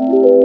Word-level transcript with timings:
Thank 0.00 0.24
you. 0.24 0.39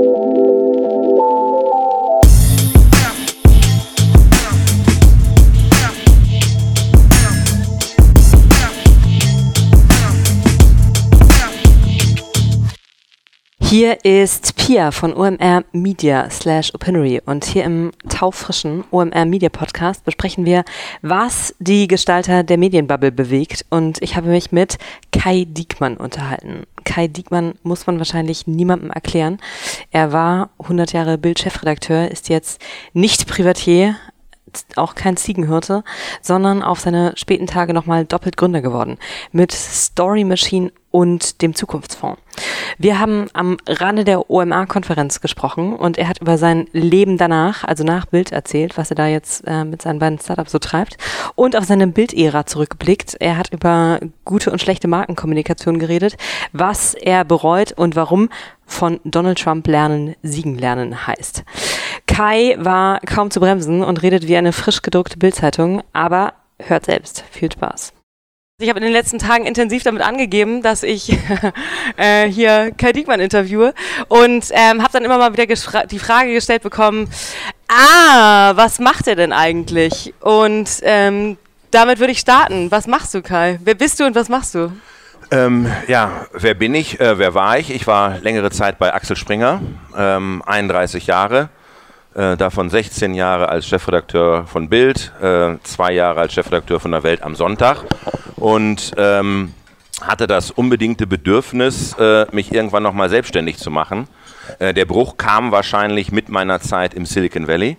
Hier 13.78 14.06
ist 14.06 14.56
Pia 14.56 14.92
von 14.92 15.14
OMR 15.14 15.66
Media 15.74 16.30
slash 16.30 16.74
Opinory 16.74 17.22
und 17.26 17.44
hier 17.44 17.66
im 17.66 17.92
taufrischen 18.08 18.86
OMR 18.90 19.26
Media 19.26 19.50
Podcast 19.50 20.06
besprechen 20.06 20.46
wir, 20.46 20.64
was 21.02 21.54
die 21.60 21.90
Gestalter 21.90 22.44
der 22.44 22.58
Medienbubble 22.58 23.12
bewegt 23.12 23.66
und 23.70 24.02
ich 24.02 24.16
habe 24.16 24.30
mich 24.30 24.54
mit 24.54 24.78
Kai 25.12 25.44
Diekmann 25.46 25.98
unterhalten. 25.98 26.64
Kai 26.86 27.10
Diekmann 27.10 27.56
muss 27.64 27.86
man 27.86 27.98
wahrscheinlich 27.98 28.48
niemandem 28.48 28.92
erklären. 28.92 29.40
Er 29.92 30.14
war 30.14 30.52
100 30.60 30.94
Jahre 30.94 31.18
Bild-Chefredakteur, 31.18 32.10
ist 32.10 32.30
jetzt 32.30 32.62
nicht 32.94 33.28
Privatier, 33.28 33.98
auch 34.78 34.96
kein 34.96 35.18
Ziegenhirte, 35.18 35.84
sondern 36.22 36.64
auf 36.64 36.80
seine 36.80 37.12
späten 37.18 37.46
Tage 37.48 37.74
nochmal 37.74 38.06
doppelt 38.06 38.38
Gründer 38.38 38.62
geworden. 38.62 38.98
Mit 39.34 39.52
Story 39.52 40.24
Machine 40.24 40.72
und 40.96 41.42
dem 41.42 41.54
Zukunftsfonds. 41.56 42.22
Wir 42.78 43.02
haben 43.02 43.28
am 43.34 43.58
Rande 43.68 44.06
der 44.06 44.30
OMA-Konferenz 44.30 45.20
gesprochen 45.20 45.76
und 45.76 45.98
er 45.98 46.08
hat 46.08 46.22
über 46.22 46.38
sein 46.38 46.70
Leben 46.72 47.18
danach, 47.18 47.66
also 47.66 47.84
nach 47.84 48.06
Bild 48.06 48.32
erzählt, 48.32 48.78
was 48.78 48.92
er 48.92 48.96
da 48.96 49.08
jetzt 49.08 49.44
äh, 49.46 49.66
mit 49.66 49.82
seinen 49.82 50.00
beiden 50.00 50.20
Startups 50.20 50.54
so 50.54 50.60
treibt 50.60 50.96
und 51.36 51.58
auf 51.58 51.66
seine 51.66 51.88
Bild-Ära 51.88 52.46
zurückgeblickt. 52.46 53.18
Er 53.20 53.36
hat 53.36 53.52
über 53.52 54.00
gute 54.24 54.52
und 54.52 54.62
schlechte 54.62 54.88
Markenkommunikation 54.88 55.80
geredet, 55.80 56.16
was 56.54 56.94
er 56.94 57.26
bereut 57.26 57.74
und 57.74 57.98
warum 57.98 58.30
von 58.66 59.02
Donald 59.04 59.38
Trump 59.38 59.68
lernen, 59.68 60.16
siegen 60.24 60.58
lernen 60.58 61.08
heißt. 61.08 61.44
Kai 62.08 62.56
war 62.58 63.02
kaum 63.02 63.32
zu 63.32 63.42
bremsen 63.42 63.84
und 63.84 64.02
redet 64.02 64.30
wie 64.30 64.38
eine 64.38 64.54
frisch 64.54 64.82
gedruckte 64.82 65.18
Bildzeitung, 65.18 65.84
aber 65.92 66.36
hört 66.58 66.86
selbst. 66.86 67.26
Viel 67.32 67.52
Spaß. 67.52 67.95
Ich 68.58 68.70
habe 68.70 68.80
in 68.80 68.86
den 68.86 68.94
letzten 68.94 69.20
Tagen 69.20 69.46
intensiv 69.46 69.84
damit 69.84 70.02
angegeben, 70.02 70.62
dass 70.62 70.82
ich 70.82 71.12
äh, 71.98 72.30
hier 72.30 72.72
Kai 72.72 72.94
Diekmann 72.94 73.20
interviewe 73.20 73.74
und 74.08 74.46
ähm, 74.52 74.82
habe 74.82 74.94
dann 74.94 75.04
immer 75.04 75.18
mal 75.18 75.34
wieder 75.34 75.46
die 75.46 76.00
Frage 76.00 76.32
gestellt 76.32 76.64
bekommen, 76.64 77.10
ah, 77.68 78.54
was 78.56 78.80
macht 78.80 79.10
er 79.10 79.18
denn 79.18 79.34
eigentlich? 79.34 80.14
Und 80.22 80.70
ähm, 80.84 81.38
damit 81.72 82.00
würde 82.00 82.14
ich 82.14 82.20
starten. 82.20 82.72
Was 82.72 82.88
machst 82.88 83.14
du, 83.14 83.22
Kai? 83.22 83.60
Wer 83.62 83.76
bist 83.76 84.00
du 84.00 84.06
und 84.06 84.16
was 84.16 84.30
machst 84.30 84.56
du? 84.56 84.72
Ähm, 85.32 85.70
ja, 85.90 86.26
wer 86.32 86.54
bin 86.54 86.76
ich? 86.76 86.98
Äh, 87.02 87.20
wer 87.20 87.34
war 87.34 87.60
ich? 87.60 87.72
Ich 87.72 87.88
war 87.88 88.20
längere 88.20 88.52
Zeit 88.52 88.80
bei 88.80 88.94
Axel 88.94 89.18
Springer, 89.18 89.60
31 89.92 91.04
ähm, 91.04 91.08
Jahre 91.10 91.50
äh, 92.16 92.38
davon 92.38 92.70
16 92.70 93.14
Jahre 93.14 93.50
als 93.50 93.68
Chefredakteur 93.68 94.48
von 94.48 94.70
Bild, 94.70 95.12
äh, 95.22 95.58
zwei 95.64 95.92
Jahre 95.92 96.22
als 96.22 96.34
Chefredakteur 96.34 96.80
von 96.80 96.92
der 96.92 97.04
Welt 97.04 97.22
am 97.22 97.36
Sonntag 97.36 97.84
und 98.38 98.94
ähm, 98.98 99.54
hatte 100.02 100.26
das 100.28 100.52
unbedingte 100.52 101.08
Bedürfnis, 101.08 101.94
äh, 102.00 102.26
mich 102.32 102.54
irgendwann 102.54 102.84
nochmal 102.84 103.10
selbstständig 103.10 103.58
zu 103.58 103.70
machen. 103.70 104.08
Äh, 104.60 104.74
der 104.74 104.86
Bruch 104.86 105.18
kam 105.18 105.52
wahrscheinlich 105.52 106.12
mit 106.12 106.30
meiner 106.30 106.60
Zeit 106.62 106.94
im 106.94 107.06
Silicon 107.06 107.48
Valley. 107.48 107.78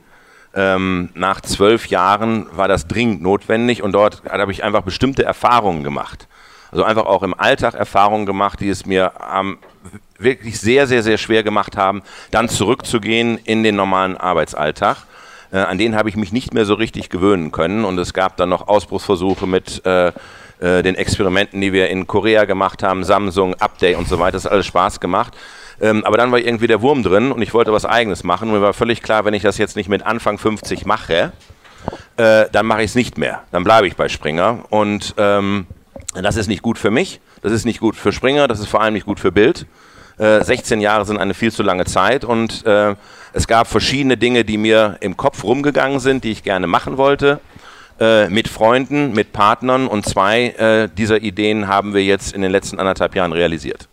Ähm, 0.55 1.11
nach 1.15 1.41
zwölf 1.41 1.87
Jahren 1.89 2.47
war 2.53 2.69
das 2.69 2.87
dringend 2.87 3.23
notwendig 3.23 3.83
und 3.83 3.93
dort 3.93 4.23
habe 4.31 4.53
ich 4.53 4.65
einfach 4.65 4.83
bestimmte 4.83 5.25
Erfahrungen 5.25 5.85
gemacht. 5.85 6.29
Also 6.71 6.85
einfach 6.85 7.07
auch 7.07 7.23
im 7.23 7.33
Alltag 7.33 7.75
Erfahrungen 7.75 8.27
gemacht, 8.27 8.61
die 8.61 8.69
es 8.69 8.87
mir 8.87 9.21
am 9.21 9.59
wirklich 10.19 10.59
sehr, 10.61 10.87
sehr, 10.87 11.03
sehr 11.03 11.19
schwer 11.19 11.43
gemacht 11.43 11.77
haben, 11.77 12.03
dann 12.31 12.49
zurückzugehen 12.49 13.39
in 13.45 13.63
den 13.63 13.77
normalen 13.77 14.17
Arbeitsalltag. 14.17 14.99
Äh, 15.53 15.59
an 15.59 15.79
den 15.79 15.97
habe 15.97 16.09
ich 16.09 16.17
mich 16.17 16.33
nicht 16.33 16.55
mehr 16.55 16.65
so 16.65 16.75
richtig 16.75 17.09
gewöhnen 17.09 17.53
können 17.53 17.85
und 17.85 17.99
es 17.99 18.13
gab 18.13 18.37
dann 18.37 18.49
noch 18.49 18.69
Ausbruchsversuche 18.69 19.47
mit 19.47 19.85
äh, 19.87 20.09
äh, 20.59 20.83
den 20.83 20.95
Experimenten, 20.95 21.61
die 21.61 21.73
wir 21.73 21.89
in 21.91 22.07
Korea 22.07 22.45
gemacht 22.45 22.83
haben, 22.83 23.05
Samsung, 23.05 23.55
Update 23.55 23.99
und 23.99 24.09
so 24.09 24.19
weiter. 24.19 24.33
Das 24.33 24.47
hat 24.47 24.53
alles 24.53 24.67
Spaß 24.67 25.01
gemacht. 25.01 25.37
Ähm, 25.81 26.05
aber 26.05 26.17
dann 26.17 26.33
war 26.33 26.39
irgendwie 26.39 26.67
der 26.67 26.81
Wurm 26.81 27.03
drin 27.03 27.31
und 27.33 27.43
ich 27.43 27.53
wollte 27.53 27.73
was 27.73 27.85
Eigenes 27.85 28.25
machen. 28.25 28.51
Mir 28.51 28.63
war 28.63 28.73
völlig 28.73 29.03
klar, 29.03 29.25
wenn 29.27 29.35
ich 29.35 29.43
das 29.43 29.59
jetzt 29.59 29.77
nicht 29.77 29.91
mit 29.91 30.03
Anfang 30.03 30.39
50 30.39 30.87
mache, 30.87 31.33
äh, 32.17 32.47
dann 32.51 32.67
mache 32.67 32.83
ich 32.83 32.91
es 32.91 32.95
nicht 32.95 33.19
mehr. 33.19 33.43
Dann 33.53 33.65
bleibe 33.65 33.87
ich 33.87 33.97
bei 33.97 34.09
Springer. 34.09 34.65
Und 34.71 35.15
ähm, 35.19 35.67
das 36.15 36.37
ist 36.37 36.47
nicht 36.47 36.63
gut 36.63 36.79
für 36.79 36.91
mich, 36.91 37.21
das 37.43 37.53
ist 37.53 37.67
nicht 37.67 37.81
gut 37.81 37.95
für 37.95 38.13
Springer, 38.13 38.49
das 38.49 38.59
ist 38.59 38.69
vor 38.69 38.81
allem 38.81 38.95
nicht 38.95 39.07
gut 39.07 39.21
für 39.21 39.33
Bild. 39.33 39.67
16 40.19 40.81
äh, 40.81 40.83
Jahre 40.83 41.05
sind 41.05 41.19
eine 41.19 41.35
viel 41.35 41.53
zu 41.53 41.63
lange 41.63 41.85
Zeit 41.85 42.25
und 42.25 42.65
äh, 42.65 42.95
es 43.33 43.47
gab 43.47 43.67
verschiedene 43.67 44.17
Dinge, 44.17 44.45
die 44.45 44.57
mir 44.57 44.97
im 45.01 45.17
Kopf 45.17 45.45
rumgegangen 45.45 46.01
sind, 46.01 46.25
die 46.25 46.33
ich 46.33 46.43
gerne 46.43 46.67
machen 46.67 46.97
wollte. 46.97 47.41
Äh, 47.99 48.29
mit 48.29 48.49
Freunden, 48.49 49.13
mit 49.13 49.33
Partnern 49.33 49.87
und 49.87 50.07
zwei 50.07 50.49
äh, 50.49 50.89
dieser 50.97 51.23
Ideen 51.23 51.67
haben 51.67 51.95
wir 51.95 52.05
jetzt 52.05 52.35
in 52.35 52.43
den 52.43 52.51
letzten 52.51 52.79
anderthalb 52.79 53.15
Jahren 53.15 53.33
realisiert. 53.33 53.89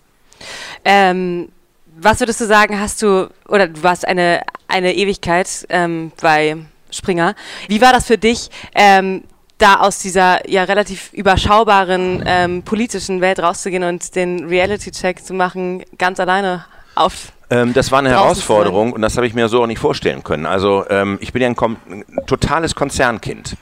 Ähm, 0.84 1.50
was 1.96 2.20
würdest 2.20 2.42
du 2.42 2.46
sagen, 2.46 2.80
hast 2.80 3.02
du, 3.02 3.30
oder 3.48 3.68
du 3.68 3.82
warst 3.82 4.06
eine, 4.06 4.42
eine 4.68 4.94
Ewigkeit 4.94 5.66
ähm, 5.70 6.12
bei 6.22 6.58
Springer. 6.90 7.36
Wie 7.68 7.82
war 7.82 7.94
das 7.94 8.06
für 8.06 8.18
dich, 8.18 8.50
ähm, 8.76 9.24
da 9.64 9.76
aus 9.76 10.00
dieser 10.00 10.50
ja 10.50 10.64
relativ 10.64 11.14
überschaubaren 11.14 12.24
ähm, 12.26 12.64
politischen 12.64 13.22
Welt 13.22 13.40
rauszugehen 13.40 13.84
und 13.84 14.16
den 14.16 14.46
Reality-Check 14.46 15.24
zu 15.24 15.34
machen, 15.34 15.84
ganz 15.98 16.20
alleine 16.20 16.66
auf. 16.96 17.32
Ähm, 17.50 17.74
das 17.74 17.92
war 17.92 18.00
eine 18.00 18.10
Herausforderung 18.10 18.92
und 18.92 19.02
das 19.02 19.16
habe 19.16 19.26
ich 19.26 19.34
mir 19.34 19.48
so 19.48 19.64
auch 19.64 19.68
nicht 19.68 19.80
vorstellen 19.80 20.24
können. 20.24 20.46
Also 20.46 20.86
ähm, 20.90 21.18
ich 21.22 21.32
bin 21.32 21.42
ja 21.42 21.48
ein, 21.48 21.56
ein 21.90 22.06
totales 22.28 22.76
Konzernkind. 22.76 23.56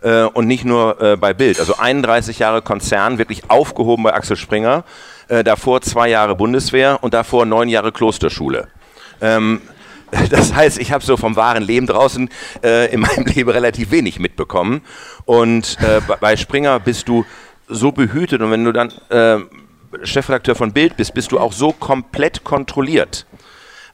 Äh, 0.00 0.22
und 0.22 0.46
nicht 0.46 0.64
nur 0.64 1.02
äh, 1.02 1.16
bei 1.16 1.34
Bild. 1.34 1.58
Also 1.58 1.76
31 1.76 2.38
Jahre 2.38 2.62
Konzern, 2.62 3.18
wirklich 3.18 3.50
aufgehoben 3.50 4.04
bei 4.04 4.14
Axel 4.14 4.36
Springer. 4.36 4.84
Äh, 5.26 5.42
davor 5.42 5.80
zwei 5.80 6.08
Jahre 6.08 6.36
Bundeswehr 6.36 6.98
und 7.02 7.14
davor 7.14 7.46
neun 7.46 7.68
Jahre 7.68 7.90
Klosterschule. 7.90 8.68
Ähm, 9.20 9.60
das 10.30 10.54
heißt, 10.54 10.78
ich 10.78 10.92
habe 10.92 11.04
so 11.04 11.16
vom 11.16 11.36
wahren 11.36 11.62
Leben 11.62 11.86
draußen 11.86 12.28
äh, 12.62 12.92
in 12.92 13.00
meinem 13.00 13.26
Leben 13.34 13.50
relativ 13.50 13.90
wenig 13.90 14.18
mitbekommen. 14.18 14.82
Und 15.24 15.76
äh, 15.80 16.00
bei 16.20 16.36
Springer 16.36 16.80
bist 16.80 17.08
du 17.08 17.24
so 17.68 17.92
behütet 17.92 18.40
und 18.40 18.50
wenn 18.50 18.64
du 18.64 18.72
dann 18.72 18.92
äh, 19.10 19.38
Chefredakteur 20.04 20.54
von 20.54 20.72
Bild 20.72 20.96
bist, 20.96 21.14
bist 21.14 21.32
du 21.32 21.38
auch 21.38 21.52
so 21.52 21.72
komplett 21.72 22.44
kontrolliert 22.44 23.26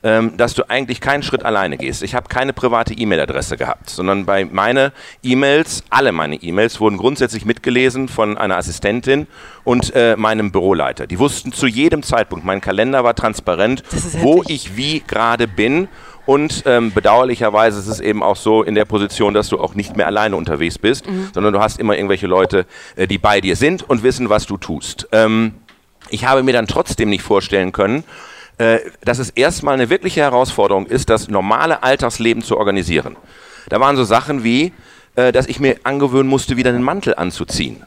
ähm, 0.04 0.36
dass 0.36 0.52
du 0.54 0.68
eigentlich 0.68 1.00
keinen 1.00 1.22
Schritt 1.22 1.44
alleine 1.44 1.78
gehst. 1.78 2.02
Ich 2.02 2.14
habe 2.14 2.28
keine 2.28 2.52
private 2.52 2.92
E-Mail-Adresse 2.92 3.56
gehabt, 3.56 3.88
sondern 3.88 4.26
bei 4.26 4.44
meine 4.44 4.92
E-Mails, 5.22 5.82
alle 5.88 6.12
meine 6.12 6.36
E-Mails 6.36 6.78
wurden 6.78 6.98
grundsätzlich 6.98 7.46
mitgelesen 7.46 8.08
von 8.08 8.36
einer 8.36 8.58
Assistentin 8.58 9.26
und 9.64 9.94
äh, 9.94 10.14
meinem 10.16 10.52
Büroleiter. 10.52 11.06
Die 11.06 11.18
wussten 11.18 11.52
zu 11.52 11.66
jedem 11.66 12.02
Zeitpunkt, 12.02 12.44
mein 12.44 12.60
Kalender 12.60 13.02
war 13.02 13.14
transparent, 13.14 13.82
wo 14.20 14.44
ich 14.46 14.76
wie 14.76 15.00
gerade 15.00 15.48
bin 15.48 15.88
und 16.26 16.64
ähm, 16.66 16.92
bedauerlicherweise 16.92 17.78
ist 17.78 17.86
es 17.86 18.00
eben 18.00 18.22
auch 18.22 18.36
so 18.36 18.62
in 18.62 18.74
der 18.74 18.84
Position, 18.84 19.34
dass 19.34 19.48
du 19.48 19.58
auch 19.58 19.74
nicht 19.74 19.96
mehr 19.96 20.06
alleine 20.06 20.36
unterwegs 20.36 20.78
bist, 20.78 21.08
mhm. 21.08 21.30
sondern 21.32 21.52
du 21.52 21.60
hast 21.60 21.78
immer 21.78 21.96
irgendwelche 21.96 22.26
Leute, 22.26 22.66
äh, 22.96 23.06
die 23.06 23.18
bei 23.18 23.40
dir 23.40 23.56
sind 23.56 23.88
und 23.88 24.02
wissen, 24.02 24.30
was 24.30 24.46
du 24.46 24.56
tust. 24.56 25.08
Ähm, 25.12 25.54
ich 26.10 26.26
habe 26.26 26.42
mir 26.42 26.52
dann 26.52 26.66
trotzdem 26.66 27.08
nicht 27.10 27.22
vorstellen 27.22 27.72
können, 27.72 28.04
äh, 28.58 28.78
dass 29.04 29.18
es 29.18 29.30
erstmal 29.30 29.74
eine 29.74 29.90
wirkliche 29.90 30.20
Herausforderung 30.20 30.86
ist, 30.86 31.10
das 31.10 31.28
normale 31.28 31.82
Alltagsleben 31.82 32.42
zu 32.42 32.56
organisieren. 32.56 33.16
Da 33.68 33.80
waren 33.80 33.96
so 33.96 34.04
Sachen 34.04 34.44
wie, 34.44 34.72
äh, 35.16 35.32
dass 35.32 35.46
ich 35.46 35.60
mir 35.60 35.76
angewöhnen 35.84 36.28
musste, 36.28 36.56
wieder 36.56 36.70
einen 36.70 36.82
Mantel 36.82 37.14
anzuziehen. 37.14 37.84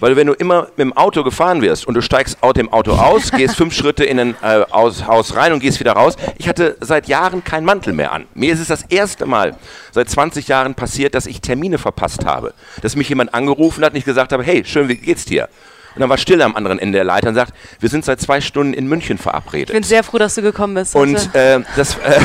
Weil 0.00 0.16
wenn 0.16 0.26
du 0.26 0.32
immer 0.32 0.62
mit 0.62 0.78
dem 0.78 0.96
Auto 0.96 1.22
gefahren 1.22 1.60
wirst 1.60 1.86
und 1.86 1.94
du 1.94 2.00
steigst 2.00 2.42
aus 2.42 2.54
dem 2.54 2.72
Auto 2.72 2.92
aus, 2.92 3.30
gehst 3.36 3.56
fünf 3.56 3.74
Schritte 3.74 4.04
in 4.04 4.18
ein 4.18 4.34
äh, 4.42 4.64
Haus 4.72 5.36
rein 5.36 5.52
und 5.52 5.60
gehst 5.60 5.78
wieder 5.78 5.92
raus. 5.92 6.16
Ich 6.38 6.48
hatte 6.48 6.76
seit 6.80 7.06
Jahren 7.06 7.44
keinen 7.44 7.66
Mantel 7.66 7.92
mehr 7.92 8.12
an. 8.12 8.26
Mir 8.34 8.52
ist 8.52 8.60
es 8.60 8.68
das 8.68 8.82
erste 8.84 9.26
Mal 9.26 9.56
seit 9.92 10.08
20 10.08 10.48
Jahren 10.48 10.74
passiert, 10.74 11.14
dass 11.14 11.26
ich 11.26 11.42
Termine 11.42 11.76
verpasst 11.78 12.24
habe. 12.24 12.54
Dass 12.80 12.96
mich 12.96 13.10
jemand 13.10 13.34
angerufen 13.34 13.84
hat 13.84 13.92
und 13.92 13.98
ich 13.98 14.06
gesagt 14.06 14.32
habe, 14.32 14.42
hey, 14.42 14.64
schön, 14.64 14.88
wie 14.88 14.96
geht's 14.96 15.26
dir? 15.26 15.48
Und 15.94 16.00
dann 16.00 16.08
war 16.08 16.18
still 16.18 16.40
am 16.42 16.54
anderen 16.54 16.78
Ende 16.78 16.98
der 16.98 17.04
Leiter 17.04 17.28
und 17.28 17.34
sagt, 17.34 17.52
wir 17.80 17.88
sind 17.88 18.04
seit 18.04 18.20
zwei 18.20 18.40
Stunden 18.40 18.74
in 18.74 18.86
München 18.86 19.18
verabredet. 19.18 19.70
Ich 19.70 19.74
bin 19.74 19.82
sehr 19.82 20.04
froh, 20.04 20.18
dass 20.18 20.34
du 20.34 20.42
gekommen 20.42 20.74
bist. 20.74 20.94
Und 20.94 21.34
äh, 21.34 21.60
das, 21.76 21.96
äh, 21.96 22.20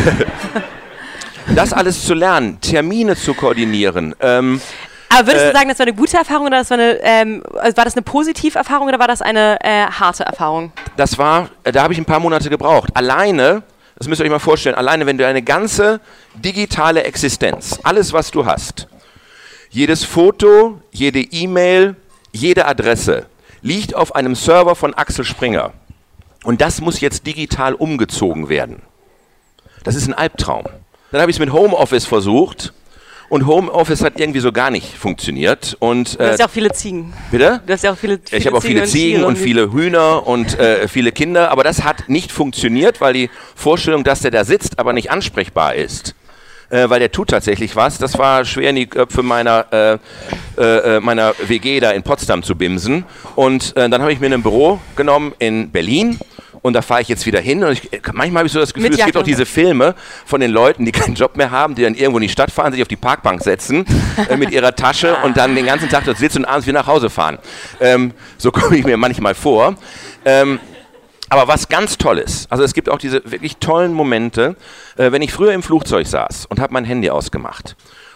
das 1.55 1.73
alles 1.73 2.05
zu 2.05 2.13
lernen, 2.13 2.59
Termine 2.61 3.15
zu 3.15 3.33
koordinieren. 3.33 4.15
Ähm, 4.19 4.61
aber 5.09 5.27
würdest 5.27 5.45
du 5.45 5.49
äh, 5.49 5.53
sagen, 5.53 5.69
das 5.69 5.79
war 5.79 5.85
eine 5.87 5.95
gute 5.95 6.17
Erfahrung 6.17 6.47
oder 6.47 6.57
das 6.57 6.69
war, 6.69 6.77
eine, 6.77 6.99
ähm, 7.01 7.43
also 7.55 7.77
war 7.77 7.85
das 7.85 7.95
eine 7.95 8.01
positive 8.01 8.57
Erfahrung 8.57 8.87
oder 8.87 8.99
war 8.99 9.07
das 9.07 9.21
eine 9.21 9.57
äh, 9.61 9.85
harte 9.85 10.23
Erfahrung? 10.23 10.71
Das 10.97 11.17
war, 11.17 11.49
äh, 11.63 11.71
da 11.71 11.83
habe 11.83 11.93
ich 11.93 11.99
ein 11.99 12.05
paar 12.05 12.19
Monate 12.19 12.49
gebraucht. 12.49 12.89
Alleine, 12.93 13.63
das 13.97 14.07
müsst 14.07 14.21
ihr 14.21 14.25
euch 14.25 14.31
mal 14.31 14.39
vorstellen, 14.39 14.75
alleine 14.75 15.05
wenn 15.05 15.17
du 15.17 15.25
eine 15.25 15.41
ganze 15.41 16.01
digitale 16.35 17.03
Existenz, 17.03 17.79
alles 17.83 18.13
was 18.13 18.29
du 18.29 18.45
hast, 18.45 18.87
jedes 19.69 20.03
Foto, 20.03 20.81
jede 20.91 21.19
E-Mail, 21.19 21.95
jede 22.31 22.65
Adresse, 22.65 23.25
liegt 23.65 23.95
auf 23.95 24.13
einem 24.15 24.35
Server 24.35 24.75
von 24.75 24.93
Axel 24.93 25.25
Springer. 25.25 25.73
Und 26.43 26.61
das 26.61 26.81
muss 26.81 27.01
jetzt 27.01 27.25
digital 27.25 27.73
umgezogen 27.73 28.47
werden. 28.47 28.83
Das 29.83 29.95
ist 29.95 30.07
ein 30.07 30.13
Albtraum. 30.13 30.65
Dann 31.11 31.21
habe 31.21 31.31
ich 31.31 31.37
es 31.37 31.39
mit 31.39 31.51
Homeoffice 31.51 32.05
versucht 32.05 32.73
und 33.27 33.47
Homeoffice 33.47 34.03
hat 34.03 34.19
irgendwie 34.19 34.39
so 34.39 34.51
gar 34.51 34.69
nicht 34.69 34.95
funktioniert. 34.95 35.75
Und, 35.79 36.13
äh, 36.13 36.17
du 36.17 36.31
hast 36.31 36.39
ja 36.39 36.45
auch 36.45 36.51
viele 36.51 36.71
Ziegen. 36.73 37.13
Bitte? 37.31 37.61
Du 37.65 37.73
hast 37.73 37.83
ja 37.83 37.91
auch 37.93 37.97
viele, 37.97 38.19
viele 38.23 38.39
Ich 38.39 38.45
habe 38.45 38.55
auch 38.55 38.61
viele 38.61 38.83
Ziegen 38.83 39.21
und, 39.21 39.29
und 39.29 39.37
viele 39.37 39.73
Hühner 39.73 40.27
und 40.27 40.59
äh, 40.59 40.87
viele 40.87 41.11
Kinder, 41.11 41.49
aber 41.49 41.63
das 41.63 41.83
hat 41.83 42.07
nicht 42.07 42.31
funktioniert, 42.31 43.01
weil 43.01 43.13
die 43.13 43.31
Vorstellung, 43.55 44.03
dass 44.03 44.19
der 44.19 44.29
da 44.29 44.45
sitzt, 44.45 44.77
aber 44.77 44.93
nicht 44.93 45.09
ansprechbar 45.09 45.73
ist. 45.73 46.13
Äh, 46.69 46.89
weil 46.89 46.99
der 46.99 47.11
tut 47.11 47.29
tatsächlich 47.29 47.75
was. 47.75 47.97
Das 47.97 48.17
war 48.17 48.43
schwer 48.45 48.71
in 48.71 48.75
die 48.75 48.87
Köpfe 48.87 49.23
meiner, 49.23 49.65
äh, 49.71 49.97
äh, 50.57 50.97
äh 50.97 50.99
meiner 50.99 51.33
WG 51.47 51.79
da 51.79 51.91
in 51.91 52.03
Potsdam 52.03 52.43
zu 52.43 52.55
bimsen. 52.55 53.05
Und 53.35 53.75
äh, 53.77 53.89
dann 53.89 54.01
habe 54.01 54.11
ich 54.13 54.19
mir 54.19 54.33
ein 54.33 54.41
Büro 54.41 54.79
genommen 54.95 55.33
in 55.39 55.71
Berlin 55.71 56.19
und 56.65 56.73
da 56.73 56.81
fahre 56.81 57.03
ich 57.03 57.07
jetzt 57.07 57.27
wieder 57.27 57.39
hin. 57.39 57.63
Und 57.63 57.73
ich, 57.73 57.91
manchmal 58.11 58.39
habe 58.39 58.47
ich 58.47 58.51
so 58.51 58.59
das 58.59 58.73
Gefühl, 58.73 58.91
es 58.91 59.05
gibt 59.05 59.15
auch 59.15 59.21
diese 59.21 59.45
Filme 59.45 59.93
von 60.25 60.41
den 60.41 60.49
Leuten, 60.49 60.83
die 60.83 60.91
keinen 60.91 61.13
Job 61.13 61.37
mehr 61.37 61.51
haben, 61.51 61.75
die 61.75 61.83
dann 61.83 61.93
irgendwo 61.93 62.17
in 62.17 62.23
die 62.23 62.29
Stadt 62.29 62.49
fahren, 62.49 62.71
sich 62.71 62.81
auf 62.81 62.87
die 62.87 62.95
Parkbank 62.95 63.43
setzen 63.43 63.85
äh, 64.29 64.35
mit 64.35 64.49
ihrer 64.49 64.75
Tasche 64.75 65.15
und 65.23 65.37
dann 65.37 65.53
den 65.53 65.67
ganzen 65.67 65.89
Tag 65.89 66.05
dort 66.05 66.17
sitzen 66.17 66.39
und 66.39 66.45
abends 66.45 66.65
wieder 66.65 66.79
nach 66.79 66.87
Hause 66.87 67.11
fahren. 67.11 67.37
Ähm, 67.79 68.13
so 68.39 68.51
komme 68.51 68.77
ich 68.77 68.83
mir 68.83 68.97
manchmal 68.97 69.35
vor. 69.35 69.75
Ähm, 70.25 70.59
aber 71.29 71.47
was 71.47 71.67
ganz 71.69 71.97
toll 71.97 72.19
ist, 72.19 72.51
also 72.51 72.63
es 72.63 72.73
gibt 72.73 72.89
auch 72.89 72.99
diese 72.99 73.29
wirklich 73.29 73.57
tollen 73.57 73.93
Momente, 73.93 74.55
äh, 74.97 75.11
wenn 75.11 75.21
ich 75.21 75.33
früher 75.33 75.53
im 75.53 75.63
Flugzeug 75.63 76.07
saß 76.07 76.45
und 76.47 76.59
habe 76.59 76.73
mein 76.73 76.85
Handy 76.85 77.09
ausgemacht 77.09 77.75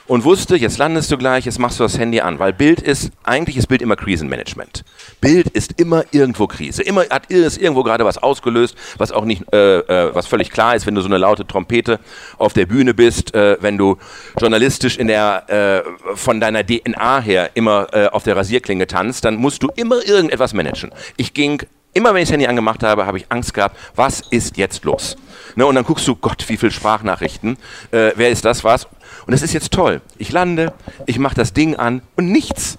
und 0.10 0.24
wusste, 0.24 0.56
jetzt 0.56 0.80
landest 0.80 1.12
du 1.12 1.18
gleich, 1.18 1.46
jetzt 1.46 1.60
machst 1.60 1.80
du 1.80 1.84
das 1.84 1.98
Handy 2.00 2.20
an, 2.20 2.40
weil 2.40 2.52
Bild 2.52 2.82
ist, 2.82 3.12
eigentlich 3.24 3.58
ist 3.58 3.68
Bild 3.68 3.84
immer 3.84 3.96
Krisenmanagement. 3.96 4.84
Bild 5.22 5.48
ist 5.50 5.80
immer 5.80 6.04
irgendwo 6.12 6.48
Krise. 6.48 6.82
Immer 6.82 7.06
hat 7.12 7.28
ist 7.30 7.62
irgendwo 7.62 7.84
gerade 7.84 8.06
was 8.06 8.18
ausgelöst, 8.18 8.76
was 8.98 9.12
auch 9.12 9.24
nicht, 9.24 9.44
äh, 9.54 9.78
äh, 9.78 10.16
was 10.16 10.26
völlig 10.26 10.50
klar 10.50 10.76
ist, 10.76 10.88
wenn 10.88 10.96
du 10.96 11.02
so 11.02 11.08
eine 11.08 11.20
laute 11.20 11.46
Trompete 11.46 12.00
auf 12.40 12.54
der 12.54 12.66
Bühne 12.66 12.96
bist, 12.96 13.36
äh, 13.36 13.58
wenn 13.62 13.78
du 13.78 13.98
journalistisch 14.40 14.98
in 14.98 15.08
der, 15.08 15.84
äh, 15.86 16.16
von 16.16 16.40
deiner 16.40 16.66
DNA 16.66 17.22
her 17.22 17.52
immer 17.54 17.88
äh, 17.94 18.08
auf 18.08 18.24
der 18.24 18.36
Rasierklinge 18.36 18.88
tanzt, 18.88 19.26
dann 19.26 19.36
musst 19.36 19.62
du 19.62 19.68
immer 19.76 20.04
irgendetwas 20.04 20.54
managen. 20.54 20.92
Ich 21.18 21.36
ging 21.36 21.62
Immer 21.94 22.14
wenn 22.14 22.22
ich 22.22 22.28
das 22.28 22.34
Handy 22.34 22.48
angemacht 22.48 22.84
habe, 22.84 23.06
habe 23.06 23.18
ich 23.18 23.26
Angst 23.30 23.54
gehabt, 23.54 23.76
was 23.96 24.22
ist 24.30 24.58
jetzt 24.58 24.86
los? 24.86 25.16
Ne, 25.56 25.66
und 25.66 25.76
dann 25.76 25.84
guckst 25.84 26.08
du, 26.08 26.16
Gott, 26.16 26.46
wie 26.48 26.58
viele 26.58 26.72
Sprachnachrichten, 26.72 27.58
äh, 27.92 28.12
wer 28.16 28.30
ist 28.30 28.46
das, 28.46 28.64
was? 28.64 28.88
Und 29.26 29.34
es 29.34 29.42
ist 29.42 29.54
jetzt 29.54 29.72
toll. 29.72 30.02
Ich 30.18 30.32
lande, 30.32 30.74
ich 31.08 31.20
mache 31.20 31.36
das 31.36 31.54
Ding 31.54 31.76
an 31.76 32.02
und 32.16 32.32
nichts. 32.32 32.78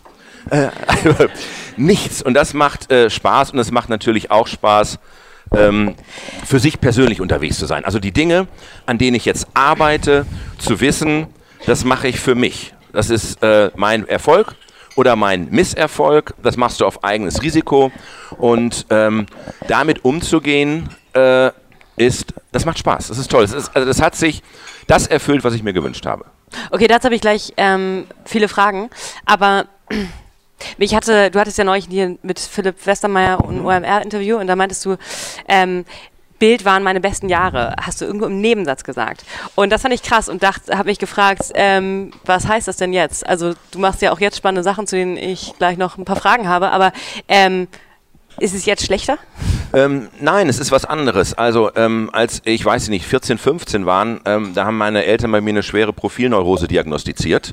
Äh, 0.51 0.69
nichts. 1.77 2.23
Und 2.23 2.35
das 2.35 2.55
macht 2.55 2.91
äh, 2.91 3.11
Spaß 3.11 3.51
und 3.51 3.59
es 3.59 3.71
macht 3.73 3.89
natürlich 3.89 4.31
auch 4.31 4.47
Spaß, 4.47 4.99
ähm, 5.57 5.97
für 6.47 6.61
sich 6.61 6.81
persönlich 6.81 7.21
unterwegs 7.21 7.59
zu 7.59 7.67
sein. 7.67 7.85
Also 7.85 7.99
die 7.99 8.13
Dinge, 8.13 8.47
an 8.87 8.99
denen 8.99 9.17
ich 9.17 9.25
jetzt 9.25 9.49
arbeite, 9.55 10.27
zu 10.59 10.81
wissen, 10.81 11.27
das 11.67 11.85
mache 11.85 12.09
ich 12.09 12.21
für 12.21 12.35
mich. 12.35 12.75
Das 12.93 13.11
ist 13.11 13.43
äh, 13.43 13.71
mein 13.77 14.09
Erfolg 14.09 14.55
oder 14.97 15.17
mein 15.17 15.49
Misserfolg. 15.51 16.35
Das 16.43 16.57
machst 16.57 16.81
du 16.81 16.87
auf 16.87 17.05
eigenes 17.05 17.43
Risiko. 17.43 17.91
Und 18.39 18.87
ähm, 18.91 19.27
damit 19.69 20.05
umzugehen, 20.05 20.89
äh, 21.13 21.51
ist, 21.97 22.35
das 22.53 22.65
macht 22.65 22.79
Spaß. 22.79 23.09
Das 23.09 23.19
ist 23.19 23.31
toll. 23.31 23.43
Das, 23.43 23.53
ist, 23.53 23.77
also 23.77 23.87
das 23.87 24.01
hat 24.01 24.15
sich 24.17 24.43
das 24.87 25.07
erfüllt, 25.07 25.45
was 25.45 25.55
ich 25.55 25.63
mir 25.63 25.73
gewünscht 25.73 26.07
habe. 26.07 26.25
Okay, 26.71 26.87
dazu 26.87 27.05
habe 27.05 27.15
ich 27.15 27.21
gleich 27.21 27.53
ähm, 27.57 28.07
viele 28.25 28.49
Fragen. 28.49 28.91
Aber 29.27 29.67
ich 30.79 30.95
hatte, 30.95 31.31
du 31.31 31.39
hattest 31.39 31.59
ja 31.59 31.65
neulich 31.65 31.87
hier 31.89 32.17
mit 32.23 32.39
Philipp 32.39 32.87
Westermeier 32.87 33.45
ein 33.45 33.65
OMR-Interview 33.65 34.39
und 34.39 34.47
da 34.47 34.57
meintest 34.57 34.85
du, 34.85 34.97
ähm, 35.49 35.85
Bild 36.41 36.65
waren 36.65 36.83
meine 36.83 37.01
besten 37.01 37.29
Jahre, 37.29 37.77
hast 37.81 38.01
du 38.01 38.05
irgendwo 38.05 38.27
im 38.27 38.41
Nebensatz 38.41 38.83
gesagt. 38.83 39.25
Und 39.55 39.71
das 39.71 39.83
fand 39.83 39.95
ich 39.95 40.03
krass 40.03 40.29
und 40.29 40.43
habe 40.43 40.89
mich 40.89 40.99
gefragt, 40.99 41.53
ähm, 41.55 42.11
was 42.25 42.49
heißt 42.49 42.67
das 42.67 42.79
denn 42.79 42.93
jetzt? 42.93 43.25
Also 43.25 43.53
du 43.71 43.79
machst 43.79 44.03
ja 44.03 44.11
auch 44.11 44.19
jetzt 44.19 44.39
spannende 44.39 44.65
Sachen, 44.65 44.89
zu 44.89 44.97
denen 44.97 45.17
ich 45.17 45.53
gleich 45.59 45.79
noch 45.79 45.99
ein 45.99 46.05
paar 46.05 46.17
Fragen 46.17 46.49
habe, 46.49 46.73
aber 46.73 46.93
ähm, 47.29 47.69
ist 48.39 48.55
es 48.55 48.65
jetzt 48.65 48.85
schlechter? 48.85 49.19
Ähm, 49.73 50.09
nein, 50.19 50.49
es 50.49 50.59
ist 50.59 50.73
was 50.73 50.85
anderes. 50.85 51.35
Also 51.35 51.71
ähm, 51.77 52.11
als 52.13 52.41
ich 52.45 52.65
weiß 52.65 52.89
nicht 52.89 53.07
14, 53.07 53.39
15 53.39 53.87
waren, 53.87 54.21
ähm, 54.25 54.53
da 54.55 54.65
haben 54.65 54.79
meine 54.79 55.05
Eltern 55.05 55.31
bei 55.31 55.41
mir 55.41 55.51
eine 55.51 55.63
schwere 55.63 55.93
Profilneurose 55.93 56.67
diagnostiziert, 56.67 57.53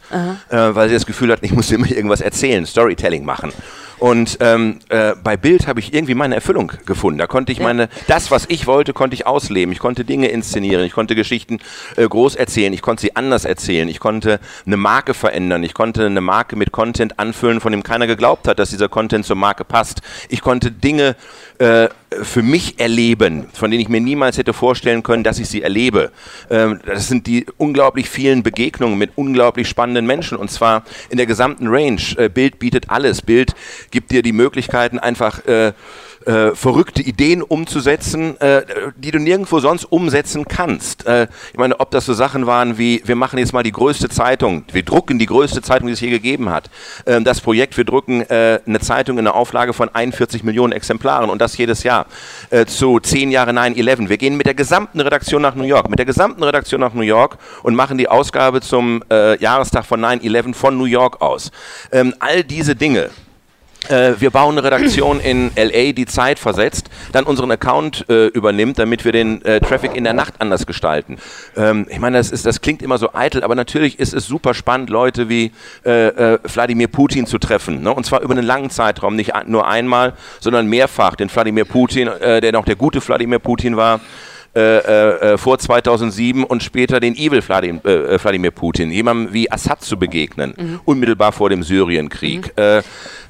äh, 0.49 0.55
weil 0.57 0.87
sie 0.87 0.95
das 0.95 1.05
Gefühl 1.05 1.31
hatten, 1.31 1.45
ich 1.45 1.51
muss 1.53 1.71
immer 1.73 1.89
irgendwas 1.89 2.21
erzählen, 2.21 2.65
Storytelling 2.65 3.25
machen. 3.25 3.51
Und 3.99 4.37
ähm, 4.41 4.79
äh, 4.89 5.13
bei 5.23 5.37
Bild 5.37 5.67
habe 5.67 5.79
ich 5.79 5.93
irgendwie 5.93 6.13
meine 6.13 6.35
Erfüllung 6.35 6.71
gefunden. 6.85 7.17
Da 7.17 7.27
konnte 7.27 7.51
ich 7.51 7.59
meine, 7.59 7.89
das, 8.07 8.29
was 8.29 8.45
ich 8.47 8.67
wollte, 8.67 8.93
konnte 8.93 9.15
ich 9.15 9.25
ausleben. 9.25 9.71
Ich 9.71 9.79
konnte 9.79 10.05
Dinge 10.05 10.27
inszenieren, 10.27 10.85
ich 10.85 10.93
konnte 10.93 11.15
Geschichten 11.15 11.59
äh, 11.95 12.07
groß 12.07 12.35
erzählen, 12.35 12.73
ich 12.73 12.81
konnte 12.81 13.01
sie 13.01 13.15
anders 13.15 13.45
erzählen, 13.45 13.87
ich 13.87 13.99
konnte 13.99 14.39
eine 14.65 14.77
Marke 14.77 15.13
verändern, 15.13 15.63
ich 15.63 15.73
konnte 15.73 16.05
eine 16.05 16.21
Marke 16.21 16.55
mit 16.55 16.71
Content 16.71 17.19
anfüllen, 17.19 17.59
von 17.59 17.71
dem 17.71 17.83
keiner 17.83 18.07
geglaubt 18.07 18.47
hat, 18.47 18.59
dass 18.59 18.69
dieser 18.69 18.89
Content 18.89 19.25
zur 19.25 19.35
Marke 19.35 19.63
passt. 19.63 20.01
Ich 20.29 20.41
konnte 20.41 20.71
Dinge 20.71 21.15
äh, 21.59 21.89
für 22.09 22.41
mich 22.41 22.79
erleben, 22.79 23.47
von 23.53 23.69
denen 23.69 23.81
ich 23.81 23.89
mir 23.89 23.99
niemals 23.99 24.37
hätte 24.37 24.53
vorstellen 24.53 25.03
können, 25.03 25.23
dass 25.23 25.39
ich 25.39 25.49
sie 25.49 25.61
erlebe. 25.61 26.11
Ähm, 26.49 26.79
das 26.85 27.07
sind 27.07 27.27
die 27.27 27.45
unglaublich 27.57 28.09
vielen 28.09 28.43
Begegnungen 28.43 28.97
mit 28.97 29.11
unglaublich 29.15 29.67
spannenden 29.67 30.05
Menschen 30.05 30.37
und 30.37 30.49
zwar 30.49 30.83
in 31.09 31.17
der 31.17 31.25
gesamten 31.25 31.67
Range. 31.67 32.01
Äh, 32.17 32.29
Bild 32.29 32.59
bietet 32.59 32.89
alles. 32.89 33.21
Bild 33.21 33.53
gibt 33.91 34.11
dir 34.11 34.21
die 34.21 34.31
Möglichkeiten, 34.31 34.99
einfach 34.99 35.41
äh, 36.25 36.55
verrückte 36.55 37.01
Ideen 37.01 37.41
umzusetzen, 37.41 38.39
äh, 38.39 38.63
die 38.95 39.11
du 39.11 39.19
nirgendwo 39.19 39.59
sonst 39.59 39.85
umsetzen 39.85 40.45
kannst. 40.47 41.05
Äh, 41.05 41.27
ich 41.51 41.57
meine, 41.57 41.79
ob 41.79 41.91
das 41.91 42.05
so 42.05 42.13
Sachen 42.13 42.47
waren 42.47 42.77
wie, 42.77 43.01
wir 43.05 43.15
machen 43.15 43.39
jetzt 43.39 43.53
mal 43.53 43.63
die 43.63 43.71
größte 43.71 44.09
Zeitung, 44.09 44.63
wir 44.71 44.83
drucken 44.83 45.19
die 45.19 45.25
größte 45.25 45.61
Zeitung, 45.61 45.87
die 45.87 45.93
es 45.93 46.01
je 46.01 46.09
gegeben 46.09 46.49
hat. 46.49 46.69
Ähm, 47.05 47.23
das 47.23 47.41
Projekt, 47.41 47.77
wir 47.77 47.85
drucken 47.85 48.21
äh, 48.21 48.59
eine 48.65 48.79
Zeitung 48.79 49.17
in 49.17 49.27
einer 49.27 49.35
Auflage 49.35 49.73
von 49.73 49.89
41 49.93 50.43
Millionen 50.43 50.73
Exemplaren 50.73 51.29
und 51.29 51.41
das 51.41 51.57
jedes 51.57 51.83
Jahr 51.83 52.07
äh, 52.49 52.65
zu 52.65 52.99
zehn 52.99 53.31
Jahre 53.31 53.51
9-11. 53.51 54.09
Wir 54.09 54.17
gehen 54.17 54.37
mit 54.37 54.45
der 54.45 54.53
gesamten 54.53 54.99
Redaktion 54.99 55.41
nach 55.41 55.55
New 55.55 55.63
York, 55.63 55.89
mit 55.89 55.99
der 55.99 56.05
gesamten 56.05 56.43
Redaktion 56.43 56.81
nach 56.81 56.93
New 56.93 57.01
York 57.01 57.37
und 57.63 57.75
machen 57.75 57.97
die 57.97 58.07
Ausgabe 58.07 58.61
zum 58.61 59.03
äh, 59.11 59.39
Jahrestag 59.41 59.85
von 59.85 60.03
9-11 60.03 60.53
von 60.53 60.77
New 60.77 60.85
York 60.85 61.21
aus. 61.21 61.51
Ähm, 61.91 62.13
all 62.19 62.43
diese 62.43 62.75
Dinge, 62.75 63.09
äh, 63.89 64.19
wir 64.19 64.29
bauen 64.29 64.57
eine 64.57 64.63
Redaktion 64.63 65.19
in 65.19 65.51
LA, 65.55 65.91
die 65.93 66.05
Zeit 66.05 66.39
versetzt, 66.39 66.89
dann 67.11 67.25
unseren 67.25 67.51
Account 67.51 68.05
äh, 68.09 68.27
übernimmt, 68.27 68.79
damit 68.79 69.05
wir 69.05 69.11
den 69.11 69.43
äh, 69.43 69.59
Traffic 69.59 69.95
in 69.95 70.03
der 70.03 70.13
Nacht 70.13 70.35
anders 70.39 70.65
gestalten. 70.65 71.17
Ähm, 71.55 71.87
ich 71.89 71.99
meine, 71.99 72.17
das, 72.17 72.31
ist, 72.31 72.45
das 72.45 72.61
klingt 72.61 72.81
immer 72.81 72.97
so 72.97 73.13
eitel, 73.13 73.43
aber 73.43 73.55
natürlich 73.55 73.99
ist 73.99 74.13
es 74.13 74.25
super 74.25 74.53
spannend, 74.53 74.89
Leute 74.89 75.29
wie 75.29 75.51
äh, 75.85 76.07
äh, 76.07 76.39
Wladimir 76.43 76.87
Putin 76.87 77.25
zu 77.25 77.37
treffen. 77.37 77.81
Ne? 77.81 77.93
Und 77.93 78.05
zwar 78.05 78.21
über 78.21 78.33
einen 78.33 78.45
langen 78.45 78.69
Zeitraum, 78.69 79.15
nicht 79.15 79.33
nur 79.47 79.67
einmal, 79.67 80.13
sondern 80.39 80.67
mehrfach. 80.67 81.15
Den 81.15 81.33
Wladimir 81.33 81.65
Putin, 81.65 82.07
äh, 82.07 82.41
der 82.41 82.51
noch 82.51 82.65
der 82.65 82.75
gute 82.75 83.05
Wladimir 83.05 83.39
Putin 83.39 83.77
war, 83.77 83.99
äh, 84.57 85.33
äh, 85.33 85.37
vor 85.37 85.59
2007 85.59 86.43
und 86.43 86.63
später 86.63 86.99
den 86.99 87.15
Evil 87.15 87.47
Wladimir, 87.47 87.85
äh, 87.85 88.23
Wladimir 88.23 88.49
Putin, 88.49 88.89
jemandem 88.89 89.31
wie 89.31 89.51
Assad 89.51 89.83
zu 89.83 89.99
begegnen, 89.99 90.55
mhm. 90.57 90.79
unmittelbar 90.83 91.31
vor 91.31 91.51
dem 91.51 91.61
Syrienkrieg. 91.61 92.57
Mhm. 92.57 92.63
Äh, 92.63 92.77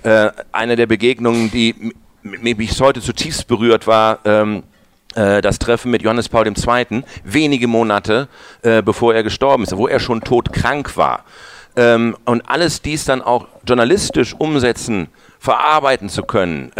äh, 0.04 0.32
eine 0.54 0.78
der 0.78 0.86
Begegnungen, 0.86 1.52
die 1.52 1.94
mich 2.24 2.80
heute 2.80 3.02
zutiefst 3.02 3.46
berührt 3.48 3.88
war, 3.88 4.20
ähm, 4.24 4.64
äh, 5.16 5.42
das 5.42 5.60
Treffen 5.60 5.92
mit 5.92 6.02
Johannes 6.02 6.30
Paul 6.30 6.48
II. 6.48 7.04
wenige 7.26 7.68
Monate 7.68 8.30
bevor 8.62 9.14
er 9.14 9.24
gestorben 9.24 9.64
ist, 9.64 9.76
wo 9.76 9.88
er 9.90 10.00
schon 10.00 10.22
todkrank 10.22 10.96
war. 10.96 11.26
Ähm, 11.76 12.16
und 12.24 12.50
alles 12.50 12.82
dies 12.82 13.04
dann 13.04 13.22
auch 13.22 13.48
journalistisch 13.68 14.34
umsetzen, 14.34 15.10
verarbeiten 15.40 16.08
zu 16.08 16.24
können, 16.24 16.72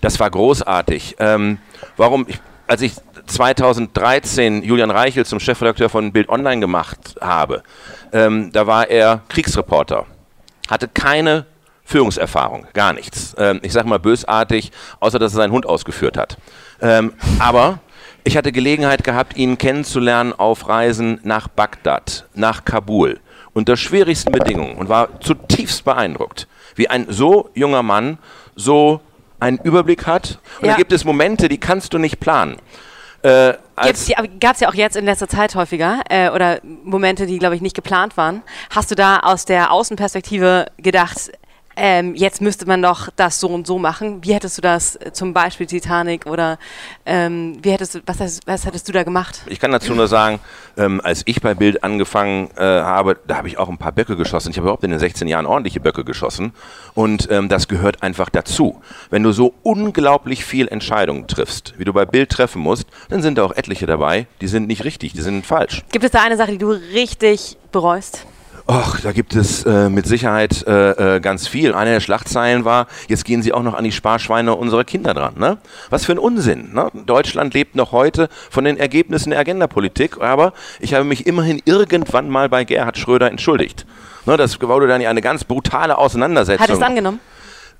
das 0.00 0.18
war 0.18 0.30
großartig. 0.30 1.16
Ähm, 1.18 1.58
warum, 1.96 2.26
ich, 2.28 2.40
als 2.66 2.82
ich 2.82 2.92
2013 3.26 4.62
Julian 4.62 4.90
Reichel 4.90 5.26
zum 5.26 5.40
Chefredakteur 5.40 5.88
von 5.88 6.12
Bild 6.12 6.28
Online 6.28 6.60
gemacht 6.60 7.16
habe, 7.20 7.62
ähm, 8.12 8.50
da 8.52 8.66
war 8.66 8.88
er 8.88 9.22
Kriegsreporter, 9.28 10.06
hatte 10.68 10.88
keine 10.88 11.46
Führungserfahrung, 11.84 12.66
gar 12.72 12.92
nichts. 12.92 13.34
Ähm, 13.38 13.60
ich 13.62 13.72
sage 13.72 13.88
mal 13.88 13.98
bösartig, 13.98 14.72
außer 15.00 15.18
dass 15.18 15.32
er 15.32 15.36
seinen 15.36 15.52
Hund 15.52 15.66
ausgeführt 15.66 16.16
hat. 16.16 16.38
Ähm, 16.80 17.12
aber 17.38 17.80
ich 18.24 18.36
hatte 18.36 18.52
Gelegenheit 18.52 19.04
gehabt, 19.04 19.36
ihn 19.36 19.58
kennenzulernen 19.58 20.32
auf 20.32 20.68
Reisen 20.68 21.20
nach 21.24 21.48
Bagdad, 21.48 22.26
nach 22.34 22.64
Kabul, 22.64 23.18
unter 23.52 23.76
schwierigsten 23.76 24.32
Bedingungen 24.32 24.76
und 24.76 24.88
war 24.88 25.20
zutiefst 25.20 25.84
beeindruckt, 25.84 26.46
wie 26.76 26.88
ein 26.88 27.06
so 27.08 27.50
junger 27.54 27.82
Mann 27.82 28.18
so 28.54 29.00
einen 29.40 29.58
Überblick 29.58 30.06
hat. 30.06 30.38
Und 30.60 30.66
ja. 30.66 30.72
da 30.72 30.76
gibt 30.78 30.92
es 30.92 31.04
Momente, 31.04 31.48
die 31.48 31.58
kannst 31.58 31.92
du 31.92 31.98
nicht 31.98 32.20
planen. 32.20 32.56
Äh, 33.22 33.54
Gab 34.40 34.54
es 34.54 34.60
ja 34.60 34.68
auch 34.68 34.74
jetzt 34.74 34.96
in 34.96 35.04
letzter 35.04 35.28
Zeit 35.28 35.54
häufiger 35.54 36.00
äh, 36.08 36.28
oder 36.30 36.60
Momente, 36.62 37.26
die, 37.26 37.38
glaube 37.38 37.54
ich, 37.54 37.62
nicht 37.62 37.74
geplant 37.74 38.16
waren. 38.16 38.42
Hast 38.70 38.90
du 38.90 38.94
da 38.94 39.20
aus 39.20 39.44
der 39.44 39.72
Außenperspektive 39.72 40.66
gedacht, 40.76 41.32
ähm, 41.76 42.14
jetzt 42.14 42.40
müsste 42.40 42.66
man 42.66 42.82
doch 42.82 43.08
das 43.16 43.40
so 43.40 43.48
und 43.48 43.66
so 43.66 43.78
machen. 43.78 44.22
Wie 44.22 44.34
hättest 44.34 44.58
du 44.58 44.62
das 44.62 44.96
äh, 44.96 45.12
zum 45.12 45.32
Beispiel 45.32 45.66
Titanic 45.66 46.26
oder 46.26 46.58
ähm, 47.06 47.58
wie 47.62 47.70
hättest 47.70 47.94
du, 47.94 48.00
was, 48.06 48.40
was, 48.46 48.66
hättest 48.66 48.88
du 48.88 48.92
da 48.92 49.02
gemacht? 49.02 49.42
Ich 49.46 49.60
kann 49.60 49.72
dazu 49.72 49.94
nur 49.94 50.08
sagen, 50.08 50.40
ähm, 50.76 51.00
als 51.02 51.22
ich 51.26 51.40
bei 51.40 51.54
Bild 51.54 51.84
angefangen 51.84 52.50
äh, 52.56 52.62
habe, 52.62 53.18
da 53.26 53.36
habe 53.36 53.48
ich 53.48 53.58
auch 53.58 53.68
ein 53.68 53.78
paar 53.78 53.92
Böcke 53.92 54.16
geschossen. 54.16 54.50
Ich 54.50 54.56
habe 54.56 54.66
überhaupt 54.66 54.84
in 54.84 54.90
den 54.90 55.00
16 55.00 55.28
Jahren 55.28 55.46
ordentliche 55.46 55.80
Böcke 55.80 56.04
geschossen 56.04 56.52
und 56.94 57.28
ähm, 57.30 57.48
das 57.48 57.68
gehört 57.68 58.02
einfach 58.02 58.28
dazu. 58.28 58.80
Wenn 59.10 59.22
du 59.22 59.32
so 59.32 59.54
unglaublich 59.62 60.44
viel 60.44 60.68
Entscheidungen 60.68 61.26
triffst, 61.26 61.74
wie 61.78 61.84
du 61.84 61.92
bei 61.92 62.04
Bild 62.04 62.30
treffen 62.30 62.60
musst, 62.62 62.86
dann 63.08 63.22
sind 63.22 63.38
da 63.38 63.44
auch 63.44 63.52
etliche 63.52 63.86
dabei, 63.86 64.26
die 64.40 64.48
sind 64.48 64.66
nicht 64.66 64.84
richtig, 64.84 65.12
die 65.12 65.22
sind 65.22 65.46
falsch. 65.46 65.82
Gibt 65.92 66.04
es 66.04 66.10
da 66.10 66.22
eine 66.22 66.36
Sache, 66.36 66.52
die 66.52 66.58
du 66.58 66.70
richtig 66.70 67.56
bereust? 67.70 68.26
Och, 68.72 69.00
da 69.02 69.12
gibt 69.12 69.34
es 69.34 69.64
äh, 69.64 69.90
mit 69.90 70.06
Sicherheit 70.06 70.66
äh, 70.66 71.16
äh, 71.16 71.20
ganz 71.20 71.46
viel. 71.46 71.74
Eine 71.74 71.90
der 71.90 72.00
Schlagzeilen 72.00 72.64
war, 72.64 72.86
jetzt 73.06 73.26
gehen 73.26 73.42
sie 73.42 73.52
auch 73.52 73.62
noch 73.62 73.74
an 73.74 73.84
die 73.84 73.92
Sparschweine 73.92 74.54
unserer 74.54 74.84
Kinder 74.84 75.12
dran. 75.12 75.34
Ne? 75.36 75.58
Was 75.90 76.06
für 76.06 76.12
ein 76.12 76.18
Unsinn. 76.18 76.72
Ne? 76.72 76.90
Deutschland 77.04 77.52
lebt 77.52 77.76
noch 77.76 77.92
heute 77.92 78.30
von 78.48 78.64
den 78.64 78.78
Ergebnissen 78.78 79.28
der 79.28 79.40
Agendapolitik, 79.40 80.22
aber 80.22 80.54
ich 80.80 80.94
habe 80.94 81.04
mich 81.04 81.26
immerhin 81.26 81.60
irgendwann 81.66 82.30
mal 82.30 82.48
bei 82.48 82.64
Gerhard 82.64 82.96
Schröder 82.96 83.30
entschuldigt. 83.30 83.84
Ne, 84.24 84.38
das 84.38 84.58
wurde 84.62 84.86
dann 84.86 85.00
ja 85.00 85.10
eine 85.10 85.20
ganz 85.20 85.44
brutale 85.44 85.98
Auseinandersetzung. 85.98 86.66
Hat 86.66 86.74
es 86.74 86.80
angenommen? 86.80 87.20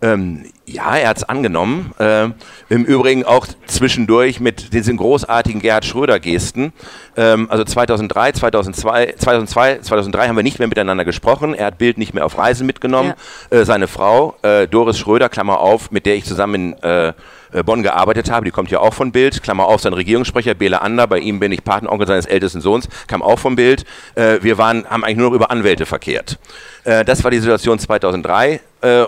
Ähm, 0.02 0.44
ja, 0.66 0.96
er 0.96 1.10
hat 1.10 1.18
es 1.18 1.24
angenommen. 1.24 1.92
Äh, 1.98 2.28
Im 2.68 2.84
Übrigen 2.84 3.24
auch 3.24 3.46
zwischendurch 3.66 4.40
mit 4.40 4.72
diesen 4.72 4.96
großartigen 4.96 5.60
Gerhard 5.60 5.84
Schröder-Gesten. 5.84 6.72
Ähm, 7.16 7.48
also 7.50 7.62
2003, 7.64 8.32
2002, 8.32 9.14
2002, 9.16 9.78
2003 9.78 10.28
haben 10.28 10.36
wir 10.36 10.42
nicht 10.42 10.58
mehr 10.58 10.68
miteinander 10.68 11.04
gesprochen. 11.04 11.54
Er 11.54 11.66
hat 11.66 11.78
Bild 11.78 11.98
nicht 11.98 12.14
mehr 12.14 12.26
auf 12.26 12.36
Reisen 12.36 12.66
mitgenommen. 12.66 13.14
Ja. 13.50 13.58
Äh, 13.58 13.64
seine 13.64 13.86
Frau, 13.86 14.36
äh, 14.42 14.66
Doris 14.66 14.98
Schröder, 14.98 15.28
Klammer 15.28 15.60
auf, 15.60 15.92
mit 15.92 16.04
der 16.04 16.16
ich 16.16 16.24
zusammen 16.24 16.54
in 16.54 16.82
äh, 16.82 17.12
äh, 17.52 17.62
Bonn 17.62 17.82
gearbeitet 17.82 18.30
habe, 18.30 18.44
die 18.44 18.50
kommt 18.50 18.70
ja 18.70 18.80
auch 18.80 18.94
von 18.94 19.12
Bild, 19.12 19.42
Klammer 19.42 19.66
auf, 19.66 19.80
sein 19.80 19.92
Regierungssprecher 19.92 20.54
Bela 20.54 20.78
Ander, 20.78 21.06
bei 21.06 21.18
ihm 21.18 21.38
bin 21.38 21.52
ich 21.52 21.62
Patenonkel 21.62 22.06
seines 22.06 22.26
ältesten 22.26 22.60
Sohns, 22.60 22.88
kam 23.06 23.22
auch 23.22 23.38
vom 23.38 23.56
Bild. 23.56 23.84
Äh, 24.14 24.38
wir 24.42 24.58
waren, 24.58 24.86
haben 24.86 25.04
eigentlich 25.04 25.18
nur 25.18 25.28
noch 25.28 25.36
über 25.36 25.50
Anwälte 25.50 25.86
verkehrt. 25.86 26.38
Äh, 26.84 27.04
das 27.04 27.22
war 27.24 27.30
die 27.30 27.38
Situation 27.38 27.78
2003 27.78 28.60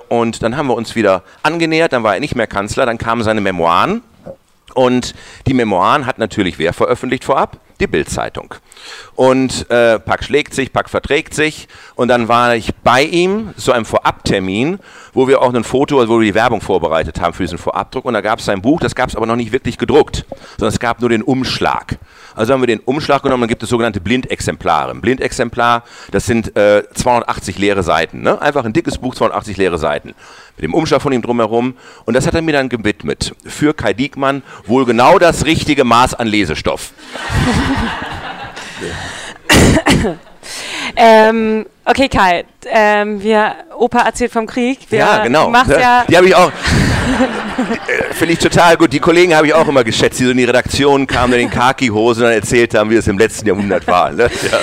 und 0.09 0.43
dann 0.43 0.57
haben 0.57 0.69
wir 0.69 0.75
uns 0.75 0.95
wieder 0.95 1.23
angenähert, 1.43 1.93
dann 1.93 2.02
war 2.02 2.14
er 2.14 2.21
nicht 2.21 2.35
mehr 2.35 2.47
Kanzler, 2.47 2.87
dann 2.87 2.99
kamen 2.99 3.23
seine 3.23 3.40
Memoiren 3.40 4.02
und 4.75 5.14
die 5.47 5.54
Memoiren 5.54 6.07
hat 6.07 6.19
natürlich 6.19 6.59
wer 6.59 6.73
veröffentlicht 6.73 7.25
vorab? 7.25 7.59
Die 7.84 7.88
Bildzeitung. 7.90 8.54
Und 9.14 9.70
äh, 9.70 9.98
Pack 9.98 10.24
schlägt 10.24 10.54
sich, 10.54 10.72
Pack 10.72 10.88
verträgt 10.88 11.34
sich. 11.34 11.68
Und 11.96 12.08
dann 12.08 12.28
war 12.28 12.56
ich 12.56 12.74
bei 12.76 13.02
ihm, 13.02 13.52
so 13.58 13.72
einem 13.72 13.84
Vorabtermin, 13.84 14.78
wo 15.12 15.28
wir 15.28 15.42
auch 15.42 15.52
ein 15.52 15.64
Foto, 15.64 16.08
wo 16.08 16.18
wir 16.18 16.24
die 16.24 16.34
Werbung 16.34 16.62
vorbereitet 16.62 17.20
haben 17.20 17.34
für 17.34 17.42
diesen 17.42 17.58
Vorabdruck. 17.58 18.06
Und 18.06 18.14
da 18.14 18.22
gab 18.22 18.38
es 18.38 18.46
sein 18.46 18.62
Buch, 18.62 18.80
das 18.80 18.94
gab 18.94 19.10
es 19.10 19.16
aber 19.16 19.26
noch 19.26 19.36
nicht 19.36 19.52
wirklich 19.52 19.76
gedruckt, 19.76 20.24
sondern 20.56 20.72
es 20.72 20.80
gab 20.80 21.00
nur 21.00 21.10
den 21.10 21.22
Umschlag. 21.22 21.98
Also 22.34 22.54
haben 22.54 22.62
wir 22.62 22.66
den 22.66 22.80
Umschlag 22.80 23.22
genommen, 23.22 23.42
dann 23.42 23.48
gibt 23.48 23.62
es 23.62 23.68
sogenannte 23.68 24.00
Blindexemplare. 24.00 24.92
Ein 24.92 25.02
Blindexemplar, 25.02 25.84
das 26.10 26.24
sind 26.24 26.56
äh, 26.56 26.82
280 26.94 27.58
leere 27.58 27.82
Seiten. 27.82 28.22
Ne? 28.22 28.40
Einfach 28.40 28.64
ein 28.64 28.72
dickes 28.72 28.96
Buch, 28.96 29.14
280 29.14 29.58
leere 29.58 29.76
Seiten. 29.76 30.14
Mit 30.56 30.64
dem 30.64 30.74
Umschlag 30.74 31.02
von 31.02 31.12
ihm 31.12 31.22
drumherum. 31.22 31.74
Und 32.06 32.14
das 32.14 32.26
hat 32.26 32.34
er 32.34 32.42
mir 32.42 32.52
dann 32.52 32.68
gewidmet. 32.68 33.34
Für 33.44 33.74
Kai 33.74 33.92
Diekmann 33.92 34.42
wohl 34.66 34.84
genau 34.84 35.18
das 35.18 35.44
richtige 35.44 35.84
Maß 35.84 36.14
an 36.14 36.26
Lesestoff. 36.26 36.92
ähm, 40.97 41.66
okay, 41.85 42.09
Kai, 42.09 42.45
ähm, 42.66 43.23
wir, 43.23 43.54
Opa 43.78 44.00
erzählt 44.00 44.33
vom 44.33 44.47
Krieg. 44.47 44.81
Wir, 44.90 44.99
ja, 45.00 45.25
genau. 45.25 45.52
Ja 45.52 46.04
die 46.09 46.16
habe 46.16 46.26
ich 46.26 46.35
auch. 46.35 46.52
Finde 48.12 48.35
ich 48.35 48.38
total 48.38 48.76
gut. 48.76 48.93
Die 48.93 49.00
Kollegen 49.00 49.35
habe 49.35 49.47
ich 49.47 49.54
auch 49.54 49.69
immer 49.69 49.85
geschätzt, 49.85 50.21
die 50.21 50.25
so 50.25 50.31
in 50.31 50.37
die 50.37 50.45
Redaktion 50.45 51.07
kamen, 51.07 51.35
in 51.35 51.40
den 51.40 51.50
Khaki-Hosen 51.50 52.25
und 52.25 52.31
erzählt 52.33 52.75
haben, 52.75 52.90
wie 52.90 52.97
es 52.97 53.07
im 53.07 53.19
letzten 53.19 53.47
Jahrhundert 53.47 53.87
war. 53.87 54.11
Ne? 54.11 54.31
Ja. 54.45 54.59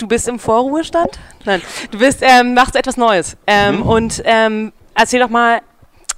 Du 0.00 0.06
bist 0.06 0.28
im 0.28 0.38
Vorruhestand? 0.38 1.18
Nein. 1.44 1.62
Du 1.90 1.98
bist, 1.98 2.18
ähm, 2.22 2.54
machst 2.54 2.76
etwas 2.76 2.96
Neues. 2.96 3.36
Ähm, 3.46 3.76
mhm. 3.76 3.82
Und 3.82 4.22
ähm, 4.24 4.72
erzähl 4.94 5.20
doch 5.20 5.30
mal, 5.30 5.60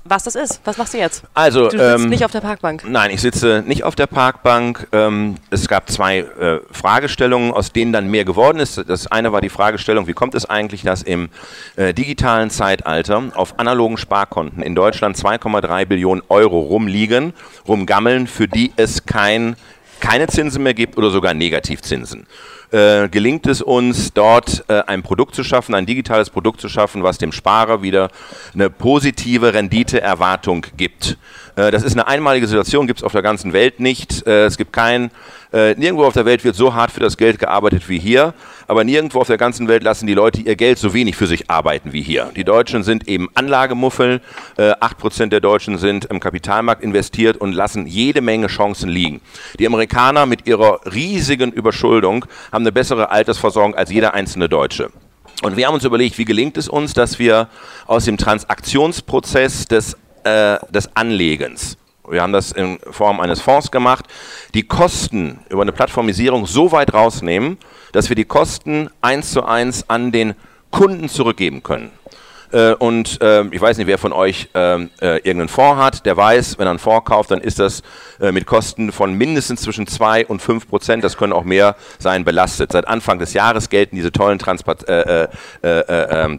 was 0.05 0.25
das 0.25 0.35
ist. 0.35 0.61
Was 0.65 0.77
machst 0.77 0.95
du 0.95 0.99
jetzt? 0.99 1.23
Also, 1.33 1.69
du 1.69 1.71
sitzt 1.71 2.05
ähm, 2.05 2.11
nicht 2.11 2.25
auf 2.25 2.31
der 2.31 2.41
Parkbank. 2.41 2.85
Nein, 2.87 3.11
ich 3.11 3.21
sitze 3.21 3.63
nicht 3.67 3.85
auf 3.85 3.95
der 3.95 4.07
Parkbank. 4.07 4.87
Ähm, 4.93 5.37
es 5.51 5.67
gab 5.67 5.91
zwei 5.91 6.19
äh, 6.19 6.61
Fragestellungen, 6.71 7.53
aus 7.53 7.73
denen 7.73 7.93
dann 7.93 8.11
mehr 8.11 8.25
geworden 8.25 8.59
ist. 8.59 8.83
Das 8.87 9.07
eine 9.07 9.33
war 9.33 9.41
die 9.41 9.49
Fragestellung, 9.49 10.07
wie 10.07 10.13
kommt 10.13 10.35
es 10.35 10.49
eigentlich, 10.49 10.83
dass 10.83 11.03
im 11.03 11.31
äh, 11.77 11.95
digitalen 11.95 12.51
Zeitalter 12.51 13.23
auf 13.35 13.59
analogen 13.59 13.97
Sparkonten 13.97 14.63
in 14.63 14.75
Deutschland 14.75 15.17
2,3 15.17 15.87
Billionen 15.87 16.23
Euro 16.29 16.61
rumliegen, 16.61 17.33
rumgammeln, 17.67 18.27
für 18.27 18.47
die 18.47 18.73
es 18.77 19.07
kein, 19.07 19.57
keine 20.01 20.27
Zinsen 20.27 20.63
mehr 20.63 20.75
gibt 20.75 20.99
oder 20.99 21.11
sogar 21.11 21.33
Negativzinsen 21.33 22.27
äh, 22.71 23.09
gelingt 23.09 23.47
es 23.47 23.63
uns, 23.63 24.13
dort 24.13 24.65
äh, 24.69 24.83
ein 24.87 25.03
Produkt 25.03 25.35
zu 25.35 25.45
schaffen, 25.45 25.75
ein 25.75 25.87
digitales 25.87 26.31
Produkt 26.31 26.61
zu 26.61 26.69
schaffen, 26.69 27.03
was 27.03 27.19
dem 27.19 27.33
Sparer 27.33 27.83
wieder 27.83 28.11
eine 28.53 28.71
positive 28.71 29.55
Renditeerwartung 29.55 30.67
gibt. 30.77 31.19
Äh, 31.57 31.71
das 31.71 31.83
ist 31.83 31.93
eine 31.93 32.07
einmalige 32.07 32.47
Situation, 32.47 32.87
gibt 32.87 33.01
es 33.01 33.05
auf 33.05 33.13
der 33.13 33.23
ganzen 33.23 33.53
Welt 33.53 33.81
nicht. 33.81 34.27
Äh, 34.27 34.47
es 34.47 34.57
gibt 34.57 34.73
kein, 34.73 35.11
äh, 35.53 35.75
nirgendwo 35.75 36.05
auf 36.05 36.15
der 36.15 36.25
Welt 36.25 36.45
wird 36.45 36.57
so 36.57 36.75
hart 36.75 36.91
für 36.91 37.01
das 37.01 37.17
Geld 37.17 37.39
gearbeitet 37.39 37.89
wie 37.89 37.99
hier, 37.99 38.35
aber 38.67 38.83
nirgendwo 38.83 39.21
auf 39.21 39.29
der 39.29 39.39
ganzen 39.39 39.69
Welt 39.69 39.83
lassen 39.83 40.07
die 40.07 40.15
Leute 40.15 40.41
ihr 40.41 40.57
Geld 40.57 40.79
so 40.79 40.95
wenig 40.95 41.17
für 41.17 41.27
sich 41.27 41.51
arbeiten 41.51 41.93
wie 41.93 42.03
hier. 42.03 42.31
Die 42.35 42.45
Deutschen 42.45 42.83
sind 42.83 43.07
eben 43.09 43.29
Anlagemuffel, 43.35 44.21
acht 44.81 44.99
Prozent 44.99 45.33
der 45.33 45.41
Deutschen 45.41 45.79
sind 45.79 46.07
im 46.07 46.19
Kapitalmarkt 46.19 46.83
investiert 46.83 47.37
und 47.37 47.53
lassen 47.53 47.87
jede 47.87 48.21
Menge 48.21 48.47
Chancen 48.47 48.89
liegen. 48.89 49.21
Die 49.59 49.67
Amerikaner 49.67 50.27
mit 50.27 50.47
ihrer 50.47 50.81
riesigen 50.87 51.53
Überschuldung 51.53 52.25
haben 52.51 52.63
eine 52.63 52.73
bessere 52.73 53.11
Altersversorgung 53.11 53.75
als 53.75 53.91
jeder 53.91 54.15
einzelne 54.15 54.49
Deutsche. 54.49 54.91
Und 55.43 55.57
wir 55.57 55.67
haben 55.67 55.75
uns 55.75 55.85
überlegt, 55.85 56.17
wie 56.17 56.25
gelingt 56.25 56.57
es 56.57 56.69
uns, 56.69 56.95
dass 56.95 57.19
wir 57.19 57.49
aus 57.87 58.07
dem 58.07 58.17
Transaktionsprozess 58.17 59.67
des 59.67 59.97
äh, 60.25 60.59
des 60.71 60.95
Anlegens. 60.97 61.77
Wir 62.09 62.21
haben 62.21 62.33
das 62.33 62.53
in 62.53 62.79
Form 62.91 63.21
eines 63.21 63.41
Fonds 63.41 63.71
gemacht, 63.71 64.07
die 64.53 64.65
Kosten 64.65 65.39
über 65.49 65.63
eine 65.63 65.73
Plattformisierung 65.73 66.47
so 66.47 66.71
weit 66.71 66.93
rausnehmen, 66.93 67.57
dass 67.93 68.11
wir 68.11 68.17
die 68.17 68.27
Kosten 68.27 68.91
eins 69.01 69.33
zu 69.33 69.45
eins 69.45 69.89
an 69.89 70.13
den 70.13 70.35
Kunden 70.71 71.09
zurückgeben 71.09 71.63
können. 71.63 71.93
Äh, 72.55 72.75
und 72.75 73.21
äh, 73.21 73.45
ich 73.51 73.61
weiß 73.61 73.79
nicht, 73.79 73.89
wer 73.89 73.99
von 73.99 74.13
euch 74.13 74.49
äh, 74.55 74.75
äh, 74.75 74.87
irgendeinen 75.01 75.49
Fonds 75.49 75.83
hat, 75.83 76.07
der 76.07 76.17
weiß, 76.17 76.57
wenn 76.59 76.69
er 76.69 76.71
einen 76.71 76.79
Fonds 76.79 77.05
kauft, 77.05 77.33
dann 77.33 77.41
ist 77.41 77.59
das 77.59 77.83
mit 78.21 78.47
Kosten 78.47 78.93
von 78.93 79.13
mindestens 79.15 79.63
zwischen 79.63 79.89
2 79.89 80.27
und 80.27 80.41
5 80.41 80.69
Prozent, 80.69 81.03
das 81.03 81.17
können 81.17 81.33
auch 81.33 81.43
mehr 81.43 81.75
sein, 81.99 82.25
belastet. 82.25 82.71
Seit 82.71 82.87
Anfang 82.87 83.19
des 83.19 83.33
Jahres 83.33 83.69
gelten 83.71 83.97
diese 83.97 84.13
tollen 84.13 84.39
ähm, 85.65 86.39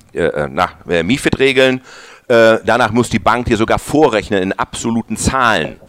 MIFID-Regeln 1.04 1.82
äh, 2.28 2.58
danach 2.66 2.92
muss 2.92 3.10
die 3.10 3.20
Bank 3.20 3.46
dir 3.46 3.58
sogar 3.58 3.80
vorrechnen 3.80 4.42
in 4.42 4.54
absoluten 4.54 5.18
Zahlen. 5.18 5.80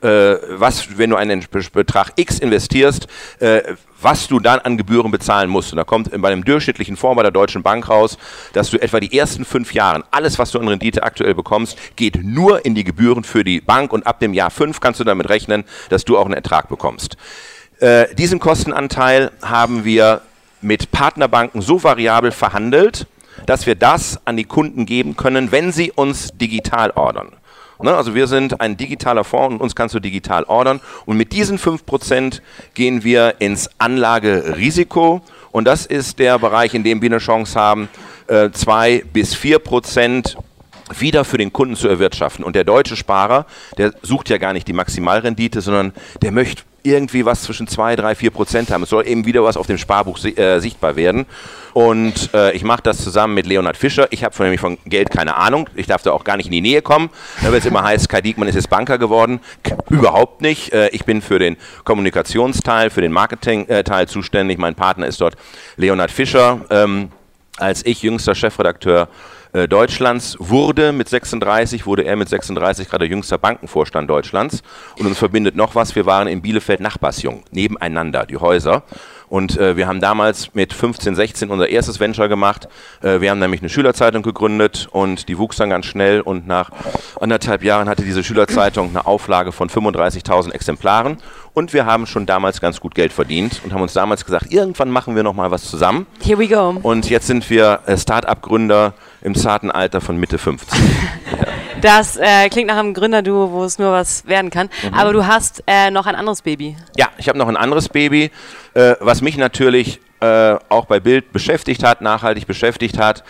Äh, 0.00 0.36
was, 0.50 0.96
wenn 0.96 1.10
du 1.10 1.16
einen 1.16 1.44
Betrag 1.72 2.12
X 2.14 2.38
investierst, 2.38 3.08
äh, 3.40 3.62
was 4.00 4.28
du 4.28 4.38
dann 4.38 4.60
an 4.60 4.76
Gebühren 4.76 5.10
bezahlen 5.10 5.50
musst. 5.50 5.72
Und 5.72 5.76
da 5.78 5.82
kommt 5.82 6.10
bei 6.20 6.28
einem 6.30 6.44
durchschnittlichen 6.44 6.96
Fonds 6.96 7.16
bei 7.16 7.22
der 7.22 7.32
Deutschen 7.32 7.64
Bank 7.64 7.88
raus, 7.88 8.16
dass 8.52 8.70
du 8.70 8.80
etwa 8.80 9.00
die 9.00 9.18
ersten 9.18 9.44
fünf 9.44 9.74
Jahre, 9.74 10.04
alles, 10.12 10.38
was 10.38 10.52
du 10.52 10.60
an 10.60 10.68
Rendite 10.68 11.02
aktuell 11.02 11.34
bekommst, 11.34 11.76
geht 11.96 12.22
nur 12.22 12.64
in 12.64 12.76
die 12.76 12.84
Gebühren 12.84 13.24
für 13.24 13.42
die 13.42 13.60
Bank 13.60 13.92
und 13.92 14.06
ab 14.06 14.20
dem 14.20 14.34
Jahr 14.34 14.50
fünf 14.50 14.78
kannst 14.78 15.00
du 15.00 15.04
damit 15.04 15.28
rechnen, 15.28 15.64
dass 15.88 16.04
du 16.04 16.16
auch 16.16 16.26
einen 16.26 16.34
Ertrag 16.34 16.68
bekommst. 16.68 17.16
Äh, 17.80 18.14
diesen 18.14 18.38
Kostenanteil 18.38 19.32
haben 19.42 19.84
wir 19.84 20.20
mit 20.60 20.92
Partnerbanken 20.92 21.60
so 21.60 21.82
variabel 21.82 22.30
verhandelt, 22.30 23.06
dass 23.46 23.66
wir 23.66 23.74
das 23.74 24.20
an 24.24 24.36
die 24.36 24.44
Kunden 24.44 24.86
geben 24.86 25.16
können, 25.16 25.52
wenn 25.52 25.72
sie 25.72 25.92
uns 25.92 26.30
digital 26.34 26.90
ordern. 26.92 27.32
Ne, 27.80 27.94
also 27.94 28.14
wir 28.14 28.26
sind 28.26 28.60
ein 28.60 28.76
digitaler 28.76 29.22
Fonds 29.22 29.54
und 29.54 29.60
uns 29.60 29.76
kannst 29.76 29.94
du 29.94 30.00
digital 30.00 30.44
ordern. 30.44 30.80
Und 31.06 31.16
mit 31.16 31.32
diesen 31.32 31.58
5% 31.58 32.40
gehen 32.74 33.04
wir 33.04 33.36
ins 33.38 33.70
Anlagerisiko. 33.78 35.22
Und 35.52 35.64
das 35.64 35.86
ist 35.86 36.18
der 36.18 36.38
Bereich, 36.40 36.74
in 36.74 36.82
dem 36.82 37.00
wir 37.02 37.08
eine 37.08 37.18
Chance 37.18 37.58
haben, 37.58 37.88
2 38.26 38.90
äh, 38.90 39.04
bis 39.12 39.36
4% 39.36 40.36
wieder 40.98 41.24
für 41.24 41.38
den 41.38 41.52
Kunden 41.52 41.76
zu 41.76 41.88
erwirtschaften. 41.88 42.44
Und 42.44 42.56
der 42.56 42.64
deutsche 42.64 42.96
Sparer, 42.96 43.46
der 43.76 43.92
sucht 44.02 44.28
ja 44.28 44.38
gar 44.38 44.52
nicht 44.52 44.66
die 44.66 44.72
Maximalrendite, 44.72 45.60
sondern 45.60 45.92
der 46.22 46.32
möchte 46.32 46.62
irgendwie 46.82 47.24
was 47.24 47.42
zwischen 47.42 47.66
2, 47.66 47.96
3, 47.96 48.14
4 48.14 48.30
Prozent 48.30 48.70
haben. 48.70 48.82
Es 48.82 48.90
soll 48.90 49.06
eben 49.06 49.26
wieder 49.26 49.42
was 49.44 49.56
auf 49.56 49.66
dem 49.66 49.78
Sparbuch 49.78 50.18
äh, 50.24 50.60
sichtbar 50.60 50.96
werden. 50.96 51.26
Und 51.74 52.30
äh, 52.34 52.52
ich 52.52 52.64
mache 52.64 52.82
das 52.82 53.02
zusammen 53.02 53.34
mit 53.34 53.46
Leonhard 53.46 53.76
Fischer. 53.76 54.08
Ich 54.10 54.24
habe 54.24 54.34
nämlich 54.42 54.60
von 54.60 54.78
Geld 54.86 55.10
keine 55.10 55.36
Ahnung. 55.36 55.68
Ich 55.74 55.86
darf 55.86 56.02
da 56.02 56.12
auch 56.12 56.24
gar 56.24 56.36
nicht 56.36 56.46
in 56.46 56.52
die 56.52 56.60
Nähe 56.60 56.82
kommen. 56.82 57.10
Da 57.42 57.52
wird 57.52 57.60
es 57.60 57.66
immer 57.66 57.82
heißt, 57.82 58.08
Kai 58.08 58.20
Diekmann 58.20 58.48
ist 58.48 58.54
jetzt 58.54 58.70
Banker 58.70 58.98
geworden. 58.98 59.40
Überhaupt 59.90 60.40
nicht. 60.40 60.72
Äh, 60.72 60.88
ich 60.88 61.04
bin 61.04 61.22
für 61.22 61.38
den 61.38 61.56
Kommunikationsteil, 61.84 62.90
für 62.90 63.00
den 63.00 63.12
Marketingteil 63.12 64.08
zuständig. 64.08 64.58
Mein 64.58 64.74
Partner 64.74 65.06
ist 65.06 65.20
dort 65.20 65.36
Leonhard 65.76 66.10
Fischer. 66.10 66.60
Ähm, 66.70 67.10
als 67.58 67.84
ich 67.84 68.02
jüngster 68.02 68.34
Chefredakteur 68.34 69.08
äh, 69.52 69.68
Deutschlands, 69.68 70.36
wurde 70.38 70.92
mit 70.92 71.08
36, 71.08 71.86
wurde 71.86 72.02
er 72.02 72.16
mit 72.16 72.28
36 72.28 72.88
gerade 72.88 73.06
jüngster 73.06 73.38
Bankenvorstand 73.38 74.08
Deutschlands. 74.08 74.62
Und 74.98 75.06
uns 75.06 75.18
verbindet 75.18 75.56
noch 75.56 75.74
was, 75.74 75.94
wir 75.94 76.06
waren 76.06 76.28
in 76.28 76.42
Bielefeld 76.42 76.80
Nachbarsjung, 76.80 77.44
nebeneinander, 77.50 78.26
die 78.26 78.36
Häuser. 78.36 78.82
Und 79.28 79.58
äh, 79.58 79.76
wir 79.76 79.86
haben 79.86 80.00
damals 80.00 80.54
mit 80.54 80.72
15, 80.72 81.14
16 81.14 81.50
unser 81.50 81.68
erstes 81.68 82.00
Venture 82.00 82.28
gemacht. 82.28 82.68
Äh, 83.02 83.20
wir 83.20 83.30
haben 83.30 83.38
nämlich 83.38 83.60
eine 83.60 83.68
Schülerzeitung 83.68 84.22
gegründet 84.22 84.88
und 84.90 85.28
die 85.28 85.38
wuchs 85.38 85.56
dann 85.56 85.70
ganz 85.70 85.86
schnell. 85.86 86.20
Und 86.20 86.46
nach 86.46 86.70
anderthalb 87.20 87.62
Jahren 87.62 87.88
hatte 87.88 88.04
diese 88.04 88.24
Schülerzeitung 88.24 88.90
eine 88.90 89.06
Auflage 89.06 89.52
von 89.52 89.68
35.000 89.68 90.52
Exemplaren. 90.52 91.18
Und 91.52 91.72
wir 91.72 91.86
haben 91.86 92.06
schon 92.06 92.24
damals 92.24 92.60
ganz 92.60 92.80
gut 92.80 92.94
Geld 92.94 93.12
verdient 93.12 93.60
und 93.64 93.72
haben 93.72 93.82
uns 93.82 93.92
damals 93.92 94.24
gesagt, 94.24 94.52
irgendwann 94.52 94.90
machen 94.90 95.16
wir 95.16 95.22
noch 95.22 95.34
mal 95.34 95.50
was 95.50 95.64
zusammen. 95.64 96.06
Here 96.22 96.38
we 96.38 96.48
go. 96.48 96.78
Und 96.82 97.10
jetzt 97.10 97.26
sind 97.26 97.48
wir 97.50 97.80
äh, 97.86 97.98
Start-up-Gründer 97.98 98.94
im 99.22 99.34
zarten 99.34 99.70
Alter 99.70 100.00
von 100.00 100.16
Mitte 100.16 100.38
50. 100.38 100.78
Das 101.80 102.16
äh, 102.16 102.48
klingt 102.48 102.66
nach 102.66 102.76
einem 102.76 102.92
Gründerduo, 102.92 103.52
wo 103.52 103.62
es 103.62 103.78
nur 103.78 103.92
was 103.92 104.26
werden 104.26 104.50
kann. 104.50 104.68
Mhm. 104.82 104.94
Aber 104.94 105.12
du 105.12 105.26
hast 105.26 105.62
äh, 105.68 105.92
noch 105.92 106.06
ein 106.06 106.16
anderes 106.16 106.42
Baby. 106.42 106.76
Ja, 106.96 107.08
ich 107.18 107.28
habe 107.28 107.38
noch 107.38 107.46
ein 107.46 107.56
anderes 107.56 107.88
Baby, 107.88 108.32
äh, 108.74 108.96
was 108.98 109.22
mich 109.22 109.36
natürlich 109.36 110.00
äh, 110.18 110.56
auch 110.68 110.86
bei 110.86 110.98
Bild 110.98 111.32
beschäftigt 111.32 111.84
hat, 111.84 112.00
nachhaltig 112.00 112.48
beschäftigt 112.48 112.98
hat, 112.98 113.22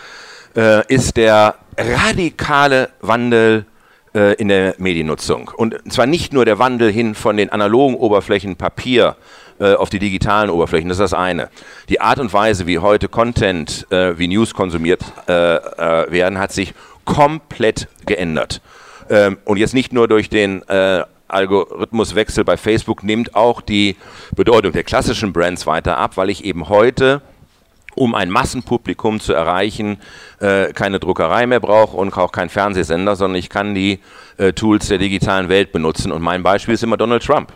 äh, 0.55 0.83
ist 0.91 1.17
der 1.17 1.55
radikale 1.77 2.89
Wandel 3.01 3.65
äh, 4.13 4.33
in 4.35 4.47
der 4.47 4.75
Mediennutzung. 4.77 5.51
Und 5.55 5.75
zwar 5.91 6.05
nicht 6.05 6.33
nur 6.33 6.45
der 6.45 6.59
Wandel 6.59 6.91
hin 6.91 7.15
von 7.15 7.37
den 7.37 7.49
analogen 7.49 7.95
Oberflächen 7.95 8.55
Papier 8.55 9.15
auf 9.61 9.89
die 9.89 9.99
digitalen 9.99 10.49
Oberflächen. 10.49 10.87
Das 10.87 10.99
ist 10.99 11.11
das 11.11 11.13
eine. 11.13 11.49
Die 11.89 11.99
Art 11.99 12.19
und 12.19 12.31
Weise, 12.31 12.65
wie 12.65 12.79
heute 12.79 13.09
Content, 13.09 13.85
äh, 13.91 14.17
wie 14.17 14.29
News 14.29 14.53
konsumiert 14.53 15.01
äh, 15.27 15.55
äh, 15.55 16.09
werden, 16.09 16.39
hat 16.39 16.53
sich 16.53 16.73
komplett 17.03 17.89
geändert. 18.05 18.61
Ähm, 19.09 19.37
und 19.43 19.57
jetzt 19.57 19.73
nicht 19.73 19.91
nur 19.91 20.07
durch 20.07 20.29
den 20.29 20.61
äh, 20.69 21.03
Algorithmuswechsel 21.27 22.43
bei 22.43 22.57
Facebook 22.57 23.03
nimmt 23.03 23.35
auch 23.35 23.61
die 23.61 23.95
Bedeutung 24.35 24.71
der 24.71 24.83
klassischen 24.83 25.33
Brands 25.33 25.65
weiter 25.67 25.97
ab, 25.97 26.17
weil 26.17 26.29
ich 26.29 26.43
eben 26.43 26.69
heute 26.69 27.21
um 27.95 28.15
ein 28.15 28.29
Massenpublikum 28.29 29.19
zu 29.19 29.33
erreichen, 29.33 29.97
äh, 30.39 30.71
keine 30.73 30.99
Druckerei 30.99 31.47
mehr 31.47 31.59
brauche 31.59 31.97
und 31.97 32.15
auch 32.17 32.31
keinen 32.31 32.49
Fernsehsender, 32.49 33.15
sondern 33.15 33.37
ich 33.37 33.49
kann 33.49 33.75
die 33.75 33.99
äh, 34.37 34.53
Tools 34.53 34.87
der 34.87 34.97
digitalen 34.97 35.49
Welt 35.49 35.71
benutzen. 35.71 36.11
Und 36.11 36.21
mein 36.21 36.43
Beispiel 36.43 36.73
ist 36.75 36.83
immer 36.83 36.97
Donald 36.97 37.23
Trump. 37.23 37.53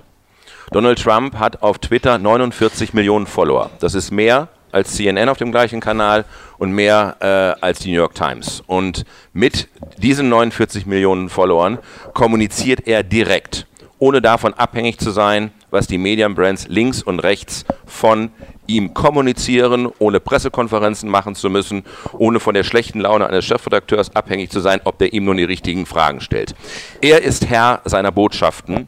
Donald 0.72 1.02
Trump 1.02 1.38
hat 1.38 1.62
auf 1.62 1.78
Twitter 1.80 2.18
49 2.18 2.94
Millionen 2.94 3.28
Follower. 3.28 3.70
Das 3.80 3.94
ist 3.94 4.12
mehr 4.12 4.50
als 4.72 4.96
CNN 4.96 5.30
auf 5.30 5.38
dem 5.38 5.52
gleichen 5.52 5.80
Kanal 5.80 6.26
und 6.58 6.72
mehr 6.72 7.18
äh, 7.20 7.64
als 7.64 7.80
die 7.80 7.92
New 7.92 7.98
York 7.98 8.16
Times. 8.16 8.64
Und 8.66 9.06
mit 9.32 9.70
diesen 9.98 10.30
49 10.30 10.86
Millionen 10.88 11.30
Followern 11.30 11.78
kommuniziert 12.14 12.88
er 12.88 13.04
direkt, 13.04 13.68
ohne 14.00 14.22
davon 14.22 14.54
abhängig 14.56 14.98
zu 14.98 15.12
sein, 15.12 15.52
was 15.70 15.88
die 15.88 16.00
Medienbrands 16.00 16.68
links 16.68 17.04
und 17.04 17.20
rechts 17.20 17.66
von 17.86 18.32
ihm 18.68 18.94
kommunizieren, 18.94 19.90
ohne 20.00 20.20
Pressekonferenzen 20.20 21.10
machen 21.10 21.36
zu 21.36 21.50
müssen, 21.50 21.84
ohne 22.14 22.40
von 22.40 22.54
der 22.54 22.64
schlechten 22.64 23.02
Laune 23.02 23.28
eines 23.28 23.46
Chefredakteurs 23.46 24.16
abhängig 24.16 24.52
zu 24.52 24.60
sein, 24.60 24.82
ob 24.84 24.98
der 25.00 25.14
ihm 25.14 25.26
nun 25.26 25.38
die 25.38 25.44
richtigen 25.44 25.86
Fragen 25.86 26.22
stellt. 26.22 26.56
Er 27.02 27.24
ist 27.24 27.48
Herr 27.48 27.82
seiner 27.86 28.12
Botschaften 28.12 28.88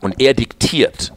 und 0.00 0.20
er 0.20 0.34
diktiert, 0.34 1.12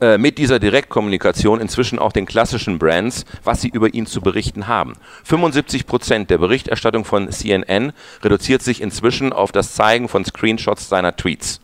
äh, 0.00 0.16
mit 0.16 0.38
dieser 0.38 0.58
Direktkommunikation 0.58 1.60
inzwischen 1.60 1.98
auch 1.98 2.12
den 2.12 2.24
klassischen 2.24 2.78
Brands, 2.78 3.26
was 3.44 3.60
sie 3.60 3.68
über 3.68 3.92
ihn 3.92 4.06
zu 4.06 4.22
berichten 4.22 4.66
haben. 4.66 4.94
75 5.24 5.86
Prozent 5.86 6.30
der 6.30 6.38
Berichterstattung 6.38 7.04
von 7.04 7.30
CNN 7.30 7.92
reduziert 8.22 8.62
sich 8.62 8.80
inzwischen 8.80 9.34
auf 9.34 9.52
das 9.52 9.74
Zeigen 9.74 10.08
von 10.08 10.24
Screenshots 10.24 10.88
seiner 10.88 11.16
Tweets. 11.16 11.60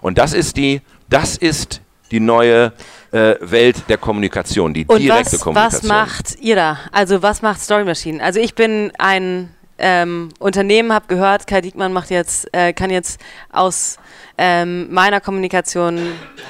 Und 0.00 0.16
das 0.16 0.32
ist 0.32 0.56
die, 0.56 0.80
das 1.10 1.36
ist 1.36 1.82
die 2.10 2.20
neue 2.20 2.72
äh, 3.14 3.36
Welt 3.40 3.76
der 3.88 3.96
Kommunikation, 3.96 4.74
die 4.74 4.84
Und 4.86 5.00
direkte 5.00 5.34
was, 5.34 5.40
Kommunikation. 5.40 5.82
Was 5.82 5.88
macht 5.88 6.40
ihr 6.40 6.56
da? 6.56 6.78
Also 6.90 7.22
was 7.22 7.42
macht 7.42 7.60
Story 7.60 7.84
Machine? 7.84 8.22
Also 8.22 8.40
ich 8.40 8.54
bin 8.54 8.92
ein 8.98 9.54
ähm, 9.78 10.30
Unternehmen, 10.40 10.92
habe 10.92 11.06
gehört, 11.06 11.46
Kai 11.46 11.60
Diekmann 11.60 11.92
macht 11.92 12.10
jetzt, 12.10 12.52
äh, 12.52 12.72
kann 12.72 12.90
jetzt 12.90 13.20
aus 13.52 13.98
ähm, 14.36 14.92
meiner 14.92 15.20
Kommunikation 15.20 16.00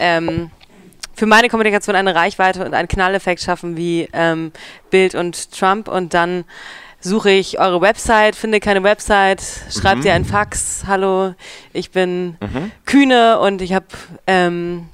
ähm, 0.00 0.50
für 1.14 1.26
meine 1.26 1.48
Kommunikation 1.48 1.94
eine 1.94 2.14
Reichweite 2.14 2.64
und 2.64 2.74
einen 2.74 2.88
Knalleffekt 2.88 3.40
schaffen 3.42 3.76
wie 3.76 4.08
ähm, 4.12 4.50
Bild 4.90 5.14
und 5.14 5.52
Trump 5.52 5.86
und 5.88 6.14
dann 6.14 6.44
suche 7.00 7.30
ich 7.30 7.60
eure 7.60 7.82
Website, 7.82 8.34
finde 8.34 8.58
keine 8.60 8.82
Website, 8.82 9.42
schreibt 9.70 10.00
mhm. 10.00 10.06
ihr 10.06 10.14
ein 10.14 10.24
Fax, 10.24 10.84
hallo, 10.86 11.34
ich 11.74 11.90
bin 11.90 12.38
mhm. 12.40 12.72
Kühne 12.86 13.38
und 13.38 13.60
ich 13.60 13.74
habe 13.74 13.86
ähm, 14.26 14.88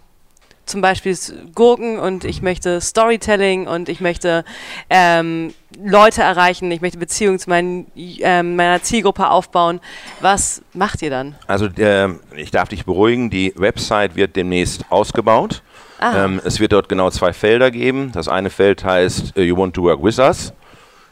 zum 0.71 0.81
Beispiel 0.81 1.17
Gurken 1.55 1.99
und 1.99 2.25
ich 2.25 2.43
möchte 2.43 2.81
Storytelling 2.81 3.67
und 3.67 3.89
ich 3.89 4.01
möchte 4.01 4.45
ähm, 4.89 5.53
Leute 5.83 6.23
erreichen, 6.23 6.71
ich 6.71 6.81
möchte 6.81 6.99
Beziehungen 6.99 7.39
zu 7.39 7.51
meinen, 7.51 7.87
ähm, 7.97 8.57
meiner 8.57 8.83
Zielgruppe 8.83 9.29
aufbauen. 9.29 9.81
Was 10.21 10.63
macht 10.73 11.03
ihr 11.03 11.11
dann? 11.11 11.35
Also 11.47 11.67
äh, 11.67 12.09
ich 12.37 12.51
darf 12.51 12.69
dich 12.69 12.85
beruhigen, 12.85 13.31
die 13.31 13.53
Website 13.57 14.17
wird 14.17 14.37
demnächst 14.37 14.85
ausgebaut. 14.91 15.63
Ah. 15.99 16.25
Ähm, 16.25 16.41
es 16.45 16.61
wird 16.61 16.73
dort 16.73 16.89
genau 16.89 17.11
zwei 17.11 17.33
Felder 17.33 17.71
geben. 17.71 18.11
Das 18.13 18.29
eine 18.29 18.49
Feld 18.49 18.85
heißt 18.85 19.37
uh, 19.37 19.41
You 19.41 19.57
want 19.57 19.75
to 19.75 19.83
work 19.83 20.03
with 20.03 20.19
us. 20.19 20.53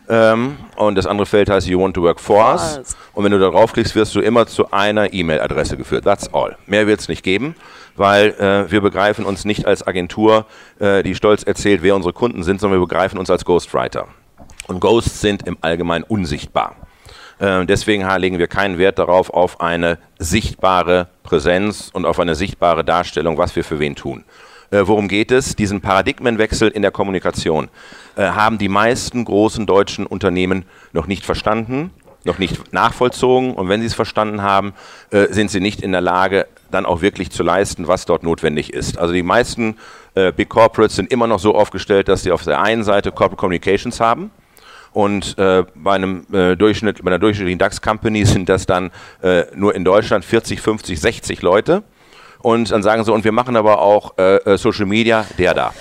Ähm, 0.09 0.57
und 0.77 0.95
das 0.95 1.07
andere 1.07 1.27
Feld 1.27 1.51
heißt 1.51 1.67
You 1.67 1.81
want 1.81 1.95
to 1.95 2.03
work 2.03 2.21
for 2.21 2.53
us. 2.53 2.97
Und 3.13 3.25
wenn 3.25 3.33
du 3.33 3.39
da 3.39 3.51
draufklickst, 3.51 3.95
wirst 3.95 4.15
du 4.15 4.21
immer 4.21 4.47
zu 4.47 4.71
einer 4.71 5.13
E-Mail-Adresse 5.13 5.77
geführt. 5.77 6.05
That's 6.05 6.33
all. 6.33 6.57
Mehr 6.67 6.87
wird 6.87 7.01
es 7.01 7.09
nicht 7.09 7.23
geben, 7.23 7.55
weil 7.99 8.31
äh, 8.31 8.71
wir 8.71 8.81
begreifen 8.81 9.25
uns 9.25 9.45
nicht 9.45 9.67
als 9.67 9.87
Agentur, 9.87 10.47
äh, 10.79 11.03
die 11.03 11.15
stolz 11.15 11.43
erzählt, 11.43 11.83
wer 11.83 11.97
unsere 11.97 12.13
Kunden 12.13 12.43
sind, 12.43 12.61
sondern 12.61 12.81
wir 12.81 12.87
begreifen 12.87 13.19
uns 13.19 13.31
als 13.31 13.45
Ghostwriter. 13.45 14.09
Und 14.67 14.81
Ghosts 14.81 15.21
sind 15.21 15.47
im 15.47 15.57
Allgemeinen 15.61 16.05
unsichtbar. 16.05 16.77
Äh, 17.39 17.67
deswegen 17.67 18.09
legen 18.19 18.39
wir 18.39 18.49
keinen 18.49 18.79
Wert 18.79 18.99
darauf, 18.99 19.31
auf 19.31 19.61
eine 19.61 19.99
sichtbare 20.19 21.09
Präsenz 21.23 21.91
und 21.93 22.07
auf 22.07 22.21
eine 22.21 22.35
sichtbare 22.35 22.85
Darstellung, 22.85 23.39
was 23.39 23.57
wir 23.57 23.65
für 23.65 23.79
wen 23.79 23.97
tun. 23.97 24.25
Äh, 24.71 24.83
worum 24.85 25.09
geht 25.09 25.31
es? 25.31 25.57
Diesen 25.57 25.81
Paradigmenwechsel 25.81 26.69
in 26.69 26.83
der 26.83 26.91
Kommunikation 26.91 27.69
äh, 28.17 28.23
haben 28.23 28.59
die 28.59 28.69
meisten 28.69 29.25
großen 29.25 29.65
deutschen 29.67 30.07
Unternehmen 30.07 30.65
noch 30.93 31.07
nicht 31.07 31.25
verstanden, 31.25 31.91
noch 32.25 32.39
nicht 32.39 32.73
nachvollzogen. 32.73 33.55
Und 33.55 33.69
wenn 33.69 33.81
sie 33.81 33.87
es 33.87 33.95
verstanden 33.95 34.43
haben, 34.43 34.75
äh, 35.11 35.27
sind 35.31 35.51
sie 35.51 35.61
nicht 35.61 35.81
in 35.81 35.93
der 35.93 36.01
Lage, 36.01 36.47
dann 36.71 36.87
auch 36.87 37.01
wirklich 37.01 37.31
zu 37.31 37.43
leisten, 37.43 37.89
was 37.89 38.05
dort 38.05 38.23
notwendig 38.23 38.73
ist. 38.73 38.99
Also 38.99 39.15
die 39.15 39.23
meisten 39.23 39.77
äh, 40.15 40.33
Big 40.33 40.49
Corporates 40.49 40.97
sind 40.97 41.11
immer 41.11 41.27
noch 41.27 41.39
so 41.39 41.55
aufgestellt, 41.55 42.09
dass 42.09 42.23
sie 42.23 42.33
auf 42.33 42.45
der 42.45 42.61
einen 42.61 42.85
Seite 42.85 43.11
Corporate 43.11 43.37
Communications 43.37 44.01
haben. 44.01 44.31
Und 44.93 45.39
äh, 45.39 45.65
bei, 45.75 45.95
einem, 45.95 46.27
äh, 46.33 46.57
Durchschnitt, 46.57 47.03
bei 47.03 47.11
einer 47.11 47.19
durchschnittlichen 47.19 47.59
DAX-Company 47.59 48.25
sind 48.25 48.49
das 48.49 48.67
dann 48.67 48.91
äh, 49.23 49.45
nur 49.55 49.75
in 49.75 49.85
Deutschland 49.85 50.25
40, 50.25 50.61
50, 50.61 51.01
60 51.01 51.43
Leute. 51.43 51.83
Und 52.41 52.71
dann 52.71 52.83
sagen 52.83 53.05
sie, 53.05 53.13
und 53.13 53.25
wir 53.25 53.33
machen 53.33 53.57
aber 53.57 53.81
auch 53.81 54.17
äh, 54.17 54.37
äh 54.37 54.59
Social 54.59 54.87
Media, 54.87 55.27
der 55.39 55.55
da. 55.55 55.75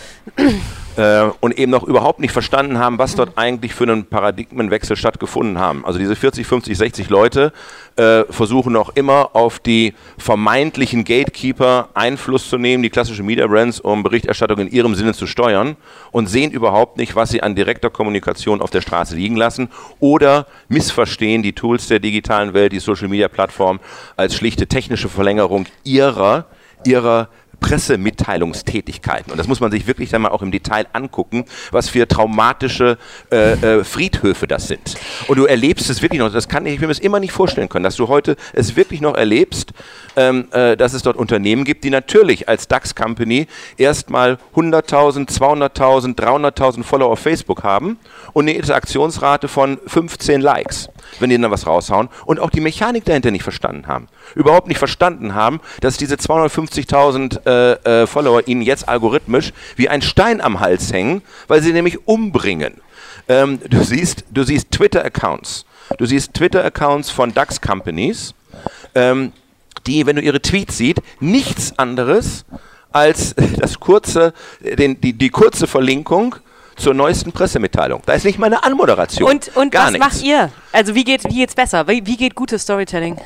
Äh, 0.97 1.29
und 1.39 1.57
eben 1.57 1.71
noch 1.71 1.83
überhaupt 1.83 2.19
nicht 2.19 2.31
verstanden 2.31 2.79
haben, 2.79 2.97
was 2.97 3.15
dort 3.15 3.37
eigentlich 3.37 3.73
für 3.73 3.83
einen 3.83 4.05
Paradigmenwechsel 4.05 4.95
stattgefunden 4.95 5.59
haben. 5.59 5.85
Also 5.85 5.99
diese 5.99 6.15
40, 6.15 6.45
50, 6.45 6.77
60 6.77 7.09
Leute 7.09 7.53
äh, 7.95 8.23
versuchen 8.29 8.73
noch 8.73 8.95
immer 8.95 9.35
auf 9.35 9.59
die 9.59 9.93
vermeintlichen 10.17 11.03
Gatekeeper 11.03 11.89
Einfluss 11.93 12.49
zu 12.49 12.57
nehmen, 12.57 12.83
die 12.83 12.89
klassischen 12.89 13.25
Media 13.25 13.47
Brands, 13.47 13.79
um 13.79 14.03
Berichterstattung 14.03 14.59
in 14.59 14.71
ihrem 14.71 14.95
Sinne 14.95 15.13
zu 15.13 15.27
steuern 15.27 15.75
und 16.11 16.27
sehen 16.27 16.51
überhaupt 16.51 16.97
nicht, 16.97 17.15
was 17.15 17.29
sie 17.29 17.43
an 17.43 17.55
direkter 17.55 17.89
Kommunikation 17.89 18.61
auf 18.61 18.71
der 18.71 18.81
Straße 18.81 19.15
liegen 19.15 19.35
lassen 19.35 19.69
oder 19.99 20.47
missverstehen 20.67 21.43
die 21.43 21.53
Tools 21.53 21.87
der 21.87 21.99
digitalen 21.99 22.53
Welt, 22.53 22.73
die 22.73 22.79
Social 22.79 23.07
Media 23.07 23.27
Plattform 23.27 23.79
als 24.15 24.35
schlichte 24.35 24.67
technische 24.67 25.09
Verlängerung 25.09 25.67
ihrer 25.83 26.45
ihrer 26.85 27.29
Pressemitteilungstätigkeiten. 27.59 29.31
Und 29.31 29.37
das 29.37 29.47
muss 29.47 29.59
man 29.59 29.71
sich 29.71 29.87
wirklich 29.87 30.09
dann 30.09 30.21
mal 30.21 30.29
auch 30.29 30.41
im 30.41 30.51
Detail 30.51 30.85
angucken, 30.93 31.45
was 31.71 31.89
für 31.89 32.07
traumatische 32.07 32.97
äh, 33.31 33.53
äh, 33.53 33.83
Friedhöfe 33.83 34.47
das 34.47 34.67
sind. 34.67 34.95
Und 35.27 35.37
du 35.37 35.45
erlebst 35.45 35.89
es 35.89 36.01
wirklich 36.01 36.19
noch, 36.19 36.31
das 36.31 36.47
kann 36.47 36.65
ich, 36.65 36.75
ich 36.75 36.81
mir 36.81 36.87
das 36.87 36.99
immer 36.99 37.19
nicht 37.19 37.31
vorstellen 37.31 37.69
können, 37.69 37.83
dass 37.83 37.95
du 37.95 38.07
heute 38.07 38.35
es 38.53 38.75
wirklich 38.75 39.01
noch 39.01 39.15
erlebst, 39.15 39.73
ähm, 40.15 40.47
äh, 40.51 40.77
dass 40.77 40.93
es 40.93 41.03
dort 41.03 41.17
Unternehmen 41.17 41.63
gibt, 41.63 41.83
die 41.83 41.89
natürlich 41.89 42.47
als 42.47 42.67
DAX-Company 42.67 43.47
erstmal 43.77 44.37
100.000, 44.55 45.29
200.000, 45.29 46.15
300.000 46.15 46.83
Follower 46.83 47.11
auf 47.11 47.19
Facebook 47.19 47.63
haben 47.63 47.97
und 48.33 48.45
eine 48.45 48.53
Interaktionsrate 48.53 49.47
von 49.47 49.79
15 49.85 50.41
Likes, 50.41 50.89
wenn 51.19 51.29
die 51.29 51.39
dann 51.39 51.51
was 51.51 51.67
raushauen 51.67 52.09
und 52.25 52.39
auch 52.39 52.49
die 52.49 52.61
Mechanik 52.61 53.05
dahinter 53.05 53.31
nicht 53.31 53.43
verstanden 53.43 53.87
haben. 53.87 54.07
Überhaupt 54.35 54.67
nicht 54.67 54.79
verstanden 54.79 55.33
haben, 55.33 55.59
dass 55.81 55.97
diese 55.97 56.15
250.000 56.15 57.45
äh, 57.45 58.01
äh, 58.03 58.07
Follower 58.07 58.47
ihnen 58.47 58.61
jetzt 58.61 58.87
algorithmisch 58.87 59.53
wie 59.75 59.89
ein 59.89 60.01
Stein 60.01 60.41
am 60.41 60.59
Hals 60.59 60.91
hängen, 60.91 61.21
weil 61.47 61.61
sie 61.61 61.73
nämlich 61.73 62.07
umbringen. 62.07 62.75
Ähm, 63.29 63.59
du 63.67 63.83
siehst, 63.83 64.25
du 64.31 64.43
siehst 64.43 64.71
Twitter-Accounts 64.71 65.65
Du 65.97 66.05
siehst 66.05 66.33
Twitter-Accounts 66.33 67.09
von 67.09 67.33
DAX-Companies, 67.33 68.33
ähm, 68.93 69.31
die, 69.85 70.05
wenn 70.05 70.17
du 70.17 70.21
ihre 70.21 70.41
Tweets 70.41 70.77
siehst, 70.77 70.99
nichts 71.19 71.77
anderes 71.79 72.45
als 72.91 73.35
das 73.57 73.79
kurze, 73.79 74.33
den, 74.61 74.99
die, 74.99 75.13
die 75.13 75.29
kurze 75.29 75.65
Verlinkung 75.65 76.35
zur 76.77 76.93
neuesten 76.93 77.31
Pressemitteilung. 77.31 78.01
Da 78.05 78.13
ist 78.13 78.23
nicht 78.23 78.39
mal 78.39 78.47
eine 78.47 78.63
Anmoderation. 78.63 79.29
Und, 79.29 79.55
und 79.55 79.73
was 79.73 79.91
nichts. 79.91 79.99
macht 79.99 80.23
ihr? 80.23 80.51
Also 80.71 80.95
wie 80.95 81.03
geht 81.03 81.23
wie 81.25 81.35
geht's 81.35 81.55
besser? 81.55 81.87
Wie, 81.87 82.05
wie 82.05 82.17
geht 82.17 82.35
gutes 82.35 82.61
Storytelling? 82.63 83.17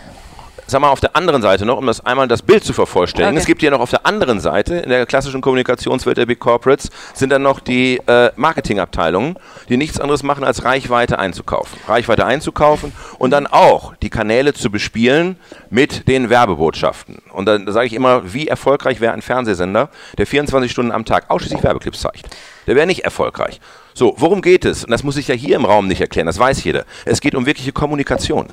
Sag 0.72 0.82
mal, 0.82 0.90
auf 0.90 1.00
der 1.00 1.16
anderen 1.16 1.42
Seite 1.42 1.66
noch, 1.66 1.78
um 1.78 1.86
das 1.86 2.04
einmal 2.06 2.28
das 2.28 2.42
Bild 2.42 2.64
zu 2.64 2.74
vervollständigen, 2.74 3.36
okay. 3.36 3.42
es 3.42 3.46
gibt 3.46 3.62
ja 3.62 3.70
noch 3.70 3.80
auf 3.80 3.90
der 3.90 4.06
anderen 4.06 4.40
Seite, 4.40 4.76
in 4.78 4.90
der 4.90 5.06
klassischen 5.06 5.42
Kommunikationswelt 5.42 6.18
der 6.18 6.26
Big 6.26 6.40
Corporates, 6.40 6.90
sind 7.14 7.30
dann 7.30 7.44
noch 7.44 7.60
die 7.60 7.98
äh, 8.08 8.32
Marketingabteilungen, 8.36 9.36
die 9.70 9.78
nichts 9.78 10.00
anderes 10.00 10.24
machen, 10.24 10.44
als 10.44 10.64
Reichweite 10.64 11.20
einzukaufen. 11.20 11.80
Reichweite 11.88 12.26
einzukaufen 12.26 12.94
und 13.20 13.32
dann 13.32 13.48
auch 13.48 13.96
die 13.98 14.10
Kanäle 14.10 14.54
zu 14.54 14.72
bespielen 14.72 15.38
mit 15.70 16.08
den 16.08 16.30
Werbebotschaften. 16.30 17.22
Und 17.32 17.46
dann 17.46 17.72
sage 17.72 17.88
ich 17.88 17.94
immer, 17.94 18.34
wie 18.34 18.48
erfolgreich 18.48 19.02
wäre 19.02 19.14
ein 19.14 19.22
Fernsehsender, 19.22 19.90
der 20.18 20.26
24 20.26 20.72
Stunden 20.72 20.92
am 20.92 21.06
Tag 21.06 21.30
ausschließlich 21.30 21.64
Werbeclips 21.64 22.02
zeigt. 22.02 22.28
Der 22.68 22.76
wäre 22.76 22.88
nicht 22.88 23.04
erfolgreich. 23.04 23.60
So, 23.94 24.16
worum 24.18 24.42
geht 24.42 24.66
es? 24.66 24.86
Und 24.86 24.92
das 24.92 25.04
muss 25.04 25.18
ich 25.18 25.28
ja 25.28 25.36
hier 25.36 25.58
im 25.58 25.66
Raum 25.66 25.88
nicht 25.88 26.00
erklären, 26.02 26.28
das 26.28 26.40
weiß 26.40 26.64
jeder. 26.64 26.86
Es 27.06 27.20
geht 27.20 27.36
um 27.36 27.46
wirkliche 27.46 27.74
Kommunikation. 27.74 28.48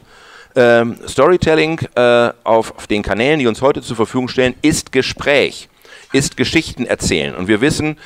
Ähm, 0.55 0.97
Storytelling 1.07 1.81
äh, 1.95 2.31
auf, 2.45 2.77
auf 2.77 2.87
den 2.87 3.03
Kanälen, 3.03 3.39
die 3.39 3.47
uns 3.47 3.63
heute 3.63 3.83
zur 3.83 3.97
Verfügung 3.97 4.29
stellen, 4.29 4.55
ist 4.63 4.93
Gespräch, 4.93 5.69
ist 6.13 6.37
Geschichten 6.37 6.87
erzählen. 6.87 7.35
Und 7.35 7.49
wir 7.49 7.61
wissen 7.61 7.99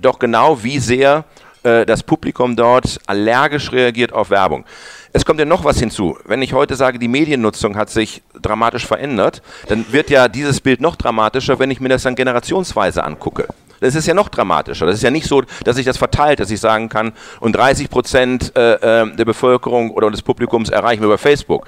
doch 0.00 0.18
genau, 0.18 0.62
wie 0.62 0.78
sehr 0.78 1.24
äh, 1.62 1.84
das 1.84 2.02
Publikum 2.02 2.56
dort 2.56 2.98
allergisch 3.06 3.72
reagiert 3.72 4.12
auf 4.12 4.30
Werbung. 4.30 4.64
Es 5.12 5.24
kommt 5.24 5.40
ja 5.40 5.44
noch 5.44 5.64
was 5.64 5.78
hinzu. 5.78 6.16
Wenn 6.24 6.40
ich 6.40 6.52
heute 6.52 6.76
sage, 6.76 6.98
die 6.98 7.08
Mediennutzung 7.08 7.76
hat 7.76 7.90
sich 7.90 8.22
dramatisch 8.40 8.86
verändert, 8.86 9.42
dann 9.68 9.92
wird 9.92 10.08
ja 10.08 10.28
dieses 10.28 10.60
Bild 10.60 10.80
noch 10.80 10.96
dramatischer, 10.96 11.58
wenn 11.58 11.70
ich 11.70 11.80
mir 11.80 11.88
das 11.88 12.04
dann 12.04 12.14
generationsweise 12.14 13.02
angucke. 13.02 13.48
Das 13.80 13.94
ist 13.94 14.06
ja 14.06 14.14
noch 14.14 14.28
dramatischer. 14.28 14.86
Das 14.86 14.96
ist 14.96 15.02
ja 15.02 15.10
nicht 15.10 15.26
so, 15.26 15.42
dass 15.64 15.76
sich 15.76 15.86
das 15.86 15.96
verteilt, 15.96 16.40
dass 16.40 16.50
ich 16.50 16.60
sagen 16.60 16.88
kann, 16.88 17.12
und 17.40 17.56
30 17.56 17.90
Prozent 17.90 18.52
äh, 18.56 18.74
äh, 18.74 19.16
der 19.16 19.24
Bevölkerung 19.24 19.90
oder 19.90 20.10
des 20.10 20.22
Publikums 20.22 20.68
erreichen 20.68 21.00
wir 21.00 21.06
über 21.06 21.18
Facebook. 21.18 21.66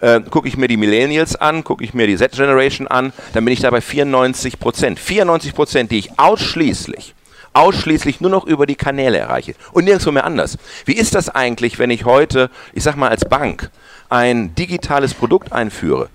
Äh, 0.00 0.20
gucke 0.20 0.48
ich 0.48 0.56
mir 0.56 0.68
die 0.68 0.76
Millennials 0.76 1.36
an, 1.36 1.64
gucke 1.64 1.84
ich 1.84 1.94
mir 1.94 2.06
die 2.06 2.16
Z-Generation 2.16 2.88
an, 2.88 3.12
dann 3.32 3.44
bin 3.44 3.52
ich 3.52 3.60
da 3.60 3.70
bei 3.70 3.80
94 3.80 4.58
Prozent. 4.58 4.98
94 4.98 5.54
Prozent, 5.54 5.90
die 5.90 5.98
ich 5.98 6.18
ausschließlich 6.18 7.14
ausschließlich 7.54 8.20
nur 8.20 8.30
noch 8.30 8.46
über 8.46 8.66
die 8.66 8.76
Kanäle 8.76 9.18
erreiche 9.18 9.54
und 9.72 9.84
nirgendwo 9.84 10.10
mehr 10.10 10.24
anders. 10.24 10.56
Wie 10.84 10.94
ist 10.94 11.14
das 11.14 11.28
eigentlich, 11.28 11.78
wenn 11.78 11.90
ich 11.90 12.04
heute, 12.04 12.50
ich 12.72 12.82
sag 12.82 12.96
mal 12.96 13.10
als 13.10 13.26
Bank, 13.26 13.70
ein 14.08 14.54
digitales 14.54 15.14
Produkt 15.14 15.52
einführe? 15.52 16.08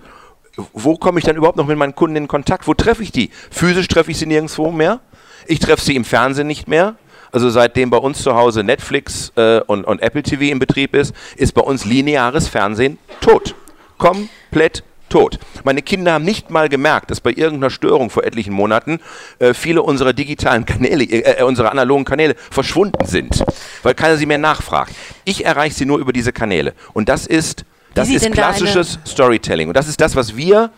Wo 0.72 0.96
komme 0.96 1.20
ich 1.20 1.24
dann 1.24 1.36
überhaupt 1.36 1.56
noch 1.56 1.66
mit 1.66 1.78
meinen 1.78 1.94
Kunden 1.94 2.16
in 2.16 2.26
Kontakt? 2.26 2.66
Wo 2.66 2.74
treffe 2.74 3.04
ich 3.04 3.12
die? 3.12 3.30
Physisch 3.50 3.86
treffe 3.86 4.10
ich 4.10 4.18
sie 4.18 4.26
nirgendwo 4.26 4.72
mehr? 4.72 5.00
Ich 5.48 5.60
treffe 5.60 5.82
sie 5.82 5.96
im 5.96 6.04
Fernsehen 6.04 6.46
nicht 6.46 6.68
mehr. 6.68 6.94
Also 7.32 7.48
seitdem 7.50 7.90
bei 7.90 7.96
uns 7.96 8.22
zu 8.22 8.34
Hause 8.34 8.62
Netflix 8.62 9.32
äh, 9.36 9.60
und, 9.60 9.84
und 9.84 10.00
Apple 10.00 10.22
TV 10.22 10.44
in 10.44 10.58
Betrieb 10.58 10.94
ist, 10.94 11.14
ist 11.36 11.52
bei 11.54 11.62
uns 11.62 11.84
lineares 11.84 12.48
Fernsehen 12.48 12.98
tot. 13.20 13.54
Komplett 13.96 14.82
tot. 15.08 15.38
Meine 15.64 15.80
Kinder 15.80 16.12
haben 16.12 16.24
nicht 16.24 16.50
mal 16.50 16.68
gemerkt, 16.68 17.10
dass 17.10 17.20
bei 17.20 17.30
irgendeiner 17.30 17.70
Störung 17.70 18.10
vor 18.10 18.24
etlichen 18.24 18.52
Monaten 18.52 19.00
äh, 19.38 19.54
viele 19.54 19.82
unserer 19.82 20.12
digitalen 20.12 20.66
Kanäle, 20.66 21.04
äh, 21.04 21.40
äh 21.40 21.42
unserer 21.42 21.72
analogen 21.72 22.04
Kanäle 22.04 22.34
verschwunden 22.50 23.06
sind, 23.06 23.42
weil 23.82 23.94
keiner 23.94 24.18
sie 24.18 24.26
mehr 24.26 24.38
nachfragt. 24.38 24.94
Ich 25.24 25.46
erreiche 25.46 25.74
sie 25.74 25.86
nur 25.86 25.98
über 25.98 26.12
diese 26.12 26.32
Kanäle. 26.32 26.74
Und 26.92 27.08
das 27.08 27.26
ist, 27.26 27.64
das 27.94 28.10
ist 28.10 28.30
klassisches 28.32 28.98
da 29.02 29.10
Storytelling. 29.10 29.68
Und 29.68 29.76
das 29.76 29.88
ist 29.88 30.00
das, 30.00 30.14
was 30.14 30.36
wir 30.36 30.70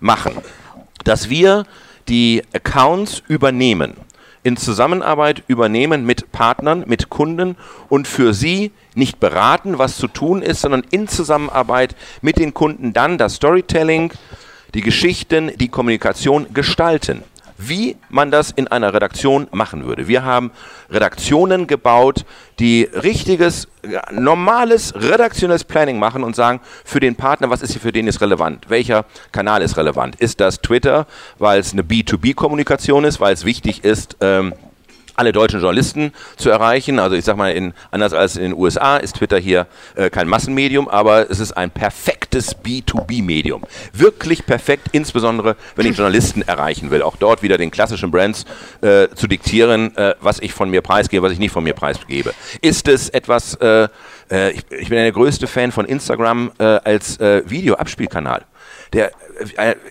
machen. 0.00 0.32
Dass 1.04 1.28
wir 1.28 1.64
die 2.08 2.42
Accounts 2.54 3.22
übernehmen 3.28 3.94
in 4.44 4.56
Zusammenarbeit 4.56 5.42
übernehmen 5.48 6.06
mit 6.06 6.30
Partnern, 6.30 6.84
mit 6.86 7.10
Kunden 7.10 7.56
und 7.88 8.06
für 8.06 8.34
sie 8.34 8.70
nicht 8.94 9.18
beraten, 9.18 9.78
was 9.78 9.96
zu 9.96 10.06
tun 10.06 10.42
ist, 10.42 10.60
sondern 10.60 10.84
in 10.90 11.08
Zusammenarbeit 11.08 11.96
mit 12.20 12.38
den 12.38 12.54
Kunden 12.54 12.92
dann 12.92 13.18
das 13.18 13.36
Storytelling, 13.36 14.12
die 14.74 14.82
Geschichten, 14.82 15.50
die 15.56 15.68
Kommunikation 15.68 16.46
gestalten 16.52 17.24
wie 17.58 17.96
man 18.08 18.30
das 18.30 18.50
in 18.50 18.68
einer 18.68 18.92
Redaktion 18.92 19.46
machen 19.52 19.84
würde. 19.86 20.08
Wir 20.08 20.24
haben 20.24 20.50
Redaktionen 20.90 21.66
gebaut, 21.66 22.24
die 22.58 22.84
richtiges, 22.84 23.68
normales, 24.10 24.94
redaktionelles 24.94 25.64
Planning 25.64 25.98
machen 25.98 26.24
und 26.24 26.36
sagen, 26.36 26.60
für 26.84 27.00
den 27.00 27.16
Partner, 27.16 27.50
was 27.50 27.62
ist 27.62 27.72
hier 27.72 27.80
für 27.80 27.92
den 27.92 28.06
ist 28.06 28.20
relevant? 28.20 28.68
Welcher 28.68 29.04
Kanal 29.32 29.62
ist 29.62 29.76
relevant? 29.76 30.16
Ist 30.16 30.40
das 30.40 30.60
Twitter, 30.60 31.06
weil 31.38 31.60
es 31.60 31.72
eine 31.72 31.82
B2B-Kommunikation 31.82 33.04
ist, 33.04 33.20
weil 33.20 33.34
es 33.34 33.44
wichtig 33.44 33.84
ist, 33.84 34.16
ähm, 34.20 34.54
alle 35.16 35.32
deutschen 35.32 35.60
Journalisten 35.60 36.12
zu 36.36 36.50
erreichen. 36.50 36.98
Also 36.98 37.16
ich 37.16 37.24
sag 37.24 37.36
mal, 37.36 37.52
in, 37.52 37.74
anders 37.90 38.12
als 38.12 38.36
in 38.36 38.42
den 38.42 38.54
USA 38.54 38.96
ist 38.96 39.16
Twitter 39.16 39.38
hier 39.38 39.66
äh, 39.94 40.10
kein 40.10 40.28
Massenmedium, 40.28 40.88
aber 40.88 41.30
es 41.30 41.40
ist 41.40 41.52
ein 41.52 41.70
perfektes 41.70 42.56
B2B-Medium. 42.56 43.62
Wirklich 43.92 44.46
perfekt, 44.46 44.88
insbesondere 44.92 45.56
wenn 45.76 45.86
ich 45.86 45.96
Journalisten 45.96 46.42
erreichen 46.42 46.90
will. 46.90 47.02
Auch 47.02 47.16
dort 47.16 47.42
wieder 47.42 47.58
den 47.58 47.70
klassischen 47.70 48.10
Brands 48.10 48.44
äh, 48.80 49.08
zu 49.14 49.26
diktieren, 49.26 49.96
äh, 49.96 50.14
was 50.20 50.40
ich 50.40 50.52
von 50.52 50.70
mir 50.70 50.82
preisgebe, 50.82 51.22
was 51.22 51.32
ich 51.32 51.38
nicht 51.38 51.52
von 51.52 51.64
mir 51.64 51.74
preisgebe. 51.74 52.34
Ist 52.60 52.88
es 52.88 53.08
etwas, 53.08 53.54
äh, 53.56 53.88
äh, 54.30 54.50
ich, 54.52 54.64
ich, 54.70 54.88
bin 54.88 54.98
der 54.98 55.12
größte 55.12 55.46
Fan 55.46 55.72
von 55.72 55.84
Instagram 55.84 56.52
äh, 56.58 56.64
als 56.64 57.18
Videoabspielkanal. 57.18 58.44
Der 58.92 59.12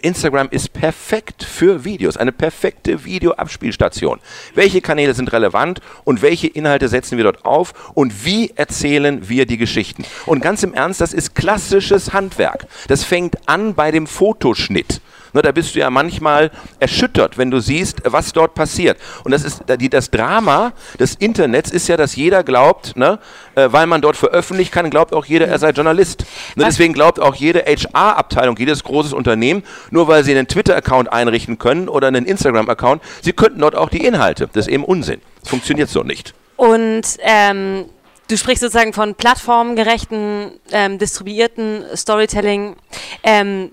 Instagram 0.01 0.47
ist 0.51 0.73
perfekt 0.73 1.43
für 1.43 1.83
Videos, 1.83 2.17
eine 2.17 2.31
perfekte 2.31 3.05
Videoabspielstation. 3.05 4.19
Welche 4.55 4.81
Kanäle 4.81 5.13
sind 5.13 5.31
relevant 5.33 5.79
und 6.03 6.21
welche 6.21 6.47
Inhalte 6.47 6.87
setzen 6.87 7.17
wir 7.17 7.23
dort 7.23 7.45
auf 7.45 7.91
und 7.93 8.25
wie 8.25 8.51
erzählen 8.55 9.27
wir 9.29 9.45
die 9.45 9.57
Geschichten? 9.57 10.03
Und 10.25 10.41
ganz 10.41 10.63
im 10.63 10.73
Ernst, 10.73 11.01
das 11.01 11.13
ist 11.13 11.35
klassisches 11.35 12.13
Handwerk. 12.13 12.67
Das 12.87 13.03
fängt 13.03 13.47
an 13.47 13.75
bei 13.75 13.91
dem 13.91 14.07
Fotoschnitt. 14.07 15.01
Ne, 15.33 15.41
da 15.41 15.51
bist 15.51 15.73
du 15.73 15.79
ja 15.79 15.89
manchmal 15.89 16.51
erschüttert, 16.79 17.39
wenn 17.39 17.49
du 17.49 17.59
siehst, 17.59 18.03
was 18.05 18.33
dort 18.33 18.53
passiert. 18.53 18.99
Und 19.23 19.31
das 19.31 19.43
ist 19.43 19.63
das 19.67 20.11
Drama 20.11 20.73
des 20.99 21.15
Internets 21.15 21.71
ist 21.71 21.87
ja, 21.87 21.97
dass 21.97 22.15
jeder 22.15 22.43
glaubt, 22.43 22.95
ne, 22.95 23.17
äh, 23.55 23.67
weil 23.71 23.87
man 23.87 24.01
dort 24.01 24.15
veröffentlichen 24.15 24.71
kann, 24.71 24.91
glaubt 24.91 25.11
auch 25.11 25.25
jeder, 25.25 25.47
er 25.47 25.57
sei 25.57 25.71
Journalist. 25.71 26.23
Ne, 26.55 26.65
deswegen 26.65 26.93
glaubt 26.93 27.19
auch 27.19 27.33
jede 27.33 27.61
HR-Abteilung, 27.61 28.55
jedes 28.57 28.83
großes 28.83 29.11
Unternehmen, 29.11 29.32
nur 29.91 30.07
weil 30.07 30.23
sie 30.23 30.31
einen 30.31 30.47
Twitter-Account 30.47 31.11
einrichten 31.11 31.57
können 31.57 31.89
oder 31.89 32.07
einen 32.07 32.25
Instagram-Account, 32.25 33.01
sie 33.21 33.33
könnten 33.33 33.59
dort 33.59 33.75
auch 33.75 33.89
die 33.89 34.05
Inhalte. 34.05 34.49
Das 34.53 34.67
ist 34.67 34.73
eben 34.73 34.83
Unsinn. 34.83 35.21
Das 35.41 35.49
funktioniert 35.49 35.89
so 35.89 36.03
nicht. 36.03 36.33
Und 36.55 37.03
ähm, 37.21 37.85
du 38.27 38.37
sprichst 38.37 38.61
sozusagen 38.61 38.93
von 38.93 39.15
plattformgerechten, 39.15 40.51
ähm, 40.71 40.97
distribuierten 40.97 41.83
Storytelling. 41.95 42.75
Ähm, 43.23 43.71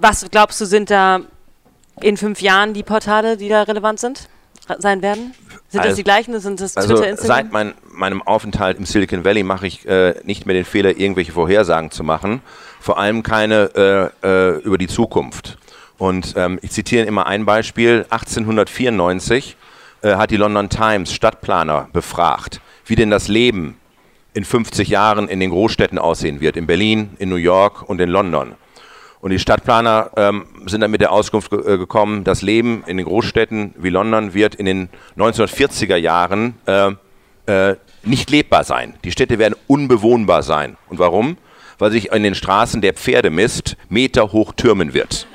was 0.00 0.26
glaubst 0.30 0.60
du, 0.60 0.64
sind 0.64 0.90
da 0.90 1.20
in 2.00 2.16
fünf 2.16 2.40
Jahren 2.40 2.72
die 2.74 2.82
Portale, 2.82 3.36
die 3.36 3.48
da 3.48 3.62
relevant 3.62 4.00
sind? 4.00 4.28
sein 4.78 5.02
werden? 5.02 5.34
Sind 5.68 5.80
also, 5.80 5.90
das 5.90 5.96
die 5.96 6.04
gleichen? 6.04 6.38
Sind 6.40 6.60
das 6.60 6.76
also 6.76 6.94
Twitter, 6.94 7.10
Instagram? 7.10 7.36
Seit 7.36 7.52
mein, 7.52 7.74
meinem 7.92 8.22
Aufenthalt 8.22 8.78
im 8.78 8.86
Silicon 8.86 9.24
Valley 9.24 9.42
mache 9.42 9.66
ich 9.66 9.86
äh, 9.86 10.14
nicht 10.24 10.46
mehr 10.46 10.54
den 10.54 10.64
Fehler, 10.64 10.96
irgendwelche 10.96 11.32
Vorhersagen 11.32 11.90
zu 11.90 12.04
machen. 12.04 12.42
Vor 12.82 12.98
allem 12.98 13.22
keine 13.22 14.10
äh, 14.24 14.26
äh, 14.26 14.58
über 14.62 14.76
die 14.76 14.88
Zukunft. 14.88 15.56
Und 15.98 16.34
ähm, 16.36 16.58
ich 16.62 16.72
zitiere 16.72 17.06
immer 17.06 17.28
ein 17.28 17.44
Beispiel. 17.44 18.06
1894 18.10 19.56
äh, 20.02 20.16
hat 20.16 20.32
die 20.32 20.36
London 20.36 20.68
Times 20.68 21.12
Stadtplaner 21.12 21.88
befragt, 21.92 22.60
wie 22.84 22.96
denn 22.96 23.08
das 23.08 23.28
Leben 23.28 23.78
in 24.34 24.44
50 24.44 24.88
Jahren 24.88 25.28
in 25.28 25.38
den 25.38 25.50
Großstädten 25.50 25.96
aussehen 25.96 26.40
wird. 26.40 26.56
In 26.56 26.66
Berlin, 26.66 27.10
in 27.20 27.28
New 27.28 27.36
York 27.36 27.88
und 27.88 28.00
in 28.00 28.08
London. 28.08 28.54
Und 29.20 29.30
die 29.30 29.38
Stadtplaner 29.38 30.10
ähm, 30.16 30.46
sind 30.66 30.80
dann 30.80 30.90
mit 30.90 31.00
der 31.00 31.12
Auskunft 31.12 31.50
ge 31.50 31.60
äh, 31.60 31.78
gekommen, 31.78 32.24
das 32.24 32.42
Leben 32.42 32.82
in 32.88 32.96
den 32.96 33.06
Großstädten 33.06 33.74
wie 33.76 33.90
London 33.90 34.34
wird 34.34 34.56
in 34.56 34.66
den 34.66 34.88
1940er 35.16 35.94
Jahren 35.94 36.54
äh, 36.66 36.90
äh, 37.46 37.76
nicht 38.02 38.28
lebbar 38.30 38.64
sein. 38.64 38.94
Die 39.04 39.12
Städte 39.12 39.38
werden 39.38 39.54
unbewohnbar 39.68 40.42
sein. 40.42 40.76
Und 40.88 40.98
warum? 40.98 41.36
Weil 41.82 41.90
sich 41.90 42.12
in 42.12 42.22
den 42.22 42.36
Straßen 42.36 42.80
der 42.80 42.92
Pferdemist 42.92 43.76
meterhoch 43.88 44.52
türmen 44.52 44.94
wird. 44.94 45.26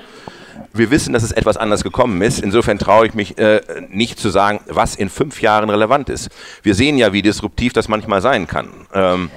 Wir 0.71 0.91
wissen, 0.91 1.11
dass 1.11 1.23
es 1.23 1.33
etwas 1.33 1.57
anders 1.57 1.83
gekommen 1.83 2.21
ist. 2.21 2.39
Insofern 2.39 2.79
traue 2.79 3.05
ich 3.05 3.13
mich 3.13 3.37
äh, 3.37 3.59
nicht 3.89 4.17
zu 4.17 4.29
sagen, 4.29 4.61
was 4.67 4.95
in 4.95 5.09
fünf 5.09 5.41
Jahren 5.41 5.69
relevant 5.69 6.07
ist. 6.07 6.29
Wir 6.63 6.73
sehen 6.73 6.97
ja, 6.97 7.11
wie 7.11 7.21
disruptiv 7.21 7.73
das 7.73 7.89
manchmal 7.89 8.21
sein 8.21 8.47
kann. 8.47 8.69
Ähm, 8.93 9.29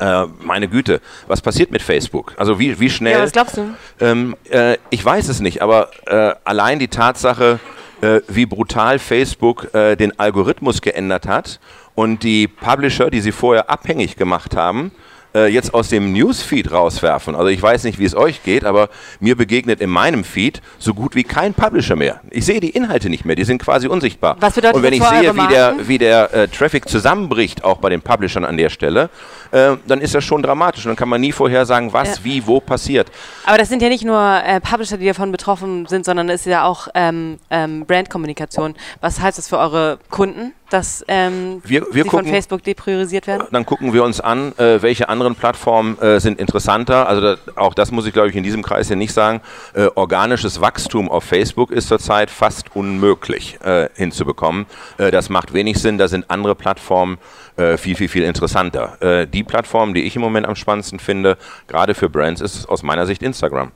äh, 0.00 0.24
meine 0.40 0.66
Güte, 0.66 1.00
was 1.28 1.42
passiert 1.42 1.70
mit 1.70 1.80
Facebook? 1.80 2.34
Also 2.36 2.58
wie, 2.58 2.80
wie 2.80 2.90
schnell? 2.90 3.12
Ja, 3.12 3.22
was 3.22 3.30
glaubst 3.30 3.56
du? 3.56 3.72
Ähm, 4.00 4.34
äh, 4.50 4.78
ich 4.90 5.04
weiß 5.04 5.28
es 5.28 5.38
nicht, 5.38 5.62
aber 5.62 5.92
äh, 6.06 6.34
allein 6.42 6.80
die 6.80 6.88
Tatsache, 6.88 7.60
äh, 8.00 8.20
wie 8.26 8.46
brutal 8.46 8.98
Facebook 8.98 9.70
den 9.72 10.18
Algorithmus 10.18 10.82
geändert 10.82 11.28
hat 11.28 11.60
und 11.94 12.24
die 12.24 12.48
Publisher, 12.48 13.10
die 13.10 13.20
sie 13.20 13.30
vorher 13.30 13.70
abhängig 13.70 14.16
gemacht 14.16 14.56
haben, 14.56 14.90
äh, 15.34 15.46
jetzt 15.46 15.74
aus 15.74 15.88
dem 15.88 16.12
Newsfeed 16.12 16.72
rauswerfen. 16.72 17.34
Also 17.34 17.48
ich 17.48 17.60
weiß 17.62 17.84
nicht, 17.84 17.98
wie 17.98 18.04
es 18.04 18.14
euch 18.16 18.42
geht, 18.42 18.64
aber 18.64 18.88
mir 19.20 19.36
begegnet 19.36 19.80
in 19.80 19.90
meinem 19.90 20.24
Feed 20.24 20.60
so 20.78 20.94
gut 20.94 21.14
wie 21.14 21.24
kein 21.24 21.54
Publisher 21.54 21.96
mehr. 21.96 22.20
Ich 22.30 22.44
sehe 22.46 22.60
die 22.60 22.70
Inhalte 22.70 23.08
nicht 23.08 23.24
mehr, 23.24 23.36
die 23.36 23.44
sind 23.44 23.62
quasi 23.62 23.88
unsichtbar. 23.88 24.36
Was 24.40 24.54
bedeutet 24.54 24.76
Und 24.76 24.82
wenn 24.82 24.92
ich 24.92 25.02
sehe, 25.02 25.34
wie 25.36 25.46
der, 25.48 25.74
wie 25.82 25.98
der 25.98 26.34
äh, 26.34 26.48
Traffic 26.48 26.88
zusammenbricht, 26.88 27.64
auch 27.64 27.78
bei 27.78 27.88
den 27.88 28.00
Publishern 28.02 28.44
an 28.44 28.56
der 28.56 28.70
Stelle, 28.70 29.10
äh, 29.50 29.76
dann 29.86 30.00
ist 30.00 30.14
das 30.14 30.24
schon 30.24 30.42
dramatisch. 30.42 30.84
Und 30.84 30.90
dann 30.90 30.96
kann 30.96 31.08
man 31.08 31.20
nie 31.20 31.32
vorhersagen, 31.32 31.92
was, 31.92 32.18
Ja. 32.18 32.24
wie, 32.24 32.46
wo 32.46 32.60
passiert. 32.60 33.10
Aber 33.44 33.58
das 33.58 33.68
sind 33.68 33.82
ja 33.82 33.88
nicht 33.88 34.04
nur 34.04 34.20
äh, 34.44 34.60
Publisher, 34.60 34.96
die 34.98 35.06
davon 35.06 35.32
betroffen 35.32 35.86
sind, 35.86 36.04
sondern 36.04 36.28
es 36.28 36.40
ist 36.42 36.46
ja 36.46 36.64
auch 36.64 36.88
ähm, 36.94 37.38
ähm, 37.50 37.84
Brandkommunikation. 37.86 38.74
Was 39.00 39.20
heißt 39.20 39.38
das 39.38 39.48
für 39.48 39.58
eure 39.58 39.98
Kunden, 40.10 40.52
dass 40.70 41.04
ähm, 41.08 41.62
Wir- 41.64 41.86
wir 41.92 42.04
sie 42.04 42.10
von 42.10 42.20
gucken- 42.20 42.30
Facebook 42.30 42.62
depriorisiert 42.62 43.26
werden? 43.26 43.46
Dann 43.50 43.64
gucken 43.64 43.92
wir 43.92 44.04
uns 44.04 44.20
an, 44.20 44.52
äh, 44.58 44.82
welche 44.82 45.08
anderen 45.08 45.34
Plattformen 45.34 45.98
äh, 46.00 46.20
sind 46.20 46.38
interessanter. 46.38 47.08
Also 47.08 47.20
da, 47.22 47.36
auch 47.56 47.74
das 47.74 47.90
muss 47.90 48.06
ich, 48.06 48.12
glaube 48.12 48.28
ich, 48.28 48.36
in 48.36 48.42
diesem 48.42 48.62
Kreis 48.62 48.88
hier 48.88 48.96
nicht 48.96 49.12
sagen. 49.12 49.40
Äh, 49.74 49.88
organisches 49.94 50.60
Wachstum 50.60 51.10
auf 51.10 51.24
Facebook 51.24 51.70
ist 51.70 51.88
zurzeit 51.88 52.30
fast 52.30 52.74
unmöglich 52.76 53.58
äh, 53.64 53.88
hinzubekommen. 53.94 54.66
Äh, 54.98 55.10
das 55.10 55.28
macht 55.28 55.54
wenig 55.54 55.78
Sinn. 55.78 55.98
Da 55.98 56.08
sind 56.08 56.30
andere 56.30 56.54
Plattformen 56.54 57.18
äh, 57.56 57.76
viel, 57.76 57.96
viel, 57.96 58.08
viel 58.08 58.22
interessanter. 58.24 59.26
Die 59.32 59.42
Plattform, 59.44 59.94
die 59.94 60.02
ich 60.02 60.14
im 60.16 60.22
Moment 60.22 60.46
am 60.46 60.54
spannendsten 60.54 60.98
finde, 61.00 61.36
gerade 61.66 61.94
für 61.94 62.08
Brands, 62.08 62.40
ist 62.40 62.68
aus 62.68 62.82
meiner 62.82 63.06
Sicht 63.06 63.22
Instagram. 63.22 63.72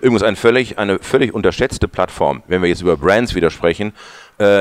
Übrigens 0.00 0.22
ein 0.22 0.36
völlig, 0.36 0.78
eine 0.78 0.98
völlig 0.98 1.32
unterschätzte 1.34 1.88
Plattform, 1.88 2.42
wenn 2.48 2.62
wir 2.62 2.68
jetzt 2.68 2.82
über 2.82 2.96
Brands 2.96 3.34
wieder 3.34 3.50
sprechen, 3.50 3.92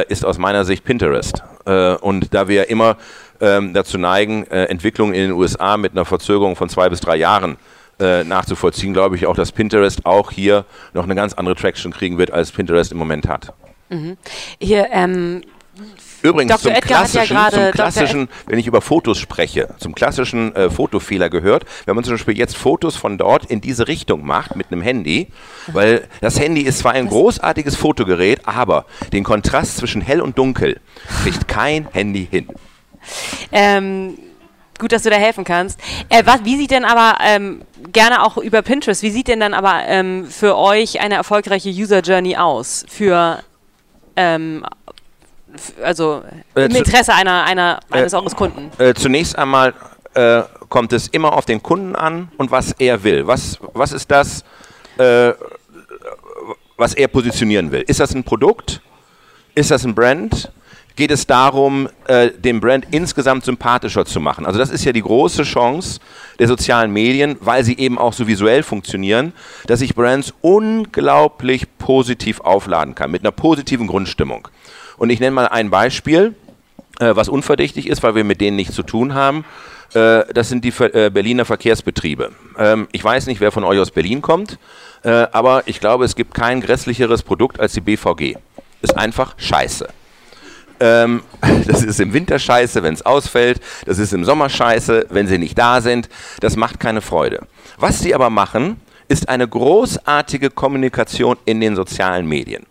ist 0.08 0.26
aus 0.26 0.38
meiner 0.38 0.66
Sicht 0.66 0.84
Pinterest. 0.84 1.44
Äh, 1.66 1.96
und 1.96 2.34
da 2.34 2.48
wir 2.48 2.70
immer 2.70 2.98
ähm, 3.42 3.74
dazu 3.74 3.98
neigen, 3.98 4.46
äh, 4.48 4.66
Entwicklungen 4.66 5.14
in 5.14 5.22
den 5.22 5.32
USA 5.32 5.78
mit 5.78 5.94
einer 5.94 6.06
Verzögerung 6.06 6.56
von 6.56 6.70
zwei 6.70 6.90
bis 6.90 7.00
drei 7.00 7.16
Jahren 7.18 7.58
äh, 8.00 8.24
nachzuvollziehen, 8.24 8.94
glaube 8.94 9.16
ich 9.16 9.26
auch, 9.26 9.36
dass 9.36 9.52
Pinterest 9.52 10.06
auch 10.06 10.32
hier 10.32 10.66
noch 10.94 11.04
eine 11.04 11.16
ganz 11.16 11.34
andere 11.34 11.56
Traction 11.56 11.92
kriegen 11.92 12.18
wird, 12.18 12.32
als 12.32 12.52
Pinterest 12.52 12.92
im 12.92 12.98
Moment 12.98 13.28
hat. 13.28 13.54
Hier, 14.60 14.88
ähm, 14.92 15.42
Übrigens 16.24 16.52
Dr. 16.52 16.62
zum 16.62 16.72
Edgar 16.72 17.04
hat 17.04 17.14
ja 17.14 17.26
klassischen, 17.26 17.36
gerade- 17.36 17.56
zum 17.56 17.72
klassischen 17.74 18.30
wenn 18.48 18.58
ich 18.58 18.66
über 18.66 18.82
Fotos 18.82 19.18
spreche, 19.20 19.76
zum 19.78 19.94
klassischen 19.94 20.56
äh, 20.56 20.70
Fotofehler 20.70 21.30
gehört, 21.30 21.66
wenn 21.86 21.96
man 21.96 22.04
zum 22.06 22.14
Beispiel 22.14 22.38
jetzt 22.38 22.56
Fotos 22.58 22.96
von 22.96 23.18
dort 23.18 23.46
in 23.46 23.60
diese 23.62 23.88
Richtung 23.90 24.26
macht 24.26 24.56
mit 24.56 24.72
einem 24.72 24.82
Handy, 24.82 25.28
weil 25.68 26.08
das 26.22 26.40
Handy 26.40 26.62
ist 26.62 26.80
zwar 26.80 26.94
ein 26.94 27.08
großartiges 27.08 27.76
Fotogerät, 27.76 28.40
aber 28.48 28.86
den 29.12 29.24
Kontrast 29.24 29.78
zwischen 29.78 30.02
hell 30.02 30.22
und 30.22 30.38
dunkel 30.38 30.80
kriegt 31.24 31.48
kein 31.50 31.88
Handy 31.92 32.26
hin. 32.32 32.48
ähm, 33.52 34.18
gut, 34.80 34.92
dass 34.94 35.04
du 35.04 35.10
da 35.10 35.18
helfen 35.18 35.44
kannst. 35.44 35.80
Äh, 36.10 36.24
was, 36.26 36.46
wie 36.46 36.58
sieht 36.58 36.72
denn 36.72 36.86
aber, 36.86 37.18
ähm, 37.22 37.64
gerne 37.92 38.24
auch 38.24 38.38
über 38.38 38.62
Pinterest, 38.62 39.04
wie 39.04 39.12
sieht 39.12 39.28
denn 39.28 39.42
dann 39.42 39.54
aber 39.54 39.82
ähm, 39.88 40.26
für 40.26 40.58
euch 40.58 41.02
eine 41.02 41.16
erfolgreiche 41.16 41.70
User 41.70 42.00
Journey 42.00 42.38
aus? 42.38 42.86
Für, 42.88 43.44
ähm, 44.16 44.66
also 45.84 46.24
Äh, 46.56 46.66
im 46.66 46.76
Interesse 46.76 47.14
einer, 47.14 47.44
einer, 47.44 47.80
eines 47.90 48.14
Äh, 48.14 48.18
eures 48.18 48.36
Kunden. 48.36 48.72
Äh, 48.78 48.94
zunächst 48.94 49.38
einmal 49.38 49.74
äh, 50.14 50.44
kommt 50.70 50.94
es 50.94 51.08
immer 51.08 51.34
auf 51.34 51.46
den 51.46 51.62
Kunden 51.62 51.96
an 51.96 52.32
und 52.38 52.52
was 52.52 52.72
er 52.74 53.04
will. 53.04 53.28
Was, 53.28 53.60
was 53.74 53.92
ist 53.92 54.10
das, 54.12 54.44
äh, 54.98 55.34
was 56.78 56.94
er 56.94 57.08
positionieren 57.08 57.72
will? 57.72 57.84
Ist 57.88 58.00
das 58.00 58.14
ein 58.14 58.24
Produkt? 58.24 58.82
Ist 59.56 59.72
das 59.72 59.86
ein 59.86 59.94
Brand? 59.94 60.52
Geht 60.96 61.10
es 61.10 61.26
darum, 61.26 61.90
äh, 62.06 62.30
den 62.30 62.60
Brand 62.60 62.86
insgesamt 62.92 63.46
sympathischer 63.46 64.06
zu 64.06 64.20
machen? 64.20 64.46
Also 64.46 64.60
das 64.60 64.70
ist 64.70 64.86
ja 64.86 64.92
die 64.92 65.02
große 65.02 65.42
Chance 65.42 66.00
der 66.38 66.48
sozialen 66.48 66.92
Medien, 66.92 67.36
weil 67.40 67.64
sie 67.64 67.78
eben 67.80 67.98
auch 67.98 68.14
so 68.14 68.28
visuell 68.28 68.62
funktionieren, 68.62 69.34
dass 69.66 69.82
ich 69.82 69.96
Brands 69.96 70.34
unglaublich 70.42 71.66
positiv 71.80 72.42
aufladen 72.42 72.94
kann, 72.94 73.10
mit 73.10 73.24
einer 73.24 73.32
positiven 73.32 73.88
Grundstimmung. 73.88 74.48
Und 74.98 75.10
ich 75.10 75.20
nenne 75.20 75.32
mal 75.32 75.48
ein 75.48 75.70
Beispiel 75.70 76.36
äh, 77.00 77.16
was 77.16 77.30
unverdächtig 77.30 77.88
ist, 77.88 78.04
weil 78.04 78.16
wir 78.16 78.24
mit 78.24 78.42
denen 78.42 78.56
nichts 78.56 78.76
zu 78.76 78.84
tun 78.84 79.14
haben. 79.14 79.46
Äh, 79.94 80.26
das 80.34 80.50
sind 80.50 80.64
die 80.64 80.72
Ver 80.72 80.94
äh, 80.94 81.10
Berliner 81.10 81.46
Verkehrsbetriebe. 81.46 82.32
Ähm, 82.58 82.88
ich 82.92 83.04
weiß 83.04 83.28
nicht, 83.28 83.42
wer 83.42 83.52
von 83.52 83.64
euch 83.64 83.80
aus 83.80 83.92
Berlin 83.92 84.22
kommt, 84.22 84.58
äh, 85.04 85.10
aber 85.32 85.64
ich 85.66 85.80
glaube, 85.80 86.06
es 86.06 86.16
gibt 86.16 86.34
kein 86.34 86.62
grässlicheres 86.62 87.24
Produkt 87.24 87.60
als 87.60 87.74
die 87.74 87.82
BVG. 87.82 88.38
Ist 88.82 88.98
einfach 88.98 89.36
scheiße. 89.38 89.88
Ähm, 90.80 91.24
das 91.68 91.84
ist 91.84 92.00
im 92.00 92.14
Winter 92.14 92.40
scheiße, 92.40 92.84
wenn 92.84 92.94
es 92.94 93.06
ausfällt. 93.06 93.60
Das 93.86 93.98
ist 93.98 94.14
im 94.14 94.26
Sommer 94.26 94.50
scheiße, 94.50 95.08
wenn 95.10 95.28
sie 95.28 95.38
nicht 95.38 95.58
da 95.58 95.82
sind. 95.82 96.10
Das 96.42 96.56
macht 96.56 96.80
keine 96.80 97.02
Freude. 97.02 97.48
Was 97.78 98.00
sie 98.00 98.14
aber 98.14 98.30
machen, 98.30 98.80
ist 99.08 99.30
eine 99.30 99.48
großartige 99.48 100.50
Kommunikation 100.50 101.38
in 101.46 101.60
den 101.60 101.76
sozialen 101.76 102.28
Medien. 102.28 102.66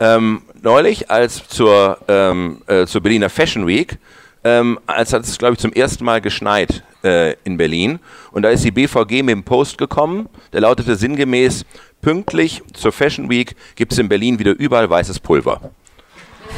Ähm, 0.00 0.42
neulich, 0.62 1.10
als 1.10 1.46
zur, 1.46 1.98
ähm, 2.08 2.62
äh, 2.66 2.86
zur 2.86 3.02
Berliner 3.02 3.28
Fashion 3.28 3.66
Week, 3.66 3.98
ähm, 4.44 4.78
als 4.86 5.12
hat 5.12 5.24
es, 5.24 5.36
glaube 5.36 5.54
ich, 5.54 5.60
zum 5.60 5.74
ersten 5.74 6.04
Mal 6.04 6.22
geschneit 6.22 6.82
äh, 7.04 7.34
in 7.44 7.58
Berlin. 7.58 8.00
Und 8.32 8.42
da 8.42 8.48
ist 8.48 8.64
die 8.64 8.70
BVG 8.70 9.22
mit 9.22 9.34
dem 9.34 9.44
Post 9.44 9.76
gekommen, 9.76 10.30
der 10.54 10.62
lautete 10.62 10.96
sinngemäß, 10.96 11.66
pünktlich 12.00 12.62
zur 12.72 12.92
Fashion 12.92 13.28
Week 13.28 13.54
gibt 13.76 13.92
es 13.92 13.98
in 13.98 14.08
Berlin 14.08 14.38
wieder 14.38 14.52
überall 14.52 14.88
weißes 14.88 15.20
Pulver. 15.20 15.60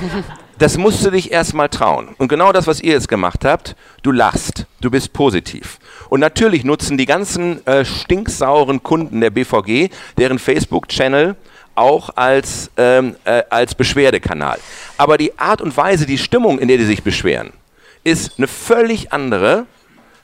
Das 0.59 0.79
musst 0.79 1.05
du 1.05 1.11
dich 1.11 1.33
erstmal 1.33 1.69
trauen. 1.69 2.15
Und 2.19 2.29
genau 2.29 2.53
das, 2.53 2.69
was 2.69 2.81
ihr 2.81 2.93
jetzt 2.93 3.09
gemacht 3.09 3.45
habt, 3.45 3.75
du 4.05 4.13
lachst, 4.13 4.67
du 4.81 4.93
bist 4.93 5.13
positiv. 5.13 5.81
Und 6.09 6.21
natürlich 6.21 6.63
nutzen 6.63 6.97
die 6.97 7.07
ganzen 7.07 7.67
äh, 7.67 7.85
stinksauren 7.85 8.81
Kunden 8.81 9.21
der 9.21 9.31
BVG 9.31 9.89
deren 10.19 10.39
Facebook-Channel 10.39 11.35
auch 11.75 12.11
als, 12.17 12.71
ähm, 12.77 13.17
äh, 13.25 13.43
als 13.51 13.75
Beschwerdekanal. 13.75 14.59
Aber 14.99 15.19
die 15.19 15.39
Art 15.39 15.61
und 15.61 15.77
Weise, 15.77 16.07
die 16.07 16.19
Stimmung, 16.19 16.59
in 16.59 16.69
der 16.69 16.77
die 16.79 16.85
sich 16.85 17.03
beschweren, 17.03 17.53
ist 18.05 18.33
eine 18.39 18.49
völlig 18.49 19.13
andere, 19.13 19.67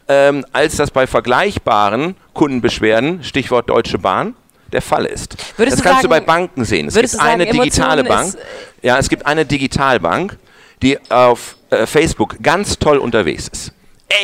ähm, 0.08 0.44
als 0.52 0.76
das 0.76 0.90
bei 0.90 1.06
vergleichbaren 1.06 2.16
Kundenbeschwerden, 2.34 3.22
Stichwort 3.22 3.68
Deutsche 3.70 3.98
Bahn, 3.98 4.34
der 4.72 4.82
Fall 4.82 5.06
ist. 5.06 5.36
Würdest 5.56 5.78
das 5.78 5.82
du 5.82 5.88
kannst 5.88 6.04
du 6.04 6.08
sagen- 6.08 6.26
bei 6.26 6.32
Banken 6.32 6.64
sehen. 6.64 6.88
Es 6.88 6.94
gibt 6.94 7.04
du 7.12 7.16
sagen, 7.16 7.28
eine 7.30 7.46
digitale 7.46 8.04
Bank. 8.04 8.34
Ja, 8.82 8.98
es 8.98 9.08
gibt 9.08 9.24
eine 9.26 9.46
Digitalbank, 9.46 10.36
die 10.82 10.98
auf 11.10 11.56
äh, 11.70 11.86
Facebook 11.86 12.36
ganz 12.42 12.78
toll 12.78 12.98
unterwegs 12.98 13.48
ist. 13.48 13.72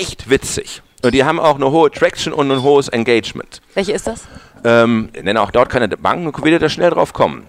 Echt 0.01 0.29
witzig. 0.31 0.83
Und 1.03 1.13
die 1.15 1.25
haben 1.25 1.39
auch 1.39 1.57
eine 1.57 1.71
hohe 1.71 1.91
Traction 1.91 2.33
und 2.33 2.51
ein 2.51 2.63
hohes 2.63 2.89
Engagement. 2.89 3.61
Welche 3.75 3.93
ist 3.93 4.07
das? 4.07 4.23
Ähm, 4.65 5.11
nenne 5.23 5.41
auch 5.41 5.51
dort 5.51 5.69
keine 5.69 5.89
Banken 5.89 6.27
und 6.27 6.45
werdet 6.45 6.63
da 6.63 6.69
schnell 6.69 6.91
drauf 6.91 7.13
kommen. 7.13 7.47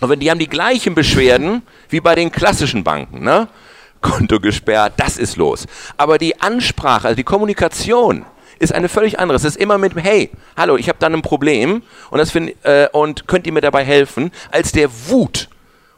Und 0.00 0.08
wenn 0.08 0.20
die 0.20 0.30
haben 0.30 0.38
die 0.38 0.48
gleichen 0.48 0.94
Beschwerden 0.94 1.62
wie 1.88 2.00
bei 2.00 2.14
den 2.14 2.30
klassischen 2.32 2.84
Banken, 2.84 3.22
ne? 3.22 3.48
Konto 4.00 4.40
gesperrt, 4.40 4.94
das 4.96 5.16
ist 5.16 5.36
los. 5.36 5.66
Aber 5.96 6.18
die 6.18 6.40
Ansprache, 6.40 7.08
also 7.08 7.16
die 7.16 7.24
Kommunikation 7.24 8.24
ist 8.58 8.74
eine 8.74 8.88
völlig 8.88 9.18
andere. 9.18 9.36
Es 9.36 9.44
ist 9.44 9.56
immer 9.56 9.78
mit, 9.78 9.94
hey, 9.96 10.30
hallo, 10.56 10.76
ich 10.76 10.88
habe 10.88 10.98
da 10.98 11.06
ein 11.06 11.22
Problem 11.22 11.82
und, 12.10 12.18
das 12.18 12.30
find, 12.30 12.52
äh, 12.64 12.88
und 12.92 13.26
könnt 13.26 13.46
ihr 13.46 13.52
mir 13.52 13.60
dabei 13.60 13.84
helfen, 13.84 14.32
als 14.50 14.72
der 14.72 14.88
Wut 15.08 15.48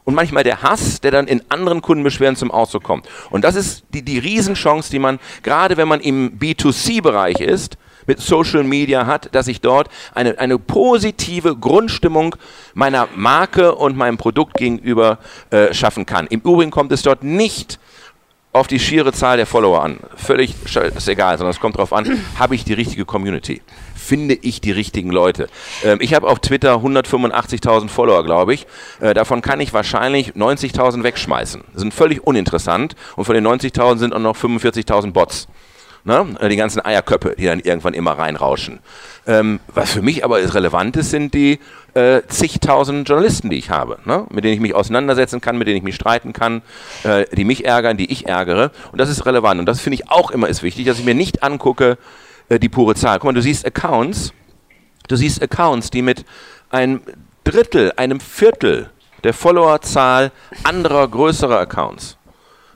und 0.03 0.15
manchmal 0.15 0.43
der 0.43 0.61
Hass, 0.61 1.01
der 1.01 1.11
dann 1.11 1.27
in 1.27 1.41
anderen 1.49 1.81
Kundenbeschwerden 1.81 2.35
zum 2.35 2.51
Ausdruck 2.51 2.83
kommt. 2.83 3.07
Und 3.31 3.43
das 3.43 3.55
ist 3.55 3.83
die, 3.89 4.03
die 4.03 4.19
Riesenchance, 4.19 4.89
die 4.91 4.99
man, 4.99 5.19
gerade 5.43 5.77
wenn 5.77 5.87
man 5.87 5.99
im 5.99 6.39
B2C-Bereich 6.39 7.39
ist, 7.39 7.77
mit 8.07 8.19
Social 8.19 8.63
Media 8.63 9.05
hat, 9.05 9.33
dass 9.33 9.47
ich 9.47 9.61
dort 9.61 9.89
eine, 10.13 10.39
eine 10.39 10.57
positive 10.59 11.55
Grundstimmung 11.55 12.35
meiner 12.73 13.07
Marke 13.15 13.75
und 13.75 13.97
meinem 13.97 14.17
Produkt 14.17 14.57
gegenüber 14.57 15.19
äh, 15.49 15.73
schaffen 15.73 16.05
kann. 16.05 16.27
Im 16.27 16.41
Übrigen 16.41 16.71
kommt 16.71 16.91
es 16.91 17.01
dort 17.01 17.23
nicht 17.23 17.79
auf 18.55 18.67
die 18.67 18.79
schiere 18.79 19.11
Zahl 19.11 19.35
der 19.35 19.45
Follower 19.45 19.83
an. 19.83 19.99
Völlig 20.15 20.55
ist 20.63 21.07
egal, 21.09 21.37
sondern 21.37 21.51
es 21.51 21.59
kommt 21.59 21.75
darauf 21.75 21.91
an, 21.91 22.23
habe 22.39 22.55
ich 22.55 22.63
die 22.63 22.71
richtige 22.71 23.03
Community? 23.03 23.61
Finde 23.95 24.33
ich 24.33 24.61
die 24.61 24.71
richtigen 24.71 25.11
Leute? 25.11 25.47
Ähm, 25.83 25.97
ich 25.99 26.13
habe 26.13 26.27
auf 26.27 26.39
Twitter 26.39 26.75
185.000 26.75 27.89
Follower, 27.89 28.23
glaube 28.23 28.53
ich. 28.53 28.65
Äh, 29.01 29.13
davon 29.13 29.41
kann 29.41 29.59
ich 29.59 29.73
wahrscheinlich 29.73 30.35
90.000 30.35 31.03
wegschmeißen. 31.03 31.65
Das 31.73 31.81
sind 31.81 31.93
völlig 31.93 32.25
uninteressant 32.25 32.95
und 33.17 33.25
von 33.25 33.35
den 33.35 33.45
90.000 33.45 33.97
sind 33.97 34.13
auch 34.13 34.19
noch 34.19 34.37
45.000 34.37 35.11
Bots. 35.11 35.49
Ne? 36.05 36.35
Äh, 36.39 36.49
Die 36.49 36.55
ganzen 36.55 36.85
Eierköpfe, 36.85 37.35
die 37.37 37.45
dann 37.45 37.59
irgendwann 37.59 37.93
immer 37.93 38.11
reinrauschen. 38.11 38.79
Ähm, 39.27 39.59
was 39.67 39.91
für 39.91 40.01
mich 40.01 40.23
aber 40.23 40.37
relevant 40.53 40.95
ist, 40.97 41.09
sind 41.09 41.33
die 41.33 41.59
äh, 41.95 42.21
zigtausend 42.27 43.09
Journalisten, 43.09 43.49
die 43.49 43.57
ich 43.57 43.71
habe, 43.71 43.97
ne? 44.05 44.27
mit 44.29 44.43
denen 44.43 44.53
ich 44.53 44.59
mich 44.59 44.75
auseinandersetzen 44.75 45.41
kann, 45.41 45.57
mit 45.57 45.67
denen 45.67 45.77
ich 45.77 45.83
mich 45.83 45.95
streiten 45.95 46.31
kann, 46.31 46.61
äh, 47.03 47.25
die 47.35 47.43
mich 47.43 47.65
ärgern, 47.65 47.97
die 47.97 48.11
ich 48.11 48.27
ärgere. 48.27 48.71
Und 48.91 48.99
das 48.99 49.09
ist 49.09 49.25
relevant. 49.25 49.59
Und 49.59 49.65
das 49.65 49.81
finde 49.81 49.95
ich 49.95 50.11
auch 50.11 50.29
immer 50.29 50.47
ist 50.47 50.61
wichtig, 50.61 50.85
dass 50.85 50.99
ich 50.99 51.05
mir 51.05 51.15
nicht 51.15 51.41
angucke, 51.41 51.97
äh, 52.49 52.59
die 52.59 52.69
pure 52.69 52.93
Zahl. 52.93 53.17
Guck 53.17 53.25
mal, 53.25 53.33
du 53.33 53.41
siehst 53.41 53.65
Accounts, 53.65 54.31
du 55.07 55.15
siehst 55.15 55.41
Accounts, 55.41 55.89
die 55.89 56.03
mit 56.03 56.23
einem 56.69 57.01
Drittel, 57.43 57.93
einem 57.95 58.19
Viertel 58.19 58.89
der 59.23 59.33
Followerzahl 59.33 60.31
anderer 60.63 61.07
größerer 61.07 61.59
Accounts 61.59 62.17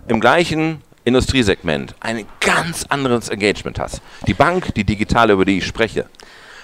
im 0.08 0.20
gleichen 0.20 0.82
Industriesegment 1.04 1.96
ein 2.00 2.26
ganz 2.40 2.86
anderes 2.90 3.30
Engagement 3.30 3.80
hast. 3.80 4.02
Die 4.28 4.34
Bank, 4.34 4.74
die 4.76 4.84
digitale, 4.84 5.34
über 5.34 5.46
die 5.46 5.60
ich 5.60 5.66
spreche, 5.66 6.06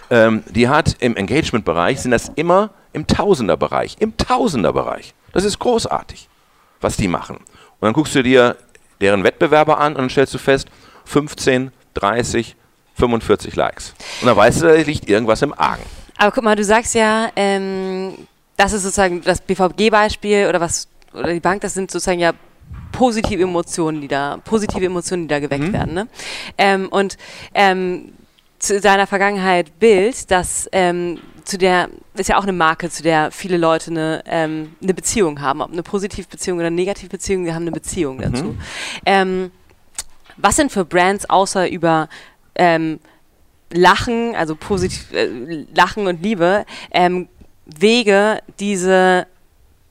ähm, 0.10 0.44
die 0.48 0.68
hat 0.68 0.96
im 1.00 1.16
Engagement-Bereich, 1.16 2.02
sind 2.02 2.12
das 2.12 2.32
immer 2.36 2.72
im 2.94 3.08
Tausenderbereich. 3.08 3.98
Im 4.00 4.16
Tausenderbereich. 4.18 5.14
Das 5.34 5.44
ist 5.44 5.60
großartig, 5.60 6.30
was 6.82 6.98
die 6.98 7.08
machen. 7.08 7.38
Und 7.38 7.82
dann 7.82 7.94
guckst 7.94 8.16
du 8.16 8.24
dir 8.24 8.56
deren 9.02 9.24
Wettbewerber 9.24 9.80
an 9.80 9.94
und 9.94 10.02
dann 10.02 10.10
stellst 10.10 10.34
du 10.34 10.38
fest, 10.38 10.68
15, 11.06 11.72
30, 11.94 12.56
45 12.96 13.56
Likes. 13.56 13.94
Und 14.22 14.28
dann 14.28 14.38
weißt 14.38 14.62
du, 14.62 14.68
da 14.68 14.74
liegt 14.76 15.10
irgendwas 15.10 15.42
im 15.42 15.54
Argen. 15.54 15.84
Aber 16.18 16.32
guck 16.32 16.44
mal, 16.44 16.56
du 16.56 16.64
sagst 16.64 16.96
ja, 16.96 17.30
ähm, 17.36 18.14
das 18.56 18.74
ist 18.74 18.84
sozusagen 18.84 19.22
das 19.22 19.42
BVG-Beispiel 19.42 20.48
oder 20.48 20.62
was, 20.62 20.88
oder 21.14 21.34
die 21.34 21.40
Bank, 21.40 21.62
das 21.62 21.74
sind 21.74 21.92
sozusagen 21.92 22.20
ja 22.20 22.32
positive 22.96 23.44
Emotionen, 23.44 24.02
die 24.02 24.08
da, 24.08 24.38
positive 24.44 24.86
Emotionen, 24.86 25.24
die 25.24 25.28
da 25.28 25.40
geweckt 25.40 25.66
mhm. 25.66 25.74
werden. 25.74 25.94
Ne? 25.94 26.08
Ähm, 26.58 26.88
und 26.90 27.18
ähm, 27.54 28.14
zu 28.60 28.80
deiner 28.80 29.06
Vergangenheit 29.06 29.80
Bild, 29.80 30.32
das 30.32 30.70
ähm, 30.72 31.20
zu 31.44 31.58
der 31.58 31.90
ist 32.16 32.30
ja 32.30 32.38
auch 32.38 32.44
eine 32.44 32.54
Marke, 32.54 32.90
zu 32.90 33.04
der 33.04 33.30
viele 33.32 33.58
Leute 33.58 33.92
eine, 33.92 34.24
ähm, 34.26 34.76
eine 34.82 34.94
Beziehung 34.94 35.42
haben, 35.42 35.62
ob 35.62 35.72
eine 35.72 35.84
positive 35.84 36.28
Beziehung 36.28 36.58
oder 36.58 36.68
eine 36.68 36.76
negative 36.76 37.10
Beziehung, 37.10 37.46
wir 37.46 37.54
haben 37.54 37.64
eine 37.64 37.72
Beziehung 37.72 38.20
dazu. 38.20 38.46
Mhm. 38.46 38.58
Ähm, 39.06 39.52
was 40.38 40.56
sind 40.56 40.72
für 40.72 40.86
Brands 40.86 41.30
außer 41.30 41.70
über 41.70 42.10
ähm, 42.56 43.00
Lachen, 43.72 44.36
also 44.36 44.56
positiv 44.56 45.12
äh, 45.14 45.28
Lachen 45.76 46.08
und 46.08 46.24
Liebe, 46.24 46.66
ähm, 46.92 47.28
Wege, 47.66 48.42
diese 48.60 49.28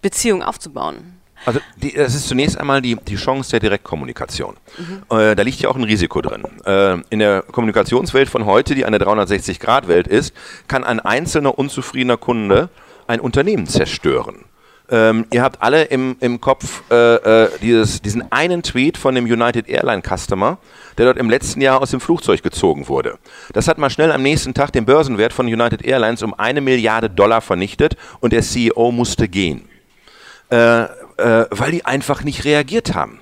Beziehung 0.03 0.43
aufzubauen? 0.43 1.14
Also 1.47 1.61
die, 1.77 1.93
das 1.93 2.15
ist 2.15 2.29
zunächst 2.29 2.59
einmal 2.59 2.81
die, 2.81 2.97
die 2.97 3.17
Chance 3.17 3.51
der 3.51 3.61
Direktkommunikation. 3.61 4.57
Mhm. 4.79 5.17
Äh, 5.17 5.35
da 5.35 5.43
liegt 5.43 5.61
ja 5.61 5.69
auch 5.69 5.77
ein 5.77 5.85
Risiko 5.85 6.21
drin. 6.21 6.45
Äh, 6.65 6.99
in 7.11 7.19
der 7.19 7.43
Kommunikationswelt 7.43 8.29
von 8.29 8.47
heute, 8.47 8.75
die 8.75 8.85
eine 8.85 8.99
360-Grad-Welt 8.99 10.07
ist, 10.07 10.35
kann 10.69 10.85
ein 10.85 11.01
einzelner 11.01 11.59
unzufriedener 11.59 12.17
Kunde 12.17 12.71
ein 13.07 13.21
Unternehmen 13.21 13.67
zerstören. 13.67 14.47
Ähm, 14.91 15.27
ihr 15.33 15.43
habt 15.43 15.63
alle 15.63 15.85
im, 15.85 16.17
im 16.21 16.43
Kopf 16.43 16.83
äh, 16.91 17.15
äh, 17.45 17.49
dieses, 17.63 18.03
diesen 18.03 18.31
einen 18.31 18.63
Tweet 18.63 18.99
von 18.99 19.15
dem 19.15 19.25
United 19.25 19.67
Airline 19.67 20.03
Customer, 20.03 20.59
der 20.99 21.07
dort 21.07 21.17
im 21.17 21.31
letzten 21.31 21.63
Jahr 21.63 21.81
aus 21.81 21.91
dem 21.91 22.01
Flugzeug 22.01 22.43
gezogen 22.43 22.87
wurde. 22.87 23.19
Das 23.55 23.67
hat 23.67 23.79
mal 23.79 23.89
schnell 23.89 24.13
am 24.13 24.23
nächsten 24.23 24.53
Tag 24.53 24.73
den 24.73 24.85
Börsenwert 24.85 25.33
von 25.33 25.47
United 25.47 25.83
Airlines 25.83 26.23
um 26.23 26.35
eine 26.35 26.61
Milliarde 26.61 27.09
Dollar 27.09 27.41
vernichtet 27.41 27.97
und 28.21 28.35
der 28.35 28.43
CEO 28.43 28.93
musste 28.93 29.27
gehen. 29.27 29.69
Äh, 30.51 30.85
äh, 31.17 31.45
weil 31.51 31.71
die 31.73 31.85
einfach 31.85 32.25
nicht 32.25 32.45
reagiert 32.45 32.95
haben. 32.95 33.21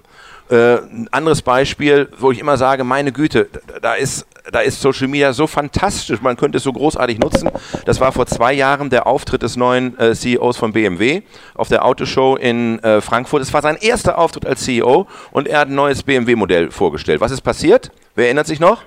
Äh, 0.51 0.77
ein 0.77 1.09
anderes 1.11 1.43
Beispiel, 1.43 2.09
wo 2.19 2.31
ich 2.31 2.39
immer 2.39 2.57
sage, 2.57 2.85
meine 2.85 3.13
Güte, 3.13 3.49
da 3.81 3.95
ist 3.95 4.27
da 4.51 4.61
ist 4.61 4.81
Social 4.81 5.09
Media 5.09 5.33
so 5.33 5.47
fantastisch, 5.47 6.21
man 6.21 6.37
könnte 6.37 6.59
es 6.59 6.65
so 6.65 6.73
großartig 6.73 7.19
nutzen. 7.19 7.51
Das 7.85 8.01
war 8.01 8.13
vor 8.13 8.27
zwei 8.27 8.53
Jahren 8.53 8.91
der 8.91 9.07
Auftritt 9.07 9.43
des 9.43 9.57
neuen 9.57 9.99
äh, 9.99 10.15
CEOs 10.15 10.57
von 10.57 10.73
BMW 10.73 11.23
auf 11.55 11.69
der 11.69 11.85
Autoshow 11.85 12.37
in 12.37 12.79
äh, 12.81 13.01
Frankfurt. 13.01 13.43
Es 13.43 13.53
war 13.53 13.63
sein 13.63 13.77
erster 13.77 14.19
Auftritt 14.19 14.47
als 14.47 14.65
CEO 14.65 15.07
und 15.31 15.49
er 15.49 15.61
hat 15.61 15.69
ein 15.69 15.75
neues 15.75 16.03
BMW-Modell 16.03 16.71
vorgestellt. 16.71 17.21
Was 17.21 17.31
ist 17.31 17.43
passiert? 17.43 17.93
Wer 18.15 18.27
erinnert 18.27 18.47
sich 18.47 18.61
noch? 18.61 18.83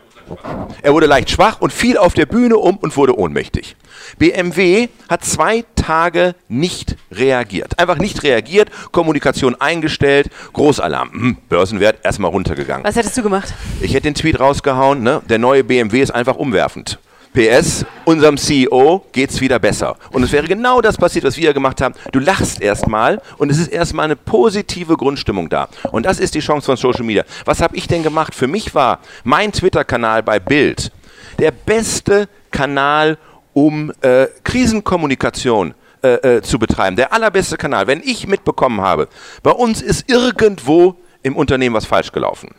Er 0.82 0.94
wurde 0.94 1.06
leicht 1.06 1.30
schwach 1.30 1.62
und 1.62 1.72
fiel 1.72 1.98
auf 1.98 2.14
der 2.14 2.26
Bühne 2.26 2.58
um 2.58 2.78
und 2.78 2.96
wurde 2.98 3.18
ohnmächtig. 3.18 3.76
BMW 4.18 4.90
hat 5.10 5.24
zwei 5.24 5.64
Tage 5.76 6.36
nicht 6.48 6.96
reagiert. 7.12 7.80
Einfach 7.80 7.98
nicht 7.98 8.24
reagiert, 8.24 8.70
Kommunikation 8.92 9.56
eingestellt, 9.56 10.30
Großalarm. 10.54 11.12
Hm, 11.12 11.38
Börsenwert 11.50 12.00
erstmal 12.04 12.32
runtergegangen. 12.32 12.86
Was 12.86 12.96
hättest 12.96 13.18
du 13.18 13.24
gemacht? 13.24 13.54
Ich 13.82 13.94
hätte 13.94 14.04
den 14.04 14.16
Tweet 14.16 14.40
rausgehauen, 14.40 15.04
ne? 15.04 15.22
der 15.30 15.40
neue 15.40 15.64
BMW 15.64 16.02
ist 16.02 16.12
einfach 16.12 16.36
umwerfend. 16.36 17.00
PS, 17.36 17.86
unserem 18.06 18.38
CEO 18.38 19.06
geht 19.12 19.30
es 19.30 19.42
wieder 19.42 19.60
besser. 19.60 19.98
Und 20.14 20.24
es 20.24 20.32
wäre 20.32 20.48
genau 20.48 20.80
das 20.80 20.96
passiert, 20.96 21.26
was 21.26 21.36
wir 21.36 21.54
gemacht 21.54 21.82
haben. 21.82 21.94
Du 22.14 22.20
lachst 22.20 22.62
erstmal 22.62 23.22
und 23.38 23.52
es 23.52 23.58
ist 23.58 23.68
erstmal 23.68 24.06
eine 24.06 24.16
positive 24.16 24.96
Grundstimmung 24.96 25.50
da. 25.50 25.68
Und 25.92 26.06
das 26.06 26.20
ist 26.20 26.34
die 26.34 26.40
Chance 26.40 26.66
von 26.66 26.78
Social 26.78 27.04
Media. 27.04 27.26
Was 27.44 27.62
habe 27.62 27.76
ich 27.76 27.88
denn 27.88 28.04
gemacht? 28.04 28.34
Für 28.34 28.48
mich 28.48 28.74
war 28.74 29.00
mein 29.26 29.52
Twitter-Kanal 29.52 30.24
bei 30.24 30.40
Bild 30.40 30.94
der 31.40 31.52
beste 31.52 32.30
Kanal, 32.52 33.18
um 33.52 33.92
äh, 34.00 34.28
Krisenkommunikation 34.46 35.74
äh, 36.02 36.38
äh, 36.38 36.42
zu 36.42 36.58
betreiben. 36.58 36.96
Der 36.96 37.12
allerbeste 37.12 37.58
Kanal. 37.58 37.88
Wenn 37.88 38.02
ich 38.02 38.28
mitbekommen 38.28 38.80
habe, 38.80 39.10
bei 39.44 39.52
uns 39.52 39.82
ist 39.82 40.10
irgendwo 40.10 40.96
im 41.22 41.36
Unternehmen 41.36 41.76
was 41.76 41.86
falsch 41.86 42.14
gelaufen 42.14 42.56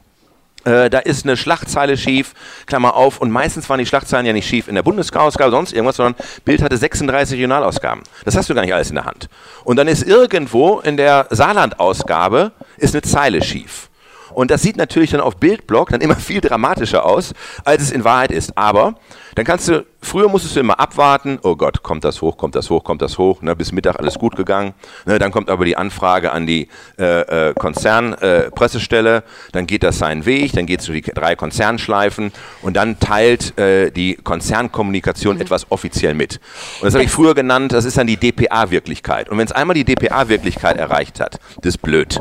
äh, 0.66 0.90
da 0.90 0.98
ist 0.98 1.24
eine 1.24 1.36
Schlachtzeile 1.36 1.96
schief, 1.96 2.34
Klammer 2.66 2.96
auf, 2.96 3.20
und 3.20 3.30
meistens 3.30 3.68
waren 3.70 3.78
die 3.78 3.86
Schlachtzeilen 3.86 4.26
ja 4.26 4.32
nicht 4.32 4.48
schief 4.48 4.68
in 4.68 4.74
der 4.74 4.82
Bundesausgabe, 4.82 5.50
sonst 5.50 5.72
irgendwas, 5.72 5.96
sondern 5.96 6.16
Bild 6.44 6.60
hatte 6.60 6.76
36 6.76 7.36
Regionalausgaben. 7.36 8.02
Das 8.24 8.36
hast 8.36 8.50
du 8.50 8.54
gar 8.54 8.62
nicht 8.62 8.74
alles 8.74 8.90
in 8.90 8.96
der 8.96 9.04
Hand. 9.04 9.28
Und 9.64 9.76
dann 9.76 9.88
ist 9.88 10.02
irgendwo 10.02 10.80
in 10.80 10.96
der 10.96 11.28
Saarland-Ausgabe 11.30 12.52
ist 12.78 12.94
eine 12.94 13.02
Zeile 13.02 13.42
schief. 13.42 13.88
Und 14.36 14.50
das 14.50 14.60
sieht 14.60 14.76
natürlich 14.76 15.12
dann 15.12 15.22
auf 15.22 15.38
Bildblock 15.38 15.88
dann 15.88 16.02
immer 16.02 16.16
viel 16.16 16.42
dramatischer 16.42 17.06
aus, 17.06 17.32
als 17.64 17.82
es 17.82 17.90
in 17.90 18.04
Wahrheit 18.04 18.30
ist. 18.30 18.58
Aber 18.58 18.96
dann 19.34 19.46
kannst 19.46 19.68
du, 19.68 19.86
früher 20.02 20.28
musstest 20.28 20.56
du 20.56 20.60
immer 20.60 20.78
abwarten, 20.78 21.38
oh 21.42 21.56
Gott, 21.56 21.82
kommt 21.82 22.04
das 22.04 22.20
hoch, 22.20 22.36
kommt 22.36 22.54
das 22.54 22.68
hoch, 22.68 22.84
kommt 22.84 23.00
das 23.00 23.16
hoch, 23.16 23.40
ne, 23.40 23.56
bis 23.56 23.72
Mittag 23.72 23.98
alles 23.98 24.18
gut 24.18 24.36
gegangen. 24.36 24.74
Ne, 25.06 25.18
dann 25.18 25.32
kommt 25.32 25.48
aber 25.48 25.64
die 25.64 25.78
Anfrage 25.78 26.32
an 26.32 26.46
die 26.46 26.68
äh, 26.98 27.48
äh, 27.48 27.54
Konzernpressestelle, 27.54 29.16
äh, 29.16 29.22
dann 29.52 29.66
geht 29.66 29.82
das 29.82 29.98
seinen 29.98 30.26
Weg, 30.26 30.52
dann 30.52 30.66
geht 30.66 30.80
es 30.80 30.86
durch 30.86 31.00
die 31.00 31.12
drei 31.12 31.34
Konzernschleifen 31.34 32.30
und 32.60 32.76
dann 32.76 33.00
teilt 33.00 33.58
äh, 33.58 33.90
die 33.90 34.16
Konzernkommunikation 34.16 35.36
mhm. 35.36 35.42
etwas 35.42 35.70
offiziell 35.70 36.12
mit. 36.12 36.40
Und 36.80 36.84
das 36.84 36.92
habe 36.94 37.04
ich 37.04 37.10
früher 37.10 37.34
genannt, 37.34 37.72
das 37.72 37.86
ist 37.86 37.96
dann 37.96 38.06
die 38.06 38.18
DPA-Wirklichkeit. 38.18 39.30
Und 39.30 39.38
wenn 39.38 39.46
es 39.46 39.52
einmal 39.52 39.72
die 39.72 39.84
DPA-Wirklichkeit 39.84 40.76
erreicht 40.76 41.20
hat, 41.20 41.40
das 41.62 41.76
ist 41.76 41.78
blöd. 41.78 42.20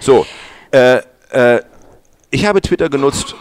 So, 0.00 0.24
äh, 0.70 1.02
äh, 1.32 1.62
ich 2.30 2.46
habe 2.46 2.60
Twitter 2.62 2.88
genutzt, 2.88 3.34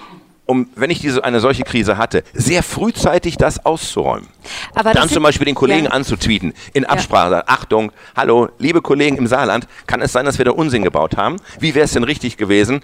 um, 0.46 0.70
wenn 0.76 0.90
ich 0.90 1.00
diese, 1.00 1.24
eine 1.24 1.40
solche 1.40 1.64
Krise 1.64 1.98
hatte, 1.98 2.24
sehr 2.34 2.62
frühzeitig 2.62 3.38
das 3.38 3.66
auszuräumen. 3.66 4.28
Aber 4.76 4.94
Dann 4.94 5.08
zum 5.08 5.24
Beispiel 5.24 5.46
den 5.46 5.56
Kollegen 5.56 5.86
ja. 5.86 5.92
anzutweeten, 5.92 6.54
in 6.74 6.86
Absprache, 6.86 7.32
ja. 7.32 7.44
Achtung, 7.48 7.92
hallo, 8.16 8.50
liebe 8.60 8.82
Kollegen 8.82 9.18
im 9.18 9.28
Saarland, 9.28 9.68
kann 9.88 10.02
es 10.02 10.12
sein, 10.12 10.26
dass 10.26 10.38
wir 10.38 10.46
da 10.46 10.52
Unsinn 10.52 10.84
gebaut 10.84 11.16
haben? 11.16 11.38
Wie 11.60 11.74
wäre 11.74 11.86
es 11.86 11.94
denn 11.94 12.04
richtig 12.04 12.38
gewesen? 12.38 12.82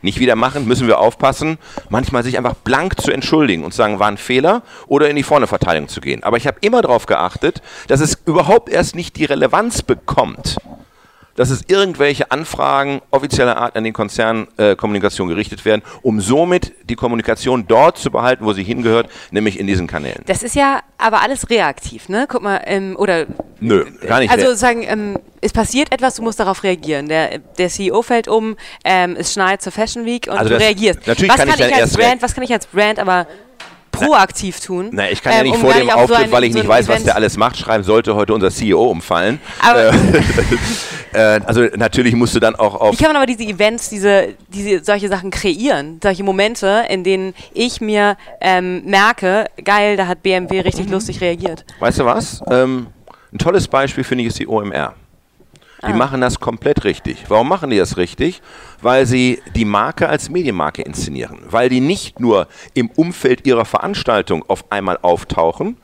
Nicht 0.00 0.18
wieder 0.18 0.34
machen, 0.34 0.66
müssen 0.66 0.88
wir 0.88 0.98
aufpassen, 0.98 1.58
manchmal 1.88 2.24
sich 2.24 2.36
einfach 2.36 2.54
blank 2.54 3.00
zu 3.00 3.12
entschuldigen 3.12 3.64
und 3.64 3.70
zu 3.70 3.78
sagen, 3.78 4.00
war 4.00 4.08
ein 4.08 4.16
Fehler 4.16 4.62
oder 4.88 5.08
in 5.08 5.16
die 5.16 5.22
vorne 5.22 5.46
Verteidigung 5.46 5.88
zu 5.88 6.00
gehen. 6.00 6.24
Aber 6.24 6.36
ich 6.36 6.46
habe 6.46 6.58
immer 6.60 6.82
darauf 6.82 7.06
geachtet, 7.06 7.62
dass 7.86 8.00
es 8.00 8.18
überhaupt 8.26 8.68
erst 8.68 8.96
nicht 8.96 9.16
die 9.16 9.24
Relevanz 9.24 9.82
bekommt, 9.82 10.56
dass 11.34 11.50
es 11.50 11.62
irgendwelche 11.68 12.30
Anfragen 12.30 13.00
offizieller 13.10 13.56
Art 13.56 13.76
an 13.76 13.84
die 13.84 13.92
Konzernkommunikation 13.92 15.28
äh, 15.28 15.32
gerichtet 15.32 15.64
werden, 15.64 15.82
um 16.02 16.20
somit 16.20 16.72
die 16.88 16.96
Kommunikation 16.96 17.66
dort 17.66 17.98
zu 17.98 18.10
behalten, 18.10 18.44
wo 18.44 18.52
sie 18.52 18.64
hingehört, 18.64 19.08
nämlich 19.30 19.58
in 19.58 19.66
diesen 19.66 19.86
Kanälen. 19.86 20.22
Das 20.26 20.42
ist 20.42 20.54
ja 20.54 20.80
aber 20.98 21.22
alles 21.22 21.50
reaktiv, 21.50 22.08
ne? 22.08 22.26
Guck 22.28 22.42
mal, 22.42 22.60
ähm, 22.66 22.96
oder. 22.98 23.26
Nö, 23.60 23.86
gar 24.06 24.20
nicht. 24.20 24.30
Also 24.30 24.54
sagen, 24.54 24.84
ähm, 24.86 25.18
es 25.40 25.52
passiert 25.52 25.92
etwas, 25.92 26.16
du 26.16 26.22
musst 26.22 26.40
darauf 26.40 26.62
reagieren. 26.62 27.08
Der, 27.08 27.38
der 27.38 27.68
CEO 27.68 28.02
fällt 28.02 28.28
um, 28.28 28.56
ähm, 28.84 29.16
es 29.18 29.32
schneit 29.32 29.62
zur 29.62 29.72
Fashion 29.72 30.04
Week 30.04 30.26
und 30.28 30.38
also 30.38 30.50
du 30.50 30.58
reagierst. 30.58 31.06
Natürlich 31.06 31.30
was 31.30 31.38
kann, 31.38 31.48
kann 31.48 31.68
ich, 31.68 31.74
als 31.74 31.96
Brand, 31.96 32.22
was 32.22 32.34
kann 32.34 32.44
ich 32.44 32.52
als 32.52 32.66
Brand 32.66 32.98
aber 32.98 33.26
proaktiv 34.06 34.60
tun. 34.60 34.90
Na, 34.92 35.10
ich 35.10 35.22
kann 35.22 35.32
ja 35.32 35.38
ähm, 35.40 35.46
nicht 35.46 35.54
um 35.56 35.60
vor 35.60 35.72
dem 35.72 35.90
Auftritt, 35.90 36.26
so 36.26 36.32
weil 36.32 36.44
ich 36.44 36.52
so 36.52 36.58
nicht 36.58 36.68
weiß, 36.68 36.86
Event 36.86 36.98
was 36.98 37.04
der 37.04 37.16
alles 37.16 37.36
macht, 37.36 37.56
schreiben, 37.56 37.84
sollte 37.84 38.14
heute 38.14 38.34
unser 38.34 38.50
CEO 38.50 38.84
umfallen. 38.84 39.40
Aber 39.60 39.92
äh, 41.12 41.40
also 41.44 41.62
natürlich 41.76 42.14
musst 42.14 42.34
du 42.34 42.40
dann 42.40 42.54
auch 42.54 42.74
auf... 42.74 42.98
Wie 42.98 43.02
kann 43.02 43.14
aber 43.16 43.26
diese 43.26 43.44
Events, 43.44 43.88
diese, 43.88 44.34
diese 44.48 44.84
solche 44.84 45.08
Sachen 45.08 45.30
kreieren? 45.30 46.00
Solche 46.02 46.24
Momente, 46.24 46.84
in 46.88 47.04
denen 47.04 47.34
ich 47.52 47.80
mir 47.80 48.16
ähm, 48.40 48.82
merke, 48.84 49.46
geil, 49.64 49.96
da 49.96 50.06
hat 50.06 50.22
BMW 50.22 50.60
richtig 50.60 50.86
mhm. 50.86 50.92
lustig 50.92 51.20
reagiert. 51.20 51.64
Weißt 51.80 51.98
du 51.98 52.04
was? 52.04 52.42
Ähm, 52.50 52.88
ein 53.32 53.38
tolles 53.38 53.68
Beispiel 53.68 54.04
finde 54.04 54.22
ich 54.22 54.28
ist 54.28 54.38
die 54.38 54.46
OMR. 54.46 54.94
Die 55.86 55.92
ah. 55.92 55.96
machen 55.96 56.20
das 56.20 56.38
komplett 56.38 56.84
richtig. 56.84 57.24
Warum 57.28 57.48
machen 57.48 57.70
die 57.70 57.76
das 57.76 57.96
richtig? 57.96 58.40
Weil 58.80 59.04
sie 59.06 59.42
die 59.56 59.64
Marke 59.64 60.08
als 60.08 60.30
Medienmarke 60.30 60.82
inszenieren. 60.82 61.40
Weil 61.50 61.68
die 61.68 61.80
nicht 61.80 62.20
nur 62.20 62.46
im 62.74 62.88
Umfeld 62.90 63.46
ihrer 63.46 63.64
Veranstaltung 63.64 64.44
auf 64.48 64.70
einmal 64.70 64.98
auftauchen 65.02 65.76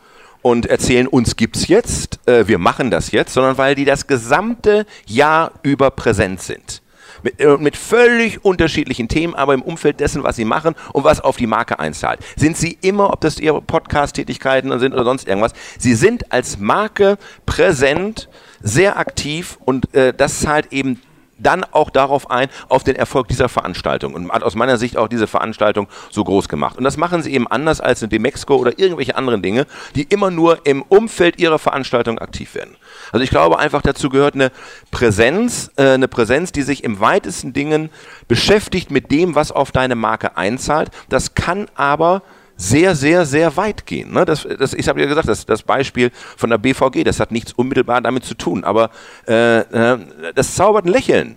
und 0.42 0.66
erzählen, 0.66 1.08
uns 1.08 1.34
gibt's 1.34 1.66
jetzt, 1.66 2.20
äh, 2.28 2.46
wir 2.46 2.58
machen 2.58 2.90
das 2.90 3.10
jetzt, 3.10 3.34
sondern 3.34 3.58
weil 3.58 3.74
die 3.74 3.84
das 3.84 4.06
gesamte 4.06 4.86
Jahr 5.06 5.52
über 5.62 5.90
präsent 5.90 6.42
sind. 6.42 6.82
Mit, 7.24 7.40
äh, 7.40 7.56
mit, 7.56 7.76
völlig 7.76 8.44
unterschiedlichen 8.44 9.08
Themen, 9.08 9.34
aber 9.34 9.54
im 9.54 9.62
Umfeld 9.62 9.98
dessen, 9.98 10.22
was 10.22 10.36
sie 10.36 10.44
machen 10.44 10.76
und 10.92 11.02
was 11.02 11.20
auf 11.20 11.36
die 11.36 11.48
Marke 11.48 11.80
einzahlt. 11.80 12.20
Sind 12.36 12.56
sie 12.56 12.78
immer, 12.80 13.12
ob 13.12 13.20
das 13.20 13.40
ihre 13.40 13.60
Podcast-Tätigkeiten 13.60 14.78
sind 14.78 14.92
oder 14.92 15.04
sonst 15.04 15.26
irgendwas, 15.26 15.52
sie 15.78 15.94
sind 15.94 16.30
als 16.30 16.58
Marke 16.58 17.18
präsent, 17.44 18.28
sehr 18.60 18.98
aktiv 18.98 19.58
und 19.64 19.94
äh, 19.94 20.12
das 20.14 20.40
zahlt 20.40 20.72
eben 20.72 21.00
dann 21.38 21.64
auch 21.64 21.90
darauf 21.90 22.30
ein, 22.30 22.48
auf 22.68 22.84
den 22.84 22.96
Erfolg 22.96 23.28
dieser 23.28 23.48
Veranstaltung 23.48 24.14
und 24.14 24.30
hat 24.30 24.42
aus 24.42 24.54
meiner 24.54 24.76
Sicht 24.76 24.96
auch 24.96 25.08
diese 25.08 25.26
Veranstaltung 25.26 25.88
so 26.10 26.24
groß 26.24 26.48
gemacht. 26.48 26.76
Und 26.76 26.84
das 26.84 26.96
machen 26.96 27.22
sie 27.22 27.32
eben 27.32 27.46
anders 27.46 27.80
als 27.80 28.02
in 28.02 28.10
Demexco 28.10 28.56
oder 28.56 28.78
irgendwelche 28.78 29.16
anderen 29.16 29.42
Dinge, 29.42 29.66
die 29.94 30.02
immer 30.02 30.30
nur 30.30 30.66
im 30.66 30.82
Umfeld 30.82 31.38
ihrer 31.38 31.58
Veranstaltung 31.58 32.18
aktiv 32.18 32.54
werden. 32.54 32.76
Also 33.12 33.22
ich 33.22 33.30
glaube 33.30 33.58
einfach 33.58 33.82
dazu 33.82 34.08
gehört 34.08 34.34
eine 34.34 34.50
Präsenz, 34.90 35.70
äh, 35.76 35.90
eine 35.90 36.08
Präsenz, 36.08 36.52
die 36.52 36.62
sich 36.62 36.84
im 36.84 37.00
weitesten 37.00 37.52
Dingen 37.52 37.90
beschäftigt 38.26 38.90
mit 38.90 39.10
dem, 39.10 39.34
was 39.34 39.52
auf 39.52 39.72
deine 39.72 39.94
Marke 39.94 40.36
einzahlt. 40.36 40.90
Das 41.08 41.34
kann 41.34 41.66
aber 41.74 42.22
sehr, 42.58 42.94
sehr, 42.94 43.24
sehr 43.24 43.56
weit 43.56 43.86
gehen. 43.86 44.12
Ne? 44.12 44.24
Das, 44.24 44.46
das, 44.58 44.74
ich 44.74 44.88
habe 44.88 45.00
ja 45.00 45.06
gesagt, 45.06 45.28
das, 45.28 45.46
das 45.46 45.62
Beispiel 45.62 46.10
von 46.36 46.50
der 46.50 46.58
BVG, 46.58 47.04
das 47.04 47.20
hat 47.20 47.30
nichts 47.30 47.52
unmittelbar 47.52 48.02
damit 48.02 48.24
zu 48.24 48.34
tun, 48.34 48.64
aber 48.64 48.90
äh, 49.26 49.60
äh, 49.60 49.98
das 50.34 50.54
zaubert 50.54 50.84
ein 50.84 50.92
Lächeln 50.92 51.36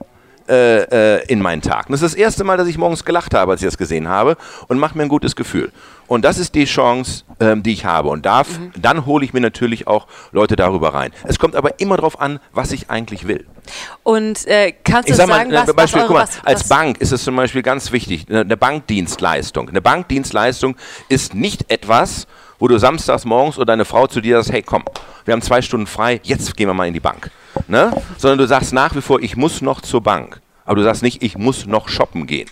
äh, 0.52 0.82
äh, 1.16 1.26
in 1.28 1.41
meinen 1.41 1.62
Tag. 1.62 1.88
das 1.88 2.02
ist 2.02 2.12
das 2.12 2.14
erste 2.14 2.43
Mal, 2.43 2.58
dass 2.58 2.68
ich 2.68 2.78
morgens 2.78 3.06
gelacht 3.06 3.34
habe, 3.34 3.54
als 3.54 3.62
ich 3.62 3.68
das 3.68 3.78
gesehen 3.78 4.10
habe 4.10 4.36
und 4.68 4.80
macht 4.80 4.95
mir 4.95 5.04
ein 5.04 5.10
gutes 5.10 5.38
Gefühl. 5.38 5.72
Und 6.08 6.26
das 6.26 6.38
ist 6.38 6.56
die 6.56 6.66
Chance, 6.66 7.24
ähm, 7.39 7.64
die 7.64 7.72
ich 7.72 7.86
habe. 7.86 8.10
Und 8.10 8.26
darf, 8.26 8.60
mhm. 8.60 8.74
dann 8.78 9.06
hole 9.06 9.24
ich 9.24 9.32
mir 9.32 9.39
natürlich 9.39 9.88
auch 9.88 10.08
Leute 10.34 10.58
darüber 10.58 10.93
rein. 10.93 11.12
Es 11.24 11.39
kommt 11.39 11.56
aber 11.56 11.80
immer 11.80 11.95
darauf 11.95 12.20
an, 12.20 12.41
was 12.52 12.74
ich 12.74 12.89
eigentlich 12.89 13.30
will. 13.30 13.47
Und 14.04 14.45
äh, 14.45 14.74
kannst 14.84 15.08
du 15.08 15.14
ich 15.14 15.18
sag 15.18 15.30
sagen, 15.30 15.52
mal, 15.52 15.66
was, 15.66 15.74
Beispiel, 15.74 16.02
was, 16.02 16.10
eure, 16.10 16.14
mal, 16.14 16.24
was, 16.24 16.43
als 16.43 16.68
Bank 16.68 16.99
ist 16.99 17.14
es 17.14 17.24
zum 17.24 17.38
Beispiel 17.38 17.62
ganz 17.62 17.93
wichtig, 17.93 18.26
eine 18.30 18.58
Bankdienstleistung. 18.58 19.70
Eine 19.70 19.82
Bankdienstleistung 19.82 20.76
ist 21.08 21.34
nicht 21.34 21.72
etwas, 21.72 22.28
wo 22.62 22.68
du 22.68 22.78
samstags 22.78 23.26
morgens 23.26 23.57
oder 23.57 23.66
deine 23.66 23.86
Frau 23.86 24.05
zu 24.05 24.22
dir 24.22 24.38
sagst, 24.38 24.53
hey 24.53 24.62
komm, 24.62 24.84
wir 25.26 25.34
haben 25.34 25.41
zwei 25.41 25.64
Stunden 25.64 25.88
frei, 25.88 26.22
jetzt 26.24 26.55
gehen 26.55 26.68
wir 26.68 26.76
mal 26.76 26.88
in 26.88 26.93
die 26.93 26.99
Bank. 26.99 27.32
Ne? 27.68 27.91
Sondern 28.18 28.38
du 28.38 28.47
sagst 28.47 28.72
nach 28.72 28.95
wie 28.95 29.01
vor, 29.01 29.20
ich 29.20 29.36
muss 29.36 29.62
noch 29.62 29.82
zur 29.82 30.01
Bank. 30.01 30.39
Aber 30.64 30.76
du 30.76 30.84
sagst 30.84 31.01
nicht, 31.01 31.24
ich 31.24 31.38
muss 31.38 31.66
noch 31.66 31.89
shoppen 31.89 32.28
gehen. 32.28 32.47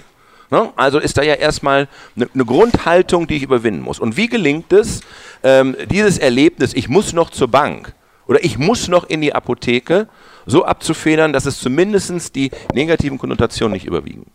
Ne? 0.50 0.70
Also 0.76 0.98
ist 0.98 1.20
da 1.20 1.22
ja 1.22 1.36
erstmal 1.36 1.88
eine 2.16 2.28
ne 2.34 2.44
Grundhaltung, 2.44 3.28
die 3.28 3.36
ich 3.36 3.44
überwinden 3.44 3.82
muss. 3.82 4.00
Und 4.00 4.18
wie 4.18 4.26
gelingt 4.26 4.74
es, 4.74 5.02
ähm, 5.44 5.78
dieses 5.92 6.18
Erlebnis, 6.18 6.74
ich 6.74 6.90
muss 6.90 7.14
noch 7.14 7.30
zur 7.30 7.48
Bank 7.48 7.94
oder 8.28 8.44
ich 8.44 8.58
muss 8.58 8.88
noch 8.88 9.08
in 9.08 9.22
die 9.22 9.36
Apotheke, 9.36 10.08
so 10.48 10.66
abzufedern, 10.66 11.34
dass 11.34 11.46
es 11.46 11.60
zumindest 11.60 12.36
die 12.36 12.50
negativen 12.74 13.20
Konnotationen 13.20 13.74
nicht 13.74 13.86
überwiegen? 13.86 14.26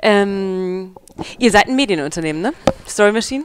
Ähm, 0.00 0.96
ihr 1.38 1.50
seid 1.50 1.68
ein 1.68 1.76
Medienunternehmen, 1.76 2.40
ne? 2.40 2.54
Story 2.88 3.12
Machine? 3.12 3.44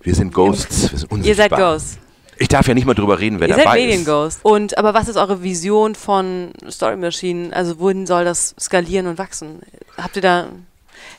Wir 0.00 0.14
sind 0.14 0.32
Ghosts. 0.32 0.92
Wir 0.92 0.98
sind 0.98 1.10
unsichtbar. 1.10 1.28
Ihr 1.28 1.34
seid 1.34 1.50
Ghosts. 1.50 1.98
Ich 2.40 2.48
darf 2.48 2.68
ja 2.68 2.74
nicht 2.74 2.86
mal 2.86 2.94
drüber 2.94 3.18
reden, 3.18 3.40
wer 3.40 3.48
Ihr 3.48 3.56
dabei 3.56 3.64
seid 3.64 3.80
Medienghost. 3.80 4.40
Und 4.44 4.78
aber 4.78 4.94
was 4.94 5.08
ist 5.08 5.16
eure 5.16 5.42
Vision 5.42 5.94
von 5.94 6.52
Story 6.70 6.96
Machine? 6.96 7.54
Also 7.54 7.80
wohin 7.80 8.06
soll 8.06 8.24
das 8.24 8.54
skalieren 8.60 9.08
und 9.08 9.18
wachsen? 9.18 9.60
Habt 9.96 10.16
ihr 10.16 10.22
da 10.22 10.48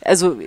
also 0.03 0.37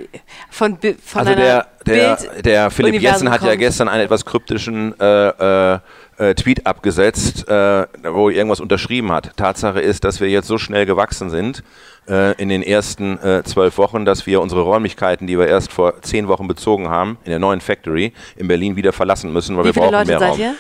von, 0.50 0.78
von 0.78 1.20
also 1.20 1.34
der, 1.34 1.66
der, 1.86 2.16
der 2.42 2.70
Philipp 2.70 3.00
Jessen 3.00 3.30
hat 3.30 3.42
ja 3.42 3.54
gestern 3.54 3.88
einen 3.88 4.04
etwas 4.04 4.24
kryptischen 4.24 4.98
äh, 4.98 5.74
äh, 5.74 5.78
äh, 6.18 6.34
Tweet 6.34 6.66
abgesetzt, 6.66 7.48
äh, 7.48 7.86
wo 8.02 8.30
er 8.30 8.36
irgendwas 8.36 8.60
unterschrieben 8.60 9.12
hat. 9.12 9.36
Tatsache 9.36 9.80
ist, 9.80 10.04
dass 10.04 10.20
wir 10.20 10.28
jetzt 10.28 10.48
so 10.48 10.58
schnell 10.58 10.86
gewachsen 10.86 11.28
sind 11.28 11.62
äh, 12.09 12.40
in 12.40 12.48
den 12.48 12.62
ersten 12.62 13.18
äh, 13.18 13.42
zwölf 13.44 13.78
Wochen, 13.78 14.05
dass 14.05 14.26
wir 14.26 14.40
unsere 14.40 14.62
Räumlichkeiten, 14.62 15.26
die 15.26 15.38
wir 15.38 15.46
erst 15.46 15.72
vor 15.72 16.03
zehn 16.03 16.28
Wochen 16.28 16.48
bezogen 16.48 16.88
haben, 16.88 17.18
in 17.24 17.30
der 17.30 17.38
neuen 17.38 17.61
Factory 17.61 18.12
in 18.36 18.48
Berlin 18.48 18.76
wieder 18.76 18.92
verlassen 18.92 19.32
müssen, 19.32 19.57
weil 19.57 19.64
Wie 19.64 19.74
wir 19.74 19.82
brauchen 19.82 19.92
Leute 19.92 20.07
mehr 20.07 20.18
seid 20.18 20.30
Raum. 20.30 20.40
Ihr? 20.40 20.55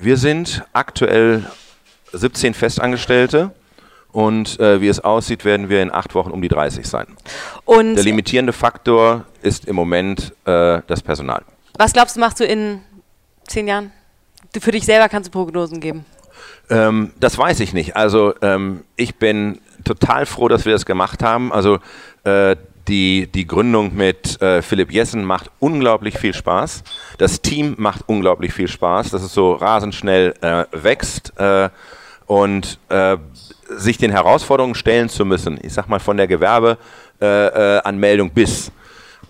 wir 0.00 0.18
sind 0.18 0.62
aktuell 0.74 1.46
17 2.12 2.52
Festangestellte 2.52 3.52
und 4.12 4.58
äh, 4.58 4.80
wie 4.80 4.88
es 4.88 5.00
aussieht, 5.00 5.44
werden 5.44 5.68
wir 5.68 5.82
in 5.82 5.92
acht 5.92 6.14
Wochen 6.14 6.30
um 6.30 6.42
die 6.42 6.48
30 6.48 6.86
sein. 6.86 7.06
Und 7.64 7.94
Der 7.94 8.04
limitierende 8.04 8.52
Faktor 8.52 9.24
ist 9.42 9.66
im 9.66 9.76
Moment 9.76 10.32
äh, 10.44 10.80
das 10.86 11.02
Personal. 11.02 11.42
Was 11.78 11.92
glaubst 11.92 12.16
du, 12.16 12.20
machst 12.20 12.40
du 12.40 12.44
in 12.44 12.80
zehn 13.46 13.68
Jahren? 13.68 13.92
Du, 14.52 14.60
für 14.60 14.72
dich 14.72 14.84
selber 14.84 15.08
kannst 15.08 15.28
du 15.28 15.32
Prognosen 15.32 15.80
geben. 15.80 16.04
Ähm, 16.68 17.12
das 17.18 17.36
weiß 17.36 17.60
ich 17.60 17.72
nicht. 17.72 17.96
Also 17.96 18.34
ähm, 18.42 18.84
ich 18.96 19.16
bin 19.16 19.60
total 19.84 20.26
froh, 20.26 20.48
dass 20.48 20.64
wir 20.64 20.72
das 20.72 20.86
gemacht 20.86 21.22
haben. 21.22 21.52
Also 21.52 21.78
äh, 22.24 22.56
die, 22.88 23.26
die 23.26 23.46
Gründung 23.46 23.94
mit 23.94 24.40
äh, 24.42 24.62
Philipp 24.62 24.92
Jessen 24.92 25.24
macht 25.24 25.50
unglaublich 25.58 26.18
viel 26.18 26.34
Spaß. 26.34 26.82
Das 27.18 27.42
Team 27.42 27.74
macht 27.78 28.02
unglaublich 28.06 28.52
viel 28.52 28.68
Spaß, 28.68 29.10
dass 29.10 29.22
es 29.22 29.32
so 29.32 29.52
rasend 29.52 29.94
schnell 29.94 30.34
äh, 30.40 30.64
wächst. 30.72 31.38
Äh, 31.38 31.70
und 32.30 32.78
äh, 32.90 33.16
sich 33.68 33.98
den 33.98 34.12
Herausforderungen 34.12 34.76
stellen 34.76 35.08
zu 35.08 35.24
müssen, 35.24 35.58
ich 35.62 35.72
sag 35.72 35.88
mal 35.88 35.98
von 35.98 36.16
der 36.16 36.28
Gewerbeanmeldung 36.28 38.28
äh, 38.28 38.32
bis, 38.32 38.70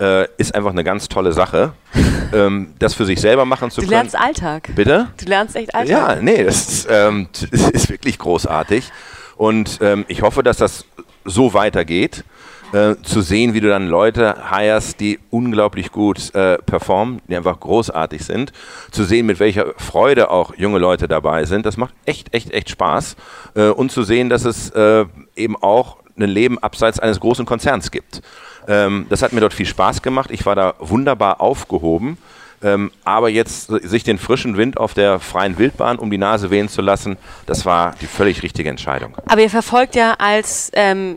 äh, 0.01 0.26
ist 0.38 0.55
einfach 0.55 0.70
eine 0.70 0.84
ganz 0.84 1.09
tolle 1.09 1.32
Sache. 1.32 1.72
ähm, 2.32 2.74
das 2.78 2.94
für 2.94 3.05
sich 3.05 3.20
selber 3.20 3.44
machen 3.44 3.70
zu 3.70 3.80
du 3.80 3.86
können. 3.86 4.09
Du 4.09 4.16
lernst 4.16 4.18
Alltag. 4.18 4.70
Bitte? 4.74 5.09
Du 5.18 5.26
lernst 5.26 5.57
echt 5.57 5.74
Alltag. 5.74 5.90
Ja, 5.90 6.16
nee, 6.20 6.44
das 6.44 6.68
ist, 6.68 6.88
ähm, 6.90 7.28
das 7.51 7.70
ist 7.70 7.90
wirklich 7.90 8.18
großartig. 8.18 8.90
Und 9.36 9.78
ähm, 9.80 10.05
ich 10.09 10.22
hoffe, 10.22 10.42
dass 10.42 10.57
das 10.57 10.84
so 11.24 11.55
weitergeht. 11.55 12.24
Äh, 12.72 13.03
zu 13.03 13.20
sehen, 13.20 13.53
wie 13.53 13.61
du 13.61 13.68
dann 13.68 13.88
Leute 13.88 14.48
hirest, 14.48 15.01
die 15.01 15.18
unglaublich 15.30 15.90
gut 15.90 16.32
äh, 16.36 16.57
performen, 16.59 17.20
die 17.26 17.36
einfach 17.36 17.59
großartig 17.59 18.24
sind, 18.24 18.53
zu 18.92 19.03
sehen, 19.03 19.26
mit 19.26 19.40
welcher 19.40 19.74
Freude 19.76 20.30
auch 20.30 20.55
junge 20.57 20.78
Leute 20.78 21.09
dabei 21.09 21.46
sind, 21.46 21.66
das 21.66 21.76
macht 21.76 21.94
echt, 22.05 22.32
echt, 22.32 22.53
echt 22.53 22.70
Spaß. 22.70 23.16
Äh, 23.57 23.70
und 23.70 23.90
zu 23.90 24.05
sehen, 24.05 24.28
dass 24.28 24.44
es 24.44 24.70
äh, 24.70 25.05
eben 25.34 25.57
auch 25.61 25.96
ein 26.16 26.28
Leben 26.28 26.61
abseits 26.61 27.01
eines 27.01 27.18
großen 27.18 27.44
Konzerns 27.44 27.90
gibt. 27.90 28.22
Ähm, 28.69 29.07
das 29.09 29.23
hat 29.23 29.33
mir 29.33 29.41
dort 29.41 29.55
viel 29.55 29.67
Spaß 29.67 30.03
gemacht. 30.03 30.31
Ich 30.31 30.47
war 30.47 30.55
da 30.55 30.75
wunderbar 30.79 31.41
aufgehoben. 31.41 32.19
Ähm, 32.63 32.91
aber 33.05 33.31
jetzt 33.31 33.69
sich 33.69 34.05
den 34.05 34.19
frischen 34.19 34.57
Wind 34.57 34.77
auf 34.77 34.93
der 34.93 35.19
freien 35.19 35.57
Wildbahn 35.57 35.99
um 35.99 36.11
die 36.11 36.19
Nase 36.19 36.51
wehen 36.51 36.69
zu 36.69 36.83
lassen, 36.83 37.17
das 37.47 37.65
war 37.65 37.95
die 38.03 38.07
völlig 38.07 38.43
richtige 38.43 38.69
Entscheidung. 38.69 39.17
Aber 39.27 39.41
ihr 39.41 39.49
verfolgt 39.49 39.95
ja 39.97 40.15
als 40.19 40.71
ähm, 40.75 41.17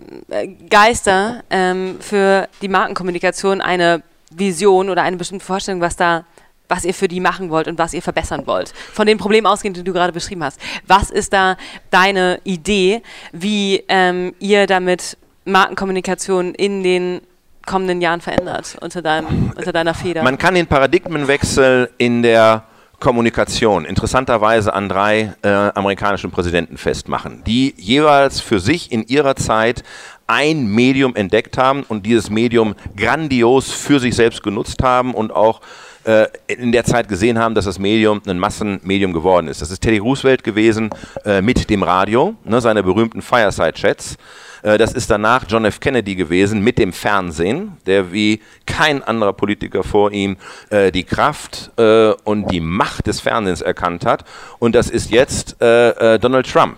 Geister 0.69 1.43
ähm, 1.49 1.97
für 1.99 2.47
die 2.61 2.69
Markenkommunikation 2.69 3.59
eine 3.59 4.03
Vision 4.31 4.89
oder 4.89 5.03
eine 5.03 5.17
bestimmte 5.17 5.45
Vorstellung, 5.45 5.81
was 5.81 5.97
da 5.97 6.23
was 6.69 6.85
ihr 6.85 6.93
für 6.93 7.09
die 7.09 7.19
machen 7.19 7.49
wollt 7.49 7.67
und 7.67 7.77
was 7.77 7.93
ihr 7.93 8.01
verbessern 8.01 8.47
wollt. 8.47 8.73
Von 8.93 9.05
den 9.05 9.17
Problemen 9.17 9.45
ausgehend, 9.45 9.77
die 9.77 9.83
du 9.83 9.93
gerade 9.93 10.13
beschrieben 10.13 10.43
hast. 10.43 10.59
Was 10.87 11.11
ist 11.11 11.33
da 11.33 11.57
deine 11.91 12.39
Idee, 12.45 13.03
wie 13.31 13.83
ähm, 13.89 14.33
ihr 14.39 14.65
damit 14.65 15.17
Markenkommunikation 15.45 16.55
in 16.55 16.81
den 16.81 17.21
kommenden 17.65 18.01
Jahren 18.01 18.21
verändert 18.21 18.77
unter, 18.81 19.01
deinem, 19.01 19.51
unter 19.55 19.71
deiner 19.71 19.93
Feder? 19.93 20.23
Man 20.23 20.37
kann 20.37 20.55
den 20.55 20.67
Paradigmenwechsel 20.67 21.89
in 21.97 22.21
der 22.21 22.63
Kommunikation 22.99 23.83
interessanterweise 23.83 24.73
an 24.73 24.87
drei 24.87 25.33
äh, 25.41 25.49
amerikanischen 25.49 26.31
Präsidenten 26.31 26.77
festmachen, 26.77 27.43
die 27.45 27.73
jeweils 27.77 28.39
für 28.39 28.61
sich 28.61 28.93
in 28.93 29.05
ihrer 29.07 29.35
Zeit 29.35 29.83
ein 30.25 30.67
Medium 30.67 31.13
entdeckt 31.15 31.57
haben 31.57 31.83
und 31.83 32.05
dieses 32.05 32.29
Medium 32.29 32.75
grandios 32.95 33.71
für 33.71 33.99
sich 33.99 34.15
selbst 34.15 34.41
genutzt 34.41 34.81
haben 34.81 35.13
und 35.13 35.35
auch 35.35 35.59
äh, 36.05 36.27
in 36.47 36.71
der 36.71 36.85
Zeit 36.85 37.09
gesehen 37.09 37.39
haben, 37.39 37.55
dass 37.55 37.65
das 37.65 37.77
Medium 37.77 38.21
ein 38.25 38.39
Massenmedium 38.39 39.11
geworden 39.11 39.47
ist. 39.47 39.61
Das 39.61 39.69
ist 39.69 39.81
Teddy 39.81 39.97
Roosevelt 39.97 40.43
gewesen 40.43 40.89
äh, 41.25 41.41
mit 41.41 41.69
dem 41.69 41.83
Radio, 41.83 42.35
ne, 42.45 42.61
seine 42.61 42.83
berühmten 42.83 43.21
Fireside-Chats. 43.21 44.17
Äh, 44.63 44.77
das 44.77 44.93
ist 44.93 45.11
danach 45.11 45.45
John 45.47 45.65
F. 45.65 45.79
Kennedy 45.79 46.15
gewesen 46.15 46.61
mit 46.61 46.79
dem 46.79 46.91
Fernsehen, 46.91 47.77
der 47.85 48.11
wie 48.11 48.41
kein 48.65 49.03
anderer 49.03 49.33
Politiker 49.33 49.83
vor 49.83 50.11
ihm 50.11 50.37
äh, 50.69 50.91
die 50.91 51.03
Kraft 51.03 51.71
äh, 51.77 52.13
und 52.23 52.49
die 52.49 52.61
Macht 52.61 53.07
des 53.07 53.19
Fernsehens 53.19 53.61
erkannt 53.61 54.05
hat. 54.05 54.23
Und 54.59 54.73
das 54.73 54.89
ist 54.89 55.11
jetzt 55.11 55.57
Donald 55.59 56.51
Trump, 56.51 56.77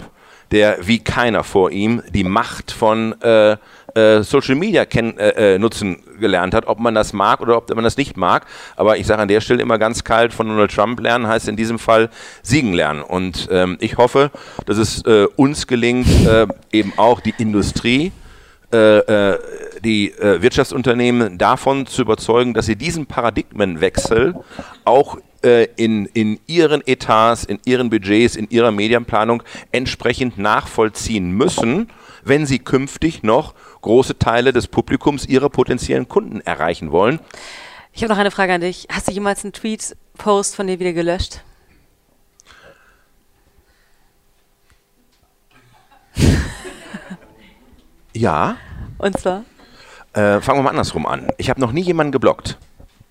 der 0.52 0.78
wie 0.82 1.00
keiner 1.00 1.44
vor 1.44 1.72
ihm 1.72 2.02
die 2.10 2.24
Macht 2.24 2.72
von 2.72 3.16
äh, 3.96 4.24
Social 4.24 4.56
Media 4.56 4.86
kennen, 4.86 5.18
äh, 5.18 5.56
äh, 5.56 5.60
nutzen 5.60 6.04
gelernt 6.20 6.54
hat, 6.54 6.68
ob 6.68 6.80
man 6.80 6.94
das 6.94 7.14
mag 7.14 7.40
oder 7.42 7.58
ob 7.58 7.74
man 7.74 7.84
das 7.84 7.98
nicht 7.98 8.18
mag. 8.18 8.46
Aber 8.76 8.98
ich 8.98 9.08
sage 9.08 9.22
an 9.22 9.28
der 9.28 9.42
Stelle 9.42 9.62
immer 9.62 9.78
ganz 9.78 10.04
kalt, 10.04 10.34
von 10.34 10.48
Donald 10.48 10.74
Trump 10.74 11.00
lernen 11.00 11.28
heißt 11.28 11.48
in 11.48 11.56
diesem 11.56 11.80
Fall 11.80 12.10
siegen 12.42 12.74
lernen. 12.74 13.02
Und 13.02 13.48
ähm, 13.52 13.78
ich 13.80 13.98
hoffe, 13.98 14.32
dass 14.66 14.78
es 14.78 15.02
äh, 15.06 15.28
uns 15.36 15.68
gelingt, 15.68 16.08
äh, 16.28 16.48
eben 16.72 16.94
auch 16.98 17.22
die 17.22 17.34
Industrie, 17.38 18.12
äh, 18.72 19.38
die 19.84 20.14
Wirtschaftsunternehmen 20.18 21.38
davon 21.38 21.86
zu 21.86 22.02
überzeugen, 22.02 22.54
dass 22.54 22.66
sie 22.66 22.76
diesen 22.76 23.06
Paradigmenwechsel 23.06 24.34
auch 24.84 25.18
in, 25.76 26.08
in 26.08 26.40
ihren 26.48 26.86
Etats, 26.86 27.46
in 27.46 27.60
ihren 27.66 27.92
Budgets, 27.92 28.36
in 28.36 28.50
ihrer 28.50 28.72
Medienplanung 28.72 29.44
entsprechend 29.72 30.40
nachvollziehen 30.40 31.30
müssen, 31.30 31.90
wenn 32.24 32.46
sie 32.46 32.60
künftig 32.60 33.24
noch 33.24 33.54
große 33.86 34.18
Teile 34.18 34.52
des 34.52 34.68
Publikums 34.68 35.28
ihrer 35.28 35.50
potenziellen 35.50 36.10
Kunden 36.10 36.42
erreichen 36.42 36.92
wollen. 36.92 37.20
Ich 37.94 38.02
habe 38.02 38.12
noch 38.12 38.20
eine 38.20 38.32
Frage 38.32 38.52
an 38.54 38.62
dich. 38.62 38.88
Hast 38.92 39.08
du 39.08 39.12
jemals 39.12 39.44
einen 39.44 39.54
Tweet-Post 39.54 40.56
von 40.56 40.66
dir 40.68 40.80
wieder 40.80 40.94
gelöscht? 40.94 41.42
Ja. 48.14 48.56
Und 48.98 49.20
zwar? 49.20 49.44
Äh, 50.14 50.40
fangen 50.40 50.60
wir 50.60 50.64
mal 50.64 50.70
andersrum 50.70 51.06
an. 51.06 51.28
Ich 51.38 51.50
habe 51.50 51.60
noch 51.60 51.74
nie 51.74 51.82
jemanden 51.82 52.14
geblockt. 52.14 52.58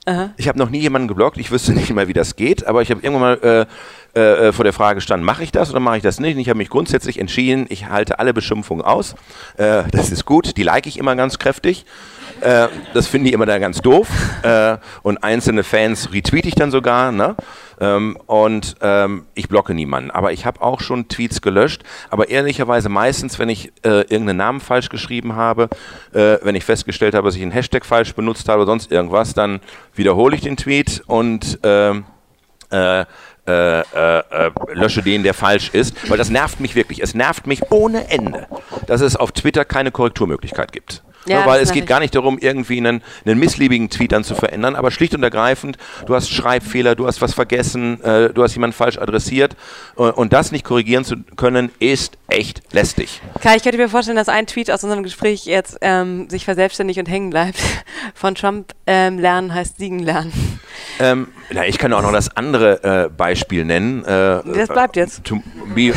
Aha. 0.07 0.31
Ich 0.39 0.49
habe 0.49 0.59
noch 0.59 0.70
nie 0.70 0.81
jemanden 0.81 1.09
geblockt. 1.09 1.37
Ich 1.37 1.51
wüsste 1.51 1.72
nicht 1.72 1.93
mal, 1.93 2.09
wie 2.09 2.14
das 2.14 2.37
geht, 2.37 2.66
aber 2.66 2.81
ich 2.81 2.91
habe 2.91 3.03
irgendwann 3.03 3.39
mal 3.43 3.66
äh, 3.66 3.66
äh, 4.15 4.53
vor 4.53 4.65
der 4.65 4.73
Frage 4.73 4.97
gestanden, 4.97 5.25
mache 5.25 5.43
ich 5.43 5.53
das 5.53 5.71
oder 5.71 5.81
mache 5.81 5.97
ich 5.97 6.03
das 6.03 6.21
nicht? 6.21 6.35
Und 6.35 6.41
ich 6.41 6.49
habe 6.49 6.59
mich 6.59 6.71
grundsätzlich 6.71 7.19
entschieden, 7.19 7.67
ich 7.69 7.89
halte 7.89 8.19
alle 8.19 8.33
Beschimpfungen 8.35 8.85
aus. 8.85 9.15
Äh, 9.57 9.85
das 9.91 10.11
ist 10.11 10.25
gut, 10.25 10.57
die 10.57 10.62
like 10.62 10.87
ich 10.87 10.99
immer 10.99 11.17
ganz 11.17 11.39
kräftig. 11.39 11.85
Äh, 12.41 12.69
das 12.93 13.07
finde 13.07 13.29
ich 13.29 13.35
immer 13.35 13.47
da 13.47 13.59
ganz 13.59 13.81
doof. 13.81 14.09
Äh, 14.43 14.77
und 15.03 15.23
einzelne 15.25 15.65
Fans 15.65 16.12
retweete 16.12 16.49
ich 16.49 16.55
dann 16.55 16.71
sogar. 16.71 17.12
Ne? 17.12 17.37
Ähm, 17.81 18.19
und 18.27 18.77
ähm, 18.81 19.27
ich 19.35 19.49
blocke 19.49 19.75
niemanden. 19.75 20.11
Aber 20.11 20.33
ich 20.33 20.47
habe 20.47 20.61
auch 20.62 20.81
schon 20.81 21.09
Tweets 21.09 21.43
gelöscht. 21.43 21.83
Aber 22.11 22.29
ehrlicherweise 22.29 22.89
meistens, 22.89 23.39
wenn 23.39 23.49
ich 23.49 23.73
äh, 23.85 24.01
irgendeinen 24.01 24.37
Namen 24.37 24.61
falsch 24.61 24.89
geschrieben 24.89 25.37
habe, 25.37 25.69
äh, 26.12 26.39
wenn 26.43 26.55
ich 26.55 26.65
festgestellt 26.65 27.15
habe, 27.15 27.27
dass 27.27 27.37
ich 27.37 27.43
einen 27.43 27.53
Hashtag 27.53 27.85
falsch 27.85 28.15
benutzt 28.15 28.49
habe 28.49 28.62
oder 28.62 28.73
sonst 28.73 28.93
irgendwas, 28.93 29.35
dann 29.35 29.61
wiederhole 29.95 30.37
ich 30.37 30.43
den 30.43 30.57
Tweet 30.57 31.03
und 31.07 31.59
ähm, 31.62 32.05
äh, 32.71 33.05
äh, 33.47 33.80
äh, 33.80 33.84
äh, 34.18 34.51
lösche 34.72 35.03
den, 35.03 35.22
der 35.22 35.34
falsch 35.34 35.70
ist, 35.70 36.11
weil 36.11 36.18
das 36.18 36.30
nervt 36.30 36.61
mich 36.61 36.74
wirklich. 36.74 37.03
Es 37.03 37.14
nervt 37.14 37.47
mich 37.47 37.70
ohne 37.70 38.11
Ende, 38.11 38.49
dass 38.86 39.01
es 39.01 39.16
auf 39.16 39.32
Twitter 39.32 39.64
keine 39.64 39.90
Korrekturmöglichkeit 39.90 40.72
gibt. 40.72 41.04
Ja, 41.27 41.41
ja, 41.41 41.47
weil 41.47 41.62
es 41.62 41.72
geht 41.72 41.87
gar 41.87 42.01
nicht 42.01 42.14
darum, 42.14 42.39
irgendwie 42.39 42.79
einen, 42.79 43.03
einen 43.25 43.39
missliebigen 43.39 43.91
Tweet 43.91 44.12
dann 44.12 44.25
zu 44.25 44.35
verändern, 44.35 44.77
aber 44.77 44.91
schlicht 44.91 45.14
und 45.14 45.22
ergreifend, 45.22 45.79
du 46.07 46.14
hast 46.14 46.31
Schreibfehler, 46.31 46.95
du 46.95 47.07
hast 47.07 47.22
was 47.22 47.35
vergessen, 47.35 48.03
äh, 48.03 48.31
du 48.31 48.43
hast 48.43 48.55
jemanden 48.55 48.77
falsch 48.77 48.99
adressiert 48.99 49.57
äh, 49.97 50.03
und 50.03 50.33
das 50.33 50.53
nicht 50.53 50.64
korrigieren 50.64 51.05
zu 51.05 51.16
können, 51.37 51.70
ist 51.79 52.18
echt 52.29 52.62
lästig. 52.72 53.22
Kai, 53.41 53.57
ich 53.57 53.62
könnte 53.62 53.79
mir 53.79 53.89
vorstellen, 53.89 54.16
dass 54.16 54.29
ein 54.29 54.47
Tweet 54.47 54.70
aus 54.70 54.85
unserem 54.85 55.03
Gespräch 55.03 55.47
jetzt 55.47 55.79
ähm, 55.81 56.29
sich 56.29 56.45
verselbstständigt 56.45 56.99
und 56.99 57.07
hängen 57.07 57.31
bleibt. 57.31 57.59
Von 58.14 58.35
Trump 58.35 58.72
ähm, 58.87 59.18
lernen 59.18 59.55
heißt 59.55 59.79
siegen 59.79 60.01
lernen. 60.01 60.33
Ähm, 60.99 61.29
na, 61.51 61.66
ich 61.66 61.79
kann 61.79 61.93
auch 61.93 62.03
noch 62.03 62.12
das 62.12 62.37
andere 62.37 63.05
äh, 63.07 63.09
Beispiel 63.09 63.64
nennen. 63.64 64.05
Äh, 64.05 64.43
das 64.45 64.68
bleibt 64.68 64.97
jetzt. 64.97 65.25
To 65.25 65.43
be, 65.75 65.89
äh, 65.89 65.93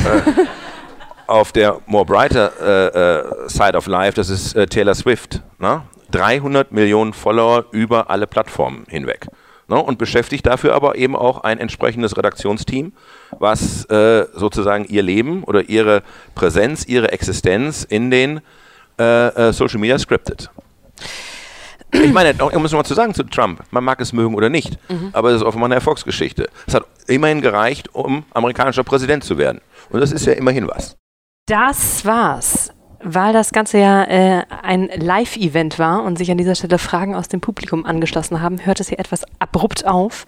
auf 1.28 1.52
der 1.52 1.80
more 1.86 2.06
brighter 2.06 2.52
äh, 2.62 3.20
äh, 3.20 3.50
side 3.50 3.78
of 3.78 3.88
life, 3.88 4.16
das 4.16 4.30
ist 4.30 4.56
äh, 4.56 4.66
Taylor 4.66 4.96
Swift. 4.96 5.42
Ne? 5.60 5.84
300 6.12 6.72
Millionen 6.72 7.14
Follower 7.14 7.66
über 7.72 8.10
alle 8.10 8.28
Plattformen 8.28 8.86
hinweg. 8.88 9.28
Ne? 9.68 9.78
Und 9.78 9.98
beschäftigt 9.98 10.46
dafür 10.46 10.74
aber 10.74 10.96
eben 10.96 11.16
auch 11.16 11.42
ein 11.42 11.60
entsprechendes 11.60 12.18
Redaktionsteam, 12.18 12.94
was 13.38 13.86
äh, 13.86 14.26
sozusagen 14.34 14.86
ihr 14.86 15.04
Leben 15.04 15.44
oder 15.44 15.70
ihre 15.70 16.04
Präsenz, 16.36 16.86
ihre 16.86 17.12
Existenz 17.12 17.84
in 17.84 18.10
den 18.10 18.42
äh, 19.00 19.50
äh, 19.50 19.54
Social 19.54 19.80
Media 19.80 20.00
scriptet. 20.00 20.50
Ich 21.92 22.12
meine, 22.12 22.34
um 22.34 22.66
es 22.66 22.72
nochmal 22.72 22.86
zu 22.86 22.94
sagen 22.94 23.14
zu 23.14 23.24
Trump, 23.24 23.64
man 23.72 23.84
mag 23.84 24.02
es 24.02 24.12
mögen 24.12 24.36
oder 24.36 24.50
nicht, 24.50 24.78
mhm. 24.90 25.10
aber 25.14 25.30
es 25.30 25.38
ist 25.38 25.44
offenbar 25.44 25.68
eine 25.68 25.76
Erfolgsgeschichte. 25.76 26.50
Es 26.66 26.74
hat 26.74 26.86
immerhin 27.08 27.42
gereicht, 27.42 27.94
um 27.96 28.26
amerikanischer 28.34 28.84
Präsident 28.84 29.24
zu 29.24 29.38
werden. 29.38 29.62
Und 29.90 30.02
das 30.02 30.12
ist 30.12 30.26
ja 30.26 30.34
immerhin 30.34 30.68
was. 30.68 30.98
Das 31.48 32.04
war's. 32.04 32.74
Weil 33.02 33.32
das 33.32 33.52
Ganze 33.52 33.78
ja 33.78 34.04
äh, 34.04 34.44
ein 34.64 34.90
Live-Event 34.94 35.80
war 35.80 36.04
und 36.04 36.18
sich 36.18 36.30
an 36.30 36.38
dieser 36.38 36.56
Stelle 36.56 36.78
Fragen 36.78 37.16
aus 37.16 37.30
dem 37.30 37.40
Publikum 37.40 37.86
angeschlossen 37.86 38.42
haben, 38.42 38.66
hört 38.66 38.82
es 38.82 38.90
hier 38.90 39.00
etwas 39.00 39.24
abrupt 39.40 39.88
auf. 39.88 40.26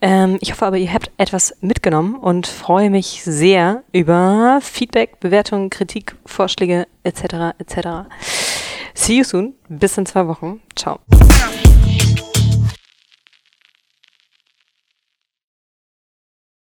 Ähm, 0.00 0.36
ich 0.40 0.50
hoffe 0.50 0.66
aber, 0.66 0.78
ihr 0.78 0.92
habt 0.92 1.12
etwas 1.16 1.54
mitgenommen 1.60 2.16
und 2.16 2.48
freue 2.48 2.90
mich 2.90 3.22
sehr 3.22 3.84
über 3.92 4.58
Feedback, 4.60 5.20
Bewertungen, 5.20 5.70
Kritik, 5.70 6.16
Vorschläge 6.26 6.88
etc. 7.04 7.54
etc. 7.58 7.88
See 8.94 9.18
you 9.18 9.24
soon. 9.24 9.54
Bis 9.68 9.96
in 9.96 10.06
zwei 10.06 10.26
Wochen. 10.26 10.60
Ciao. 10.74 10.98